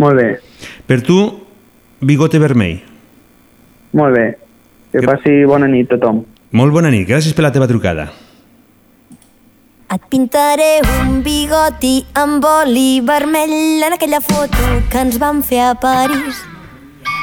Molt 0.00 0.16
bé, 0.16 0.28
Per 0.86 1.00
tu, 1.02 1.18
bigote 2.00 2.38
vermell. 2.38 2.80
molt 3.92 4.14
bé. 4.14 4.38
Que 4.92 5.00
passi 5.06 5.44
bona 5.46 5.66
nit 5.70 5.88
tothom. 5.88 6.24
Molt 6.50 6.72
bona 6.72 6.90
nit, 6.90 7.06
gràcies 7.06 7.34
per 7.34 7.44
la 7.44 7.52
teva 7.54 7.68
trucada. 7.70 8.08
Et 9.90 10.02
pintaré 10.10 10.80
un 11.00 11.22
bigoti 11.22 12.04
amb 12.14 12.44
oli 12.46 13.00
vermell 13.02 13.82
en 13.86 13.92
aquella 13.92 14.20
foto 14.20 14.66
que 14.90 14.98
ens 14.98 15.18
vam 15.18 15.42
fer 15.42 15.60
a 15.68 15.74
París. 15.74 16.42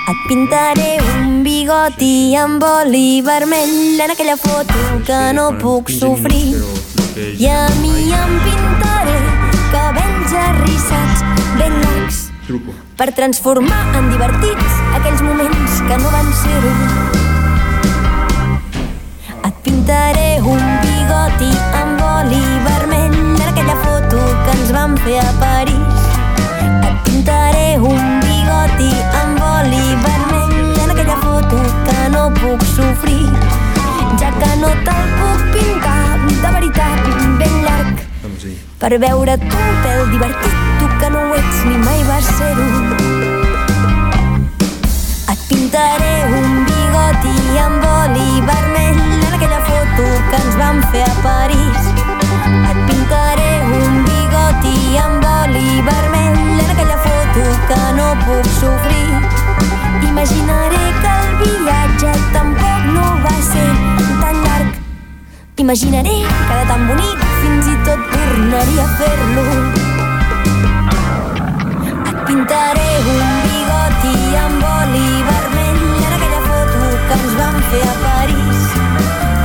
Et 0.07 0.19
pintaré 0.29 0.97
un 1.15 1.43
bigoti 1.43 2.35
amb 2.39 2.63
oli 2.63 3.21
vermell 3.23 3.99
en 4.03 4.11
aquella 4.11 4.37
foto 4.39 4.99
que 5.07 5.21
no 5.35 5.51
puc 5.59 5.91
sofrir. 5.91 6.55
I 7.17 7.47
a 7.51 7.67
mi 7.81 8.11
em 8.15 8.35
pintaré 8.47 9.19
cabells 9.71 10.35
arrissats 10.47 11.23
ben 11.59 11.79
llargs 11.83 12.27
Truco. 12.47 12.86
Per 12.97 13.13
transformar 13.13 13.93
en 13.93 14.07
divertits 14.09 14.77
aquells 14.97 15.21
moments 15.21 15.81
que 15.85 15.97
no 16.01 16.09
van 16.09 16.31
ser-ho. 16.39 16.71
Et 19.45 19.59
pintaré 19.67 20.39
un 20.41 20.63
bigoti 20.81 21.51
amb 21.77 22.01
oli 22.07 22.41
vermell 22.65 23.13
en 23.19 23.43
aquella 23.51 23.77
foto 23.83 24.23
que 24.41 24.55
ens 24.55 24.73
vam 24.73 24.97
fer 25.05 25.19
a 25.21 25.29
París. 25.43 26.09
Et 26.89 26.97
pintaré 27.05 27.67
un 27.77 28.01
bigoti 28.25 28.89
amb 29.21 29.45
oli 29.51 29.85
vermell 30.07 30.81
en 30.87 30.95
aquella 30.95 31.21
foto 31.21 31.61
que 31.85 32.09
no 32.17 32.27
puc 32.41 32.65
sofrir, 32.73 33.29
ja 34.17 34.33
que 34.41 34.51
no 34.63 34.73
te'l 34.89 35.15
puc 35.21 35.45
pintar 35.53 36.01
de 36.33 36.49
veritat 36.57 37.13
ben 37.37 37.61
llarg 37.61 38.07
per 38.79 38.93
veure't 39.01 39.41
un 39.41 39.77
pèl 39.83 40.01
divertit, 40.11 40.57
tu 40.76 40.76
que 40.99 41.09
no 41.09 41.19
ho 41.19 41.35
ets 41.35 41.57
ni 41.65 41.77
mai 41.77 42.03
vas 42.03 42.25
ser-ho. 42.37 42.67
Et 45.31 45.39
pintaré 45.49 46.13
un 46.39 46.65
bigoti 46.67 47.57
amb 47.65 47.83
oli 47.89 48.41
vermell 48.49 49.01
en 49.27 49.33
aquella 49.37 49.59
foto 49.67 50.05
que 50.29 50.39
ens 50.41 50.55
vam 50.61 50.81
fer 50.93 51.03
a 51.05 51.15
París. 51.25 51.89
Et 52.69 52.79
pintaré 52.89 53.51
un 53.79 53.99
bigoti 54.07 54.97
amb 55.03 55.27
oli 55.33 55.81
vermell 55.89 56.39
en 56.63 56.71
aquella 56.75 56.97
foto 57.05 57.43
que 57.67 57.81
no 57.99 58.07
puc 58.23 58.49
sofrir. 58.61 59.11
Imaginaré 60.09 60.85
que 61.03 61.13
el 61.19 61.61
viatge 61.65 62.15
tampoc 62.33 62.89
no 62.95 63.05
va 63.27 63.35
ser 63.51 63.69
tan 64.23 64.41
llarg. 64.45 64.81
Imaginaré 65.57 66.17
que 66.47 66.57
era 66.57 66.65
tan 66.73 66.89
bonic 66.89 67.29
fins 67.43 67.69
i 67.75 67.77
tot 67.85 68.09
tornaria 68.15 68.83
a 68.87 68.97
fer-lo. 68.97 69.96
Pintaré 72.37 72.89
un 73.11 73.29
bigoti 73.43 74.35
amb 74.37 74.65
oli 74.69 75.07
vermell 75.25 75.79
en 76.05 76.11
aquella 76.17 76.41
foto 76.43 76.81
que 77.07 77.15
ens 77.15 77.31
vam 77.39 77.55
fer 77.71 77.79
a 77.81 77.95
París. 78.03 78.59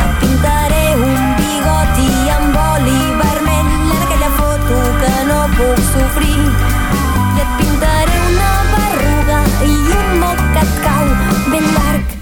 Et 0.03 0.19
pintaré 0.21 0.83
un 1.07 1.23
bigoti 1.39 2.11
amb 2.35 2.59
oli 2.65 2.99
vermell 3.23 3.71
en 3.79 3.97
aquella 3.97 4.29
foto 4.37 4.83
que 5.01 5.15
no 5.31 5.39
puc 5.55 5.81
sofrir. 5.87 6.45
I 6.45 7.41
et 7.47 7.57
pintaré 7.63 8.21
una 8.27 8.53
berruga 8.75 9.41
i 9.71 9.73
un 10.03 10.13
moc 10.27 10.45
que 10.53 10.67
et 10.67 10.77
cau 10.85 11.09
ben 11.49 11.73
llarg 11.79 12.15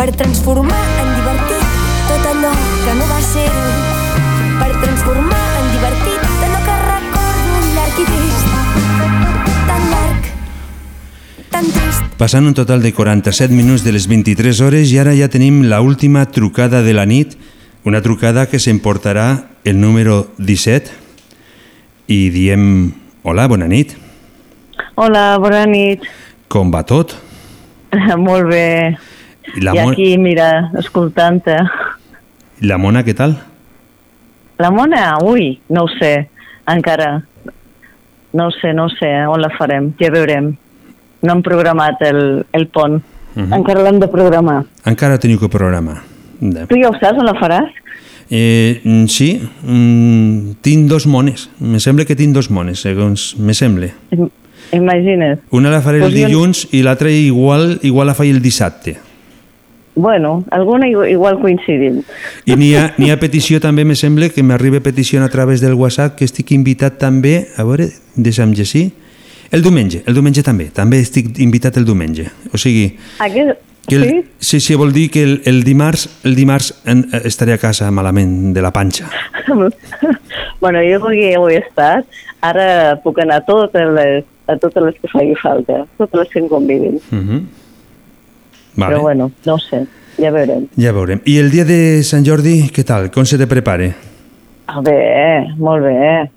per 0.00 0.08
transformar 0.24 0.82
en 1.04 1.14
divertit 1.20 1.78
tot 2.08 2.32
allò 2.32 2.56
que 2.86 2.98
no 3.02 3.12
va 3.12 3.22
ser 3.34 3.48
Passant 12.16 12.46
un 12.46 12.54
total 12.54 12.80
de 12.82 12.92
47 12.92 13.52
minuts 13.52 13.82
de 13.84 13.92
les 13.92 14.06
23 14.08 14.60
hores 14.64 14.90
i 14.92 14.98
ara 15.00 15.12
ja 15.16 15.26
tenim 15.32 15.62
la 15.68 15.80
última 15.84 16.22
trucada 16.32 16.80
de 16.84 16.94
la 16.96 17.04
nit, 17.08 17.34
una 17.84 18.00
trucada 18.00 18.46
que 18.48 18.58
s'emportarà 18.60 19.48
el 19.64 19.80
número 19.80 20.28
17 20.38 20.88
i 22.08 22.18
diem 22.32 22.92
hola, 23.24 23.46
bona 23.48 23.68
nit, 23.68 23.96
Hola, 25.00 25.36
bona 25.40 25.64
nit. 25.68 26.02
com 26.48 26.70
va 26.72 26.82
tot? 26.84 27.14
Molt 28.20 28.48
bé. 28.50 28.96
I 29.56 29.60
la, 29.64 29.72
I 29.74 29.80
Mon 29.80 29.92
aquí, 29.92 30.16
mira, 30.18 30.70
escoltant-te. 30.80 31.56
la 32.60 32.76
Mona 32.78 33.02
què 33.04 33.14
tal? 33.16 33.36
La 34.60 34.70
Mona, 34.70 35.18
ui, 35.24 35.58
no 35.68 35.84
ho 35.84 35.92
sé, 35.98 36.28
encara. 36.68 37.22
No 38.32 38.48
ho 38.48 38.50
sé, 38.60 38.72
no 38.76 38.84
ho 38.88 38.92
sé, 38.96 39.12
on 39.28 39.40
la 39.40 39.48
farem, 39.56 39.92
ja 40.00 40.10
veurem. 40.12 40.52
No 41.22 41.32
hem 41.34 41.42
programat 41.42 42.00
el, 42.02 42.46
el 42.52 42.66
pont. 42.68 43.02
Mhm. 43.34 43.52
Encara 43.52 43.82
l'hem 43.84 44.00
de 44.00 44.08
programar. 44.08 44.64
Encara 44.86 45.18
teniu 45.18 45.38
que 45.38 45.48
programar. 45.48 46.00
De. 46.40 46.66
Tu 46.66 46.76
ja 46.80 46.88
ho 46.88 46.94
saps, 46.98 47.18
on 47.20 47.26
la 47.28 47.34
faràs? 47.38 47.68
Eh, 48.30 48.80
mm, 48.84 49.06
sí, 49.10 49.40
mm, 49.66 50.52
tinc 50.62 50.88
dos 50.88 51.06
mones. 51.06 51.48
Me 51.58 51.80
sembla 51.80 52.04
que 52.06 52.16
tinc 52.16 52.32
dos 52.34 52.50
mones, 52.50 52.80
segons 52.80 53.36
me 53.38 53.54
sembla. 53.54 53.88
Im- 54.12 54.30
Imagina't. 54.72 55.40
Una 55.50 55.68
la 55.70 55.80
faré 55.82 55.98
el 55.98 56.12
jo- 56.12 56.16
dilluns 56.28 56.68
i 56.72 56.82
l'altra 56.82 57.10
igual, 57.10 57.80
igual 57.82 58.06
la 58.06 58.14
faig 58.14 58.30
el 58.30 58.40
dissabte. 58.40 58.98
Bueno, 59.96 60.44
alguna 60.52 60.86
igu- 60.86 61.08
igual 61.10 61.40
coincidim. 61.40 62.02
I 62.46 62.54
n'hi 62.56 62.74
ha, 62.76 62.94
ha 63.12 63.16
petició 63.18 63.58
també, 63.60 63.84
me 63.84 63.96
sembla, 63.96 64.28
que 64.30 64.42
m'arriba 64.44 64.78
petició 64.80 65.22
a 65.24 65.28
través 65.28 65.60
del 65.60 65.74
WhatsApp, 65.74 66.14
que 66.16 66.24
estic 66.24 66.52
invitat 66.52 66.98
també, 66.98 67.48
a 67.58 67.64
veure, 67.64 67.88
deixa'm 68.14 68.52
llegir, 68.54 68.92
el 69.50 69.62
diumenge, 69.62 70.04
el 70.06 70.14
diumenge 70.14 70.44
també, 70.46 70.68
també 70.74 71.00
estic 71.02 71.38
invitat 71.42 71.76
el 71.80 71.84
diumenge. 71.88 72.28
O 72.54 72.58
sigui, 72.60 72.96
Aquest... 73.18 73.58
que 73.86 73.96
el, 73.96 74.04
Sí? 74.04 74.24
sí, 74.38 74.60
sí, 74.60 74.74
vol 74.78 74.92
dir 74.92 75.08
que 75.10 75.22
el, 75.22 75.42
el 75.44 75.64
dimarts, 75.64 76.08
el 76.24 76.36
dimarts 76.36 76.74
en, 76.86 77.08
eh, 77.12 77.22
estaré 77.24 77.54
a 77.54 77.58
casa 77.58 77.90
malament 77.90 78.54
de 78.54 78.62
la 78.62 78.70
panxa. 78.70 79.10
bueno, 80.60 80.82
jo 80.86 81.00
avui 81.00 81.24
ho 81.34 81.48
he 81.48 81.58
estat. 81.64 82.06
Ara 82.40 82.98
puc 83.04 83.18
anar 83.20 83.42
a 83.42 83.44
totes 83.44 83.90
les, 83.96 84.24
a 84.46 84.56
totes 84.56 84.84
les 84.84 85.00
que 85.00 85.10
faci 85.12 85.34
falta, 85.42 85.82
totes 85.98 86.20
les 86.22 86.30
que 86.30 86.38
em 86.40 86.48
convidin. 86.48 87.00
Uh 87.10 87.18
-huh. 87.18 87.42
Vale. 88.76 88.94
Però 88.94 89.00
bueno, 89.02 89.30
no 89.44 89.58
sé, 89.58 89.86
ja 90.16 90.30
veurem. 90.30 90.68
Ja 90.76 90.92
veurem. 90.92 91.20
I 91.24 91.38
el 91.38 91.50
dia 91.50 91.64
de 91.64 92.02
Sant 92.02 92.24
Jordi, 92.24 92.70
què 92.70 92.84
tal? 92.84 93.10
Com 93.10 93.26
se 93.26 93.36
te 93.36 93.46
prepare? 93.46 93.94
Ah, 94.66 94.80
bé, 94.80 95.54
molt 95.58 95.82
bé. 95.82 96.30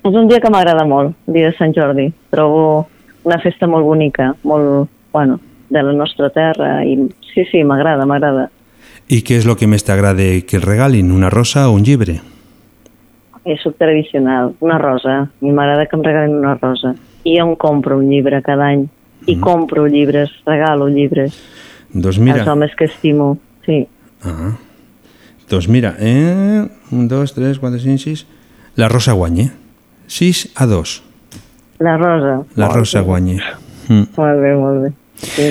És 0.00 0.14
un 0.16 0.28
dia 0.30 0.40
que 0.40 0.50
m'agrada 0.52 0.86
molt, 0.88 1.12
el 1.28 1.36
dia 1.36 1.50
de 1.50 1.56
Sant 1.58 1.74
Jordi. 1.76 2.08
Trobo 2.32 2.88
una 3.28 3.38
festa 3.42 3.68
molt 3.68 3.84
bonica, 3.84 4.32
molt, 4.48 4.88
bueno, 5.12 5.38
de 5.70 5.82
la 5.82 5.92
nostra 5.92 6.30
terra 6.34 6.80
i 6.84 6.96
sí, 7.34 7.44
sí, 7.50 7.62
m'agrada, 7.64 8.06
m'agrada. 8.08 8.48
I 9.10 9.20
què 9.26 9.40
és 9.40 9.46
el 9.46 9.56
que 9.58 9.68
més 9.68 9.84
t'agrada 9.84 10.24
que 10.46 10.56
el 10.58 10.64
regalin? 10.64 11.10
Una 11.12 11.30
rosa 11.30 11.68
o 11.68 11.74
un 11.76 11.84
llibre? 11.84 12.20
És 13.44 13.60
soc 13.64 13.76
tradicional, 13.80 14.54
una 14.64 14.78
rosa. 14.78 15.16
A 15.26 15.44
mi 15.44 15.52
m'agrada 15.52 15.86
que 15.90 15.96
em 15.98 16.04
regalin 16.06 16.38
una 16.38 16.56
rosa. 16.56 16.94
I 17.26 17.36
em 17.42 17.54
compro 17.60 17.98
un 17.98 18.08
llibre 18.08 18.40
cada 18.46 18.70
any. 18.72 18.86
I 19.28 19.36
compro 19.36 19.84
llibres, 19.86 20.32
regalo 20.46 20.88
llibres. 20.88 21.36
Doncs 21.92 22.18
mira... 22.18 22.40
als 22.40 22.48
homes 22.48 22.72
que 22.76 22.86
estimo, 22.88 23.34
sí. 23.66 23.82
Ah. 24.24 24.54
Doncs 25.50 25.68
mira, 25.68 25.96
eh? 25.98 26.64
Un, 26.90 27.08
dos, 27.08 27.34
tres, 27.34 27.58
quatre, 27.58 27.82
cinc, 27.82 28.00
sis... 28.00 28.26
La 28.78 28.88
Rosa 28.88 29.12
guanya. 29.12 29.50
6 30.10 30.50
a 30.56 30.66
2. 30.66 31.02
La 31.80 31.94
rosa. 31.96 32.42
La 32.56 32.66
Molt 32.66 32.76
Rosa 32.82 33.00
bé. 33.00 33.06
guanya. 33.06 33.38
Mm. 33.88 34.02
Molt 34.16 34.40
bé, 34.42 34.54
molt 34.58 34.82
bé. 34.82 34.90
Sí. 35.22 35.50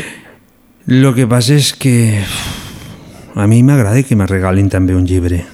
Lo 0.87 1.13
que 1.13 1.25
passa 1.27 1.55
és 1.55 1.71
que 1.73 2.19
a 3.35 3.47
mi 3.47 3.61
m'agrada 3.63 4.03
que 4.03 4.15
me 4.19 4.25
regalin 4.27 4.69
també 4.69 4.95
un 4.95 5.05
llibre. 5.07 5.45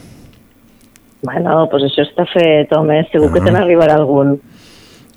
Bueno, 1.26 1.66
doncs 1.72 1.88
això 1.90 2.04
està 2.06 2.26
fet, 2.32 2.72
home, 2.76 3.02
segur 3.12 3.32
que 3.34 3.40
Ah. 3.40 3.46
te 3.46 3.52
n'arribarà 3.52 3.96
algun. 3.96 4.40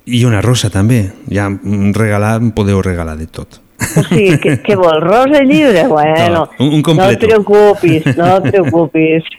I 0.05 0.23
una 0.25 0.41
rosa 0.41 0.69
també. 0.69 1.11
Ja 1.29 1.49
mm, 1.49 1.93
regalar, 1.93 2.39
podeu 2.55 2.81
regalar 2.81 3.17
de 3.17 3.27
tot. 3.27 3.59
O 3.79 4.03
sigui, 4.03 4.35
què, 4.41 4.61
què 4.63 4.75
vol? 4.75 4.99
Rosa 5.01 5.43
i 5.43 5.47
llibre? 5.47 5.85
Bueno, 5.95 6.49
No, 6.59 6.65
un- 6.65 6.81
un 6.85 6.97
no 6.97 7.09
et 7.09 7.19
preocupis, 7.19 8.05
no 8.17 8.37
et 8.37 8.49
preocupis. 8.51 9.23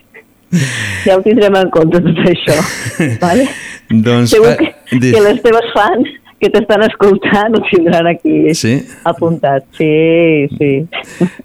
Ja 1.05 1.17
ho 1.17 1.23
tindrem 1.23 1.55
en 1.61 1.71
compte 1.71 2.01
tot 2.03 2.19
això. 2.31 2.57
vale? 3.25 3.47
Doncs... 3.91 4.31
Segur 4.35 4.53
fa- 4.55 4.57
que, 4.59 4.99
que 5.01 5.21
les 5.25 5.39
teves 5.45 5.69
fans 5.75 6.09
que 6.41 6.49
t'estan 6.49 6.83
escoltant 6.87 7.53
ho 7.59 7.61
tindran 7.69 8.07
aquí 8.09 8.55
Sí? 8.57 8.73
apuntat. 9.05 9.67
Sí, 9.77 10.49
sí. 10.57 10.71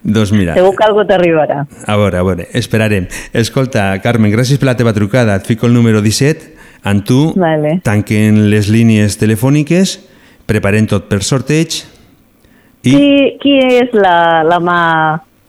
Doncs 0.04 0.32
mira, 0.32 0.54
Segur 0.56 0.72
que 0.78 0.86
algú 0.88 1.04
t'arribarà. 1.06 1.66
a 1.86 1.98
veure, 2.00 2.18
a 2.18 2.24
veure, 2.24 2.48
esperarem. 2.54 3.08
Escolta, 3.34 3.90
Carmen, 4.02 4.32
gràcies 4.32 4.58
per 4.62 4.70
la 4.72 4.78
teva 4.80 4.94
trucada. 4.96 5.36
Et 5.36 5.46
fico 5.50 5.68
el 5.68 5.74
número 5.76 6.02
17. 6.02 6.54
En 6.86 7.04
tu 7.04 7.34
Vale. 7.36 7.80
tanquen 7.84 8.46
les 8.52 8.70
línies 8.70 9.18
telefòniques, 9.18 9.98
preparem 10.46 10.86
tot 10.88 11.08
per 11.10 11.24
sorteig 11.26 11.80
i 12.86 12.92
Qui, 12.94 13.08
qui 13.42 13.56
és 13.82 13.90
la, 13.98 14.44
la 14.46 14.60
mà... 14.62 14.80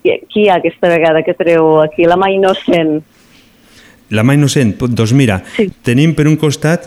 Qui, 0.02 0.14
qui 0.32 0.46
hi 0.46 0.48
ha 0.48 0.57
aquesta 0.62 0.88
vegada 0.88 1.20
que 1.26 1.34
treu 1.36 1.82
aquí? 1.82 2.07
La 2.09 2.16
mà 2.16 2.30
innocent. 2.32 3.02
La 4.11 4.22
mà 4.22 4.34
innocent. 4.36 4.76
Doncs 4.78 5.12
mira, 5.12 5.40
sí. 5.57 5.68
tenim 5.82 6.14
per 6.14 6.26
un 6.30 6.36
costat 6.36 6.86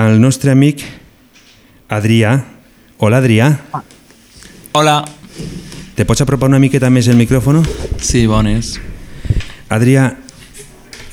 el 0.00 0.20
nostre 0.20 0.52
amic 0.52 0.84
Adrià. 1.92 2.38
Hola, 3.02 3.18
Adrià. 3.20 3.50
Hola. 4.72 5.02
Te 5.94 6.06
pots 6.08 6.22
apropar 6.24 6.48
una 6.48 6.58
miqueta 6.62 6.88
més 6.90 7.08
el 7.12 7.18
micròfon? 7.20 7.60
Sí, 8.00 8.24
bones. 8.26 8.78
Adrià, 9.68 10.06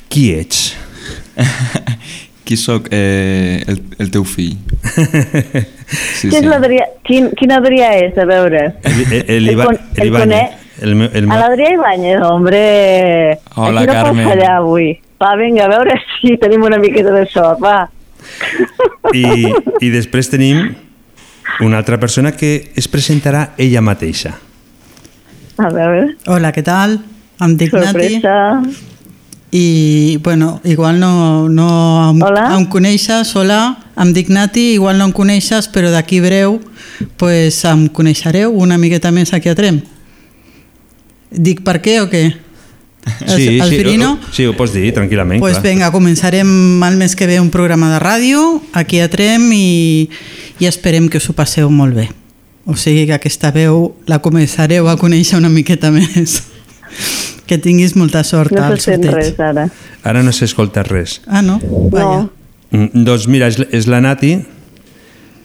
qui 0.10 0.30
ets? 0.38 0.70
Qui 2.50 2.56
sóc? 2.58 2.88
Eh, 2.90 3.62
el, 3.70 3.82
el 4.00 4.10
teu 4.12 4.24
fill. 4.26 4.56
Sí, 5.90 6.28
Qui 6.30 6.38
és 6.38 6.46
l'Adrià? 6.46 6.84
Quin, 7.02 7.32
quin 7.34 7.50
Adrià 7.56 7.88
és? 7.98 8.14
A 8.22 8.26
veure. 8.30 8.60
El, 8.86 9.00
el, 9.00 9.14
el, 9.18 9.24
El 9.36 9.48
Iba- 9.56 9.66
con- 9.66 9.78
el 9.96 10.02
el 10.04 10.08
Ibáñez. 10.12 10.20
conec. 10.22 10.84
El, 10.86 10.92
meu- 11.00 11.10
el, 11.18 11.24
A 11.26 11.28
meu- 11.32 11.40
l'Adrià 11.42 11.70
Ibáñez, 11.74 12.20
hombre. 12.28 12.60
Hola, 13.56 13.82
Aquí 13.82 13.88
no 13.90 13.94
Carmen. 13.96 14.26
pots 14.28 14.36
fallar 14.36 14.52
avui. 14.60 14.90
Va, 15.20 15.36
vinga, 15.36 15.66
a 15.66 15.72
veure 15.72 15.98
si 16.20 16.38
tenim 16.40 16.64
una 16.64 16.80
miqueta 16.80 17.12
de 17.16 17.26
sort, 17.28 17.62
va. 17.64 17.90
I, 19.16 19.50
I 19.82 19.90
després 19.92 20.32
tenim 20.32 20.70
una 21.66 21.80
altra 21.80 22.00
persona 22.00 22.32
que 22.32 22.72
es 22.76 22.88
presentarà 22.88 23.54
ella 23.58 23.82
mateixa. 23.84 24.36
A 25.60 25.72
veure. 25.74 26.14
Hola, 26.32 26.54
què 26.56 26.64
tal? 26.64 27.00
Em 27.44 27.56
dic 27.60 27.74
Sorpresa. 27.76 28.38
Nati. 28.62 28.88
I, 29.52 30.20
bueno, 30.24 30.62
igual 30.64 31.00
no, 31.00 31.50
no 31.50 32.12
em, 32.12 32.20
em 32.22 32.66
coneixes, 32.70 33.32
hola, 33.36 33.80
em 33.98 34.12
dic 34.14 34.30
Nati, 34.30 34.76
igual 34.76 35.00
no 35.02 35.08
em 35.10 35.14
coneixes, 35.16 35.68
però 35.74 35.90
d'aquí 35.90 36.20
breu 36.22 36.60
pues, 37.18 37.64
em 37.66 37.88
coneixereu 37.90 38.54
una 38.54 38.78
miqueta 38.78 39.12
més 39.12 39.34
aquí 39.34 39.50
a 39.50 39.56
Trem. 39.58 39.82
Dic 41.32 41.64
per 41.66 41.80
què 41.82 41.98
o 42.04 42.08
què? 42.12 42.28
Sí, 43.26 43.60
el 43.60 43.70
sí, 43.70 43.78
Firino? 43.78 44.14
ho, 44.14 44.34
sí, 44.34 44.46
ho 44.46 44.54
pots 44.58 44.74
dir 44.74 44.94
tranquil·lament. 44.94 45.40
Pues 45.40 45.58
clar. 45.60 45.68
vinga, 45.74 45.92
començarem 45.92 46.84
el 46.84 46.98
mes 46.98 47.16
que 47.16 47.28
ve 47.28 47.40
un 47.40 47.50
programa 47.50 47.92
de 47.94 48.00
ràdio 48.00 48.62
aquí 48.74 49.00
a 49.00 49.10
Trem 49.10 49.52
i, 49.54 50.10
i 50.60 50.66
esperem 50.66 51.10
que 51.10 51.18
us 51.18 51.30
ho 51.30 51.34
passeu 51.34 51.70
molt 51.70 51.96
bé. 51.96 52.10
O 52.66 52.76
sigui 52.78 53.06
que 53.08 53.14
aquesta 53.18 53.52
veu 53.52 53.96
la 54.06 54.20
començareu 54.22 54.88
a 54.90 54.98
conèixer 54.98 55.38
una 55.40 55.50
miqueta 55.50 55.90
més. 55.96 56.44
Que 57.50 57.58
tinguis 57.58 57.96
molta 57.96 58.24
sort 58.24 58.52
No 58.54 58.64
al 58.64 58.78
se 58.80 58.92
sent 58.94 59.04
sorteig. 59.04 59.16
res, 59.34 59.40
ara. 59.40 59.70
Ara 60.04 60.22
no 60.24 60.32
s'escolta 60.32 60.84
res. 60.84 61.22
Ah, 61.28 61.42
no? 61.42 61.60
Vaja. 61.90 62.28
Mm, 62.72 63.04
Doncs 63.08 63.26
mira, 63.28 63.48
és, 63.50 63.58
és 63.72 63.88
la 63.90 64.02
Nati, 64.02 64.38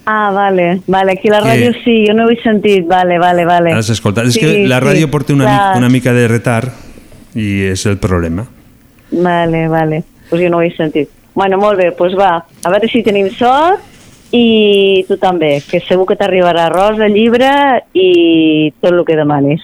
Ah, 0.06 0.30
vale, 0.34 0.82
vale, 0.86 1.12
aquí 1.12 1.30
la 1.32 1.38
Que- 1.40 1.48
ràdio 1.48 1.70
sí, 1.82 2.04
jo 2.06 2.12
no 2.12 2.26
ho 2.26 2.28
he 2.30 2.36
sentit, 2.42 2.84
vale, 2.86 3.18
vale, 3.18 3.46
vale. 3.46 3.72
has 3.72 3.88
escoltat. 3.88 4.26
És 4.26 4.34
Sí, 4.34 4.40
que 4.40 4.66
la 4.68 4.78
ràdio 4.78 5.06
sí, 5.06 5.10
porta 5.10 5.32
una, 5.32 5.44
clar. 5.44 5.68
mica, 5.70 5.78
una 5.78 5.88
mica 5.88 6.12
de 6.12 6.28
retard 6.28 6.68
i 7.34 7.64
és 7.70 7.84
el 7.86 7.98
problema. 7.98 8.46
Vale, 9.10 9.66
vale, 9.68 10.02
pues 10.30 10.42
jo 10.42 10.50
no 10.50 10.58
ho 10.58 10.62
he 10.64 10.72
sentit. 10.74 11.10
Bueno, 11.34 11.58
molt 11.58 11.78
bé, 11.78 11.90
doncs 11.98 12.14
va, 12.18 12.36
a 12.44 12.70
veure 12.70 12.88
si 12.90 13.02
tenim 13.02 13.28
sort 13.34 14.34
i 14.34 15.04
tu 15.08 15.18
també, 15.20 15.58
que 15.66 15.80
segur 15.82 16.06
que 16.08 16.16
t'arribarà 16.18 16.68
rosa, 16.72 17.08
llibre 17.10 17.50
i 17.94 18.72
tot 18.80 18.92
el 18.92 19.04
que 19.06 19.18
demanis. 19.18 19.62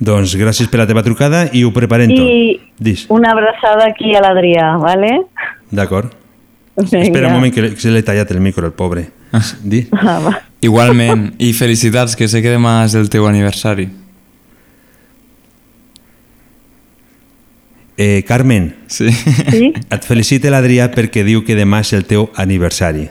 Doncs 0.00 0.32
gràcies 0.40 0.70
per 0.72 0.80
la 0.80 0.86
teva 0.88 1.04
trucada 1.04 1.44
i 1.52 1.62
ho 1.66 1.74
preparem 1.76 2.10
tot. 2.14 2.24
I 2.24 2.72
Dis, 2.80 3.04
una 3.12 3.34
abraçada 3.34 3.90
aquí 3.90 4.14
a 4.16 4.22
l'Adrià, 4.24 4.72
vale? 4.80 5.18
d'acord? 5.70 6.14
Espera 6.80 7.28
un 7.28 7.34
moment 7.34 7.52
que, 7.52 7.74
se 7.76 7.90
l'he 7.92 8.02
tallat 8.02 8.30
el 8.32 8.40
micro, 8.40 8.66
el 8.66 8.72
pobre. 8.72 9.10
Di. 9.62 9.84
Ah, 9.92 10.18
va. 10.24 10.32
Igualment, 10.64 11.34
i 11.38 11.52
felicitats, 11.56 12.16
que 12.16 12.28
sé 12.28 12.40
que 12.42 12.52
demà 12.52 12.80
és 12.86 12.96
el 12.98 13.10
teu 13.12 13.26
aniversari. 13.28 13.88
Eh, 18.02 18.24
Carmen, 18.26 18.76
sí. 18.86 19.12
sí? 19.12 19.74
et 19.76 20.04
felicita 20.08 20.48
l'Adrià 20.48 20.86
perquè 20.88 21.20
diu 21.20 21.42
que 21.44 21.52
demà 21.52 21.82
és 21.84 21.90
el 21.92 22.06
teu 22.08 22.30
aniversari. 22.40 23.02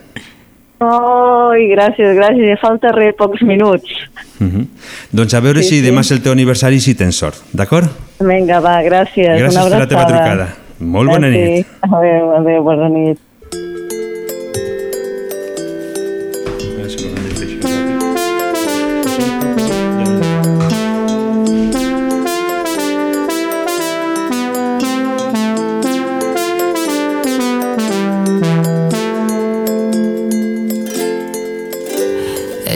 Oi, 0.81 1.67
gràcies, 1.69 2.15
gràcies, 2.17 2.47
ja 2.49 2.55
falta 2.57 2.89
res, 2.95 3.13
pocs 3.19 3.43
minuts. 3.45 3.91
Uh 4.39 4.47
-huh. 4.47 4.65
Doncs 5.11 5.35
a 5.37 5.41
veure 5.45 5.61
Sí, 5.61 5.69
si 5.69 5.75
sí. 5.75 5.85
demà 5.85 6.01
és 6.01 6.11
el 6.11 6.23
teu 6.23 6.31
aniversari 6.31 6.77
i 6.77 6.79
si 6.79 6.95
tens 6.95 7.15
sort, 7.21 7.37
d'acord? 7.53 7.85
Vinga, 8.19 8.59
va, 8.59 8.81
gràcies, 8.81 9.29
Gràcies 9.37 9.61
una 9.61 9.69
per 9.69 9.79
la 9.79 9.87
teva 9.87 10.07
trucada. 10.07 10.47
Molt 10.79 11.09
bona 11.11 11.29
nit. 11.29 11.67
Adéu, 11.81 12.31
adéu, 12.39 12.63
bona 12.63 12.89
nit. 12.89 13.19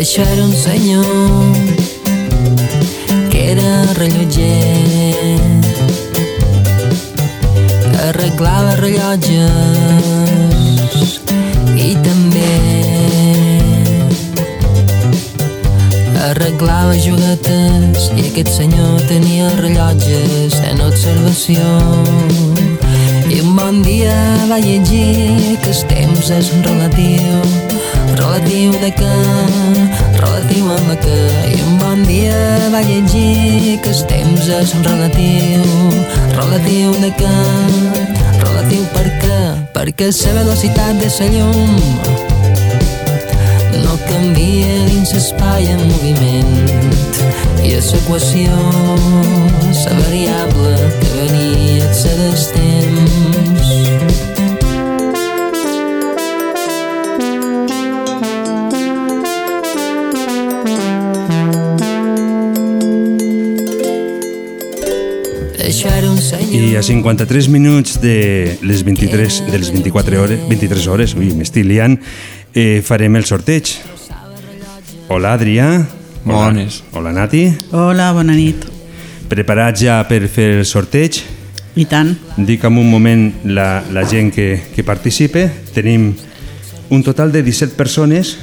Això 0.04 0.20
era 0.22 0.44
un 0.44 0.52
senyor 0.52 1.56
que 3.32 3.52
era 3.54 3.70
rellotger 3.96 5.40
arreglava 8.10 8.74
rellotges 8.82 10.04
i 11.80 11.96
també 12.04 12.52
arreglava 16.26 17.00
juguetes 17.08 18.12
i 18.12 18.28
aquest 18.28 18.52
senyor 18.58 19.00
tenia 19.08 19.56
rellotges 19.62 20.60
en 20.68 20.84
observació. 20.90 21.64
I 23.32 23.40
un 23.40 23.56
bon 23.56 23.80
dia 23.88 24.20
va 24.52 24.60
llegir 24.60 25.56
que 25.64 25.72
el 25.72 25.86
temps 25.96 26.36
és 26.42 26.52
relatiu 26.68 27.73
relatiu 28.20 28.72
de 28.84 28.92
què 29.00 29.14
relatiu 30.22 30.72
amb 30.78 30.92
de 30.94 30.98
què 31.04 31.20
i 31.54 31.62
un 31.66 31.78
bon 31.82 32.04
dia 32.08 32.40
va 32.74 32.82
llegir 32.88 33.80
que 33.84 33.94
el 33.94 34.04
temps 34.12 34.50
és 34.62 34.76
relatiu 34.88 35.64
relatiu 36.38 36.96
de 37.04 37.12
què 37.20 37.36
relatiu 38.64 38.86
per 38.94 39.08
què? 39.22 39.40
Perquè 39.76 40.10
la 40.26 40.34
velocitat 40.40 41.00
de 41.02 41.10
la 41.20 41.28
llum. 41.34 41.76
No 43.84 43.98
canvia 44.08 44.78
dins 44.88 45.14
l'espai 45.14 45.68
en 45.74 45.84
moviment. 45.90 46.54
I 47.64 47.76
a 47.76 47.84
l'equació 47.90 48.56
la 49.84 49.94
variable 50.00 50.74
que 51.02 51.14
venia 51.20 51.90
a 51.90 51.94
ser 51.94 52.18
temps 52.56 53.33
I 66.54 66.76
a 66.78 66.84
53 66.84 67.48
minuts 67.50 67.96
de 68.00 68.60
les 68.62 68.84
23 68.86 69.48
de 69.50 69.58
les 69.58 69.72
24 69.72 70.22
hores, 70.22 70.40
23 70.48 70.86
hores, 70.86 71.16
ui, 71.18 71.32
m'estic 71.34 71.66
liant, 71.66 71.96
eh, 72.54 72.84
farem 72.86 73.16
el 73.18 73.26
sorteig. 73.26 73.72
Hola, 75.10 75.32
Adrià. 75.34 75.66
Hola. 76.24 76.52
Bones. 76.52 76.84
Hola, 76.94 77.12
Nati. 77.12 77.48
Hola, 77.72 78.12
bona 78.14 78.36
nit. 78.38 78.68
Preparats 79.32 79.82
ja 79.82 79.98
per 80.06 80.28
fer 80.30 80.60
el 80.60 80.68
sorteig? 80.70 81.24
I 81.74 81.88
tant. 81.90 82.14
Dic 82.38 82.62
en 82.70 82.78
un 82.78 82.92
moment 82.92 83.26
la, 83.50 83.82
la 83.90 84.06
gent 84.06 84.30
que, 84.36 84.62
que 84.76 84.86
participe. 84.86 85.48
Tenim 85.74 86.12
un 86.94 87.02
total 87.02 87.34
de 87.34 87.42
17 87.42 87.74
persones. 87.74 88.38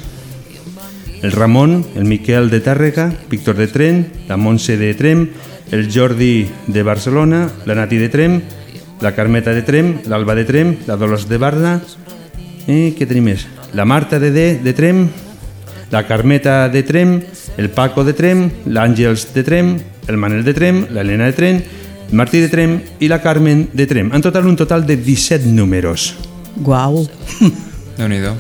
El 1.23 1.31
Ramon, 1.31 1.87
el 1.95 2.11
Miquel 2.11 2.51
de 2.51 2.59
Tàrrega, 2.59 3.13
Víctor 3.31 3.55
de 3.55 3.69
Tren, 3.69 4.07
la 4.27 4.37
Montse 4.37 4.77
de 4.81 4.95
Trem, 4.99 5.29
el 5.71 5.91
Jordi 5.93 6.49
de 6.67 6.83
Barcelona, 6.83 7.49
la 7.67 7.75
Nati 7.75 7.97
de 7.97 8.09
Trem, 8.09 8.41
la 9.01 9.15
Carmeta 9.15 9.55
de 9.55 9.63
Trem, 9.63 10.01
l'Alba 10.07 10.35
de 10.35 10.45
Trem, 10.45 10.77
la 10.87 10.97
Dolors 10.97 11.29
de 11.29 11.39
Barna, 11.39 11.79
i 12.67 12.93
què 12.97 13.07
tenim 13.09 13.31
més? 13.31 13.47
La 13.75 13.87
Marta 13.87 14.19
de, 14.19 14.31
de, 14.35 14.47
de 14.63 14.73
Trem, 14.77 15.07
la 15.91 16.07
Carmeta 16.07 16.69
de 16.69 16.83
Trem, 16.83 17.21
el 17.57 17.71
Paco 17.71 18.05
de 18.05 18.15
Trem, 18.15 18.49
l'Àngels 18.67 19.31
de 19.35 19.45
Trem, 19.47 19.77
el 20.07 20.19
Manel 20.19 20.45
de 20.45 20.55
Trem, 20.55 20.85
l'Helena 20.91 21.31
de 21.31 21.39
Trem, 21.39 21.63
Martí 22.13 22.41
de 22.43 22.49
Trem 22.51 22.81
i 22.99 23.09
la 23.09 23.21
Carmen 23.23 23.69
de 23.73 23.87
Trem. 23.87 24.11
En 24.13 24.23
total, 24.23 24.47
un 24.47 24.57
total 24.59 24.87
de 24.87 24.97
17 24.97 25.47
números. 25.55 26.15
Guau. 26.57 27.05
Déu-n'hi-do. 27.99 28.35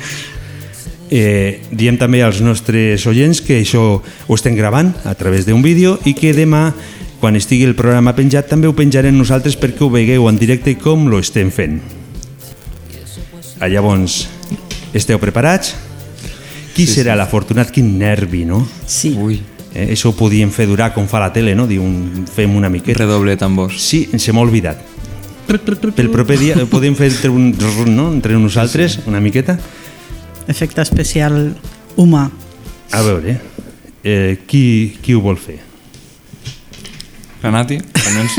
Eh, 1.10 1.62
diem 1.74 1.96
també 1.98 2.22
als 2.22 2.38
nostres 2.42 3.02
oients 3.10 3.40
que 3.42 3.58
això 3.58 3.82
ho 3.98 4.36
estem 4.36 4.54
gravant 4.58 4.92
a 5.02 5.14
través 5.18 5.46
d'un 5.46 5.62
vídeo 5.62 5.96
i 6.06 6.14
que 6.14 6.30
demà, 6.34 6.70
quan 7.20 7.36
estigui 7.36 7.68
el 7.68 7.76
programa 7.76 8.14
penjat, 8.16 8.48
també 8.48 8.68
ho 8.68 8.74
penjarem 8.76 9.16
nosaltres 9.16 9.58
perquè 9.60 9.84
ho 9.84 9.90
vegueu 9.92 10.26
en 10.30 10.40
directe 10.40 10.74
com 10.80 11.06
lo 11.12 11.20
estem 11.20 11.52
fent. 11.52 11.78
Ah, 13.60 13.68
llavors, 13.68 14.24
esteu 14.96 15.20
preparats? 15.20 15.74
Qui 16.72 16.86
Sí, 16.86 16.94
serà 17.00 17.16
l'afortunat? 17.18 17.70
Quin 17.74 17.98
nervi, 18.00 18.46
no? 18.48 18.62
Sí. 18.86 19.12
Ui. 19.18 19.36
Eh, 19.74 19.90
això 19.92 20.10
ho 20.10 20.16
podíem 20.16 20.50
fer 20.50 20.66
durar 20.66 20.94
com 20.94 21.06
fa 21.06 21.20
la 21.20 21.28
tele, 21.34 21.54
no? 21.54 21.68
Diu, 21.68 21.84
un, 21.84 22.24
fem 22.26 22.56
una 22.56 22.70
miqueta. 22.72 23.04
Redoble 23.04 23.36
tambors. 23.36 23.76
Sí, 23.84 24.06
se 24.16 24.32
m'ha 24.32 24.46
oblidat. 24.46 24.80
Pel 25.50 26.10
proper 26.10 26.38
dia 26.38 26.56
eh, 26.56 26.66
podem 26.74 26.96
fer 26.96 27.10
entre, 27.12 27.30
un, 27.30 27.52
no? 27.94 28.10
entre 28.14 28.38
nosaltres 28.38 29.00
una 29.06 29.20
miqueta? 29.20 29.58
Efecte 30.48 30.80
especial 30.80 31.56
humà. 32.00 32.30
A 32.90 33.02
veure, 33.02 33.36
eh, 34.02 34.38
qui, 34.46 34.96
qui 35.02 35.14
ho 35.14 35.20
vol 35.20 35.38
fer? 35.38 35.69
La 37.43 37.51
Nati? 37.51 37.78
Almenys. 38.07 38.34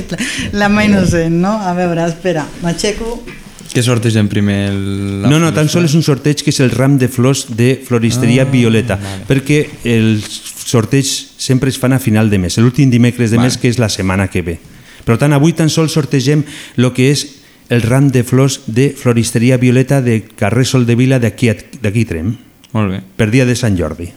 La 0.60 0.68
mà 0.72 0.84
innocent, 0.86 1.34
no? 1.42 1.52
A 1.60 1.74
veure, 1.76 2.06
espera, 2.08 2.46
m'aixeco. 2.62 3.18
Què 3.70 3.82
sortegem 3.86 4.26
primer? 4.30 4.56
El, 4.72 4.78
la 5.22 5.28
No, 5.30 5.38
no, 5.38 5.52
tan 5.54 5.68
sols 5.70 5.90
és 5.92 5.94
un 5.98 6.02
sorteig 6.02 6.40
que 6.42 6.50
és 6.50 6.58
el 6.64 6.72
ram 6.74 6.96
de 6.98 7.06
flors 7.12 7.44
de 7.54 7.76
floristeria 7.86 8.42
Ah, 8.42 8.50
Violeta, 8.50 8.96
vale. 8.98 9.26
perquè 9.28 9.60
els 9.86 10.24
sorteigs 10.70 11.10
sempre 11.38 11.70
es 11.70 11.78
fan 11.78 11.92
a 11.94 12.00
final 12.02 12.30
de 12.30 12.38
mes, 12.42 12.56
l'últim 12.58 12.90
dimecres 12.90 13.30
de 13.30 13.36
Vale. 13.38 13.46
mes 13.50 13.58
que 13.58 13.68
és 13.70 13.78
la 13.78 13.88
setmana 13.88 14.26
que 14.30 14.42
ve. 14.42 14.56
Per 15.04 15.16
tant, 15.18 15.32
avui 15.32 15.52
tan 15.54 15.70
sols 15.70 15.92
sortegem 15.94 16.42
el 16.76 16.90
que 16.92 17.10
és 17.12 17.26
el 17.70 17.82
ram 17.86 18.08
de 18.10 18.24
flors 18.26 18.60
de 18.66 18.90
floristeria 18.98 19.56
Violeta 19.56 20.00
de 20.02 20.22
carrer 20.34 20.64
Sol 20.66 20.86
de 20.86 20.96
Vila 20.98 21.20
d'aquí 21.22 21.48
a- 21.50 21.56
d'aquí 21.82 22.02
a 22.02 22.06
Trem, 22.10 22.34
Molt 22.72 22.90
bé. 22.90 23.02
per 23.16 23.30
dia 23.30 23.46
de 23.46 23.54
Sant 23.54 23.78
Jordi. 23.78 24.10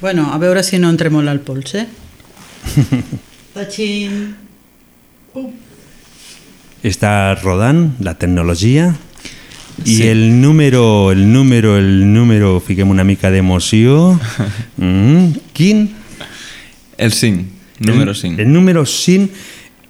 Bueno, 0.00 0.32
a 0.32 0.38
veure 0.38 0.64
si 0.66 0.78
no 0.82 0.90
entrem 0.90 1.12
molt 1.14 1.28
al 1.30 1.40
pols, 1.46 1.76
eh? 1.78 1.86
Tachín. 3.54 4.34
Està 6.82 7.34
rodant 7.42 7.92
la 8.02 8.14
tecnologia 8.18 8.94
i 9.84 9.96
Sí. 9.96 10.02
el 10.08 10.40
número, 10.40 11.10
el 11.12 11.32
número, 11.32 11.76
el 11.78 12.12
número, 12.12 12.60
fiquem 12.60 12.90
una 12.90 13.04
mica 13.04 13.30
d'emoció. 13.30 14.18
Mm, 14.76 15.36
quin? 15.52 15.90
El 16.98 17.12
5, 17.12 17.44
número 17.80 18.10
El- 18.12 18.16
5. 18.16 18.40
El 18.42 18.52
número 18.52 18.84
5, 18.86 19.32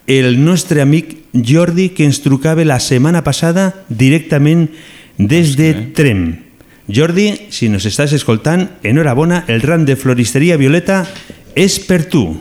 el 0.07 0.43
nostre 0.43 0.81
amic 0.81 1.17
Jordi, 1.33 1.89
que 1.89 2.05
ens 2.05 2.21
trucava 2.21 2.63
la 2.63 2.79
setmana 2.79 3.23
passada 3.23 3.73
directament 3.89 4.69
des 5.17 5.55
de 5.57 5.73
Trem. 5.95 6.39
Jordi, 6.87 7.47
si 7.49 7.69
nos 7.69 7.85
estàs 7.85 8.13
escoltant, 8.13 8.69
enhorabona, 8.83 9.45
el 9.47 9.61
ram 9.61 9.85
de 9.85 9.95
floristeria 9.95 10.57
Violeta 10.57 11.07
és 11.55 11.79
per 11.79 12.03
tu. 12.05 12.37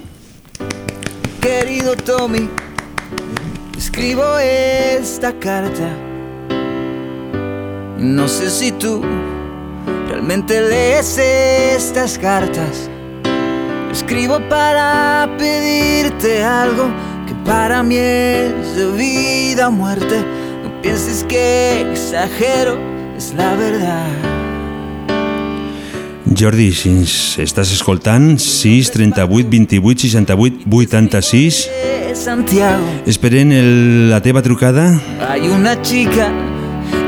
Tommy, 1.97 2.49
escribo 3.77 4.39
esta 4.39 5.33
carta. 5.39 5.89
No 7.99 8.27
sé 8.29 8.51
si 8.51 8.73
tú 8.73 9.03
realmente 10.09 10.61
lees 10.61 11.19
estas 11.19 12.19
cartas. 12.19 12.89
Escribo 13.91 14.41
para 14.49 15.29
pedirte 15.39 16.43
algo 16.43 16.85
que 17.27 17.35
para 17.45 17.83
mí 17.83 17.97
es 17.97 18.77
de 18.77 18.91
vida 18.93 19.69
o 19.69 19.73
muerte. 19.73 20.25
No 20.65 20.81
pienses 20.81 21.25
que 21.25 21.91
exagero, 21.93 22.79
es 23.17 23.35
la 23.35 23.55
verdad. 23.55 24.32
Jordi, 26.43 26.73
si 26.75 26.91
ens 26.91 27.13
estàs 27.39 27.71
escoltant, 27.71 28.33
6 28.43 28.89
38 28.91 29.47
28 29.49 30.09
68 30.09 30.67
86, 30.67 31.71
De 32.11 32.17
Santiago. 32.17 32.83
esperem 33.07 33.53
el, 33.55 34.11
la 34.11 34.19
teva 34.23 34.43
trucada. 34.43 35.01
Hay 35.29 35.47
una 35.47 35.81
chica 35.83 36.33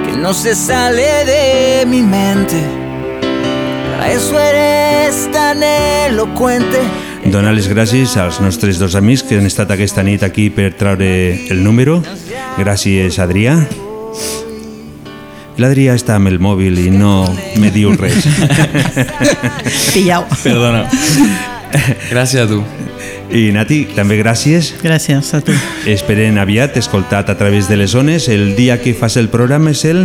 que 0.06 0.16
no 0.16 0.32
se 0.34 0.54
sale 0.54 1.24
de 1.26 1.84
mi 1.86 2.02
mente. 2.02 2.62
Para 3.90 4.12
eso 4.12 4.38
eres 4.38 5.28
tan 5.32 5.62
elocuente. 5.64 6.78
Donar 7.24 7.54
les 7.56 7.66
gràcies 7.66 8.14
als 8.20 8.38
nostres 8.40 8.78
dos 8.78 8.94
amics 8.94 9.24
que 9.24 9.38
han 9.40 9.46
estat 9.50 9.70
aquesta 9.74 10.04
nit 10.06 10.22
aquí 10.22 10.46
per 10.50 10.74
traure 10.78 11.48
el 11.50 11.64
número. 11.64 12.02
Gràcies, 12.60 13.18
Adrià. 13.18 13.56
L'Adrià 15.60 15.94
està 15.94 16.16
amb 16.18 16.32
el 16.32 16.40
mòbil 16.42 16.78
i 16.82 16.88
no 16.90 17.28
me 17.62 17.70
diu 17.70 17.92
res. 17.94 18.26
Pillau. 19.94 20.26
Perdona. 20.42 20.82
Gràcies 22.10 22.42
a 22.42 22.48
tu. 22.50 22.62
I 23.34 23.48
Nati, 23.54 23.84
també 23.94 24.18
gràcies. 24.18 24.72
Gràcies 24.82 25.30
a 25.34 25.40
tu. 25.42 25.54
Esperen 25.90 26.38
aviat, 26.42 26.76
escoltat 26.78 27.30
a 27.30 27.36
través 27.38 27.68
de 27.70 27.78
les 27.78 27.94
zones. 27.94 28.28
El 28.28 28.54
dia 28.58 28.80
que 28.82 28.94
fas 28.94 29.16
el 29.16 29.30
programa 29.30 29.70
és 29.74 29.84
el... 29.88 30.04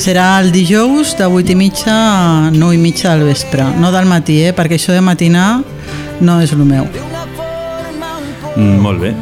Serà 0.00 0.38
el 0.40 0.48
dijous 0.52 1.16
de 1.18 1.26
8 1.28 1.52
i 1.52 1.56
mitja 1.58 1.92
a 1.92 2.50
9 2.54 2.76
i 2.76 2.80
mitja 2.80 3.12
del 3.16 3.26
vespre. 3.28 3.64
No 3.80 3.90
del 3.92 4.08
matí, 4.08 4.38
eh? 4.44 4.54
perquè 4.56 4.78
això 4.80 4.96
de 4.96 5.02
matinar 5.04 5.62
no 6.20 6.38
és 6.40 6.52
el 6.56 6.64
meu. 6.64 6.88
Mm, 8.56 8.76
molt 8.80 9.00
bé. 9.00 9.12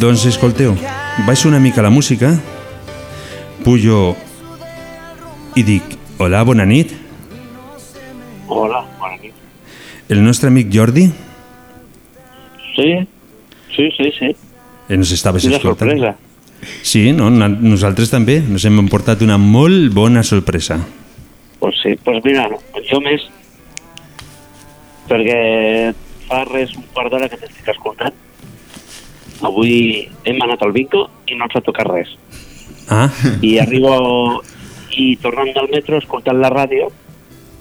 Doncs 0.00 0.24
escolteu, 0.28 0.76
baixo 1.26 1.48
una 1.48 1.60
mica 1.60 1.84
la 1.84 1.92
música, 1.92 2.32
pujo 3.64 4.16
i 5.56 5.62
dic, 5.62 5.96
hola, 6.18 6.42
bona 6.46 6.64
nit. 6.66 6.92
Hola, 8.48 8.82
bona 9.00 9.16
nit. 9.22 9.34
El 10.08 10.22
nostre 10.24 10.48
amic 10.52 10.72
Jordi, 10.74 11.08
Sí, 12.74 12.88
sí, 13.76 13.84
sí, 13.96 14.08
sí. 14.18 14.28
ens 14.90 15.12
estaves 15.14 15.44
Quina 15.44 15.56
escoltant. 15.60 15.92
sorpresa. 15.92 16.16
Sí, 16.82 17.12
no, 17.12 17.28
nosaltres 17.30 18.10
també. 18.10 18.38
Ens 18.42 18.64
hem 18.66 18.80
emportat 18.82 19.22
una 19.22 19.36
molt 19.38 19.92
bona 19.94 20.24
sorpresa. 20.26 20.80
Pues 21.60 21.76
sí, 21.82 21.94
pues 22.02 22.18
mira, 22.24 22.48
jo 22.90 22.98
més, 23.00 23.22
perquè 25.08 25.94
fa 26.26 26.42
res 26.50 26.74
un 26.76 26.82
quart 26.92 27.12
d'hora 27.12 27.28
que 27.28 27.38
t'estic 27.38 27.68
escoltant. 27.68 28.12
Avui 29.44 30.08
hem 30.24 30.42
anat 30.42 30.62
al 30.66 30.72
bingo 30.72 31.06
i 31.30 31.36
no 31.38 31.46
ens 31.46 31.54
ha 31.54 31.62
tocat 31.62 31.86
res. 31.92 32.10
Ah, 32.90 33.06
I 33.40 33.58
arribo 33.62 34.42
i 34.96 35.16
tornant 35.22 35.52
del 35.54 35.70
metro 35.72 35.98
escoltant 35.98 36.38
la 36.40 36.50
ràdio 36.52 36.90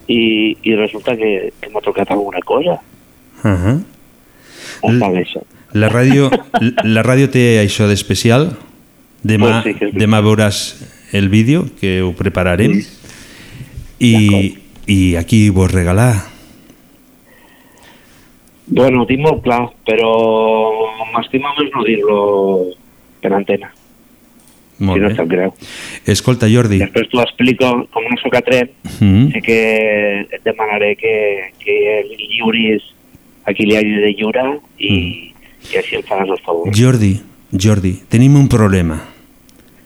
i, 0.07 0.57
i 0.61 0.75
resulta 0.75 1.15
que, 1.17 1.53
que 1.59 1.71
m'ha 1.71 1.81
tocat 1.81 2.11
alguna 2.11 2.41
cosa. 2.45 2.79
uh 3.43 3.49
-huh. 3.49 3.84
Està 4.84 5.11
bé, 5.11 5.23
això. 5.23 5.41
La 5.73 5.89
ràdio, 5.89 6.29
la 6.84 7.03
ràdio 7.03 7.29
té 7.29 7.59
això 7.61 7.88
d'especial. 7.88 8.57
Demà, 9.23 9.61
Pues 9.63 9.77
sí 9.79 9.91
demà 9.97 10.19
veuràs 10.21 10.75
el 11.13 11.29
vídeo, 11.29 11.65
que 11.79 12.01
ho 12.01 12.11
prepararem. 12.13 12.81
I, 13.99 14.57
I 14.86 15.15
aquí 15.15 15.49
vos 15.49 15.71
regalar. 15.71 16.34
Bueno, 18.65 19.03
ho 19.03 19.05
tinc 19.05 19.21
molt 19.21 19.43
clar, 19.43 19.69
però 19.86 20.11
m'estima 21.13 21.53
més 21.59 21.69
no 21.73 21.84
dir-lo 21.84 22.17
per 23.21 23.34
antena. 23.34 23.71
Molt 24.84 24.97
si 24.99 25.03
no 25.03 25.09
bé. 25.09 25.15
sap 25.15 25.27
greu. 25.31 25.53
Escolta, 26.13 26.49
Jordi. 26.51 26.79
Després 26.84 27.07
t'ho 27.11 27.21
explico, 27.23 27.69
com 27.93 28.03
no 28.09 28.17
sóc 28.21 28.36
a 28.36 28.41
tren, 28.45 28.69
Mm. 28.99 29.31
sí 29.34 29.41
que 29.41 29.57
et 30.21 30.43
demanaré 30.45 30.95
que, 30.99 31.13
que 31.63 31.75
li 32.09 32.27
lliuris 32.36 32.84
a 33.45 33.53
qui 33.53 33.65
li 33.65 33.75
hagi 33.79 33.95
de 34.03 34.11
lliurar 34.13 34.49
i, 34.79 35.31
i 35.71 35.77
així 35.79 35.95
em 35.99 36.03
faràs 36.07 36.29
el 36.29 36.39
favor. 36.45 36.69
Jordi, 36.75 37.15
Jordi, 37.51 37.93
tenim 38.09 38.36
un 38.39 38.47
problema. 38.47 39.01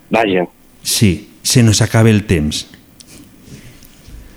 Vaja, 0.09 0.47
Sí, 0.81 1.27
se 1.41 1.63
nos 1.63 1.81
acaba 1.81 2.09
el 2.09 2.23
temps. 2.25 2.65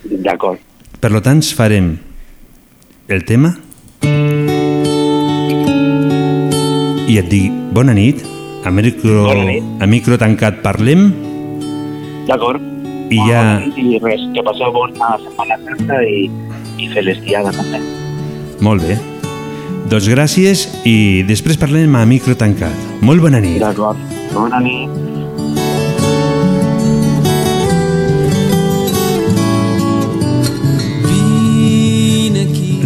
d'acord. 0.04 0.58
Per 1.00 1.10
lo 1.12 1.20
tant, 1.22 1.40
farem 1.54 1.98
el 3.08 3.24
tema 3.24 3.56
i 7.10 7.16
et 7.18 7.28
dic 7.30 7.52
bona 7.74 7.94
nit, 7.94 8.20
a 8.64 8.70
micro, 8.70 9.30
a 9.80 9.86
micro 9.86 10.18
tancat 10.18 10.60
parlem 10.62 11.08
D'acord. 12.28 12.60
i 13.10 13.18
ja... 13.28 13.60
I 13.64 13.98
res, 14.02 14.20
que 14.34 14.44
passeu 14.44 14.72
bona 14.74 15.14
setmana 15.22 15.56
santa 15.64 16.02
i, 16.04 16.26
i 16.78 16.90
feliç 16.92 17.22
diada 17.24 17.54
també. 17.56 17.80
Molt 18.60 18.84
bé. 18.84 18.98
Doncs 19.90 20.06
gràcies 20.12 20.66
i 20.86 21.24
després 21.26 21.58
parlem 21.58 21.96
a 21.96 22.04
micro 22.06 22.36
tancat. 22.38 22.76
Molt 23.02 23.24
bona 23.24 23.40
nit. 23.42 23.58
D'acord. 23.62 23.98
Bona 24.34 24.60
nit. 24.62 24.92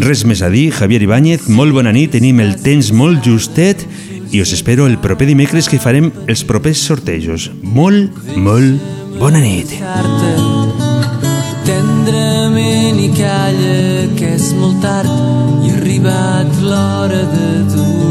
Res 0.05 0.21
més 0.29 0.43
a 0.45 0.51
dir, 0.53 0.69
Javier 0.77 1.01
Ibáñez, 1.01 1.47
molt 1.49 1.73
bona 1.73 1.93
nit, 1.93 2.11
tenim 2.13 2.43
el 2.45 2.59
temps 2.61 2.91
molt 2.93 3.25
justet 3.25 3.87
i 4.35 4.41
us 4.43 4.53
espero 4.53 4.89
el 4.91 4.99
proper 4.99 5.29
dimecres 5.29 5.69
que 5.71 5.79
farem 5.79 6.09
els 6.27 6.43
propers 6.49 6.81
sortejos. 6.89 7.47
Molt, 7.63 8.17
molt 8.35 8.83
bona 9.21 9.39
nit. 9.39 9.71
Tendrament 11.69 12.99
i 12.99 13.11
calla 13.15 13.79
que 14.19 14.35
és 14.35 14.51
molt 14.59 14.83
tard 14.83 15.63
i 15.63 15.71
arribat 15.77 16.51
l'hora 16.67 17.23
de 17.31 17.53
dur 17.77 18.04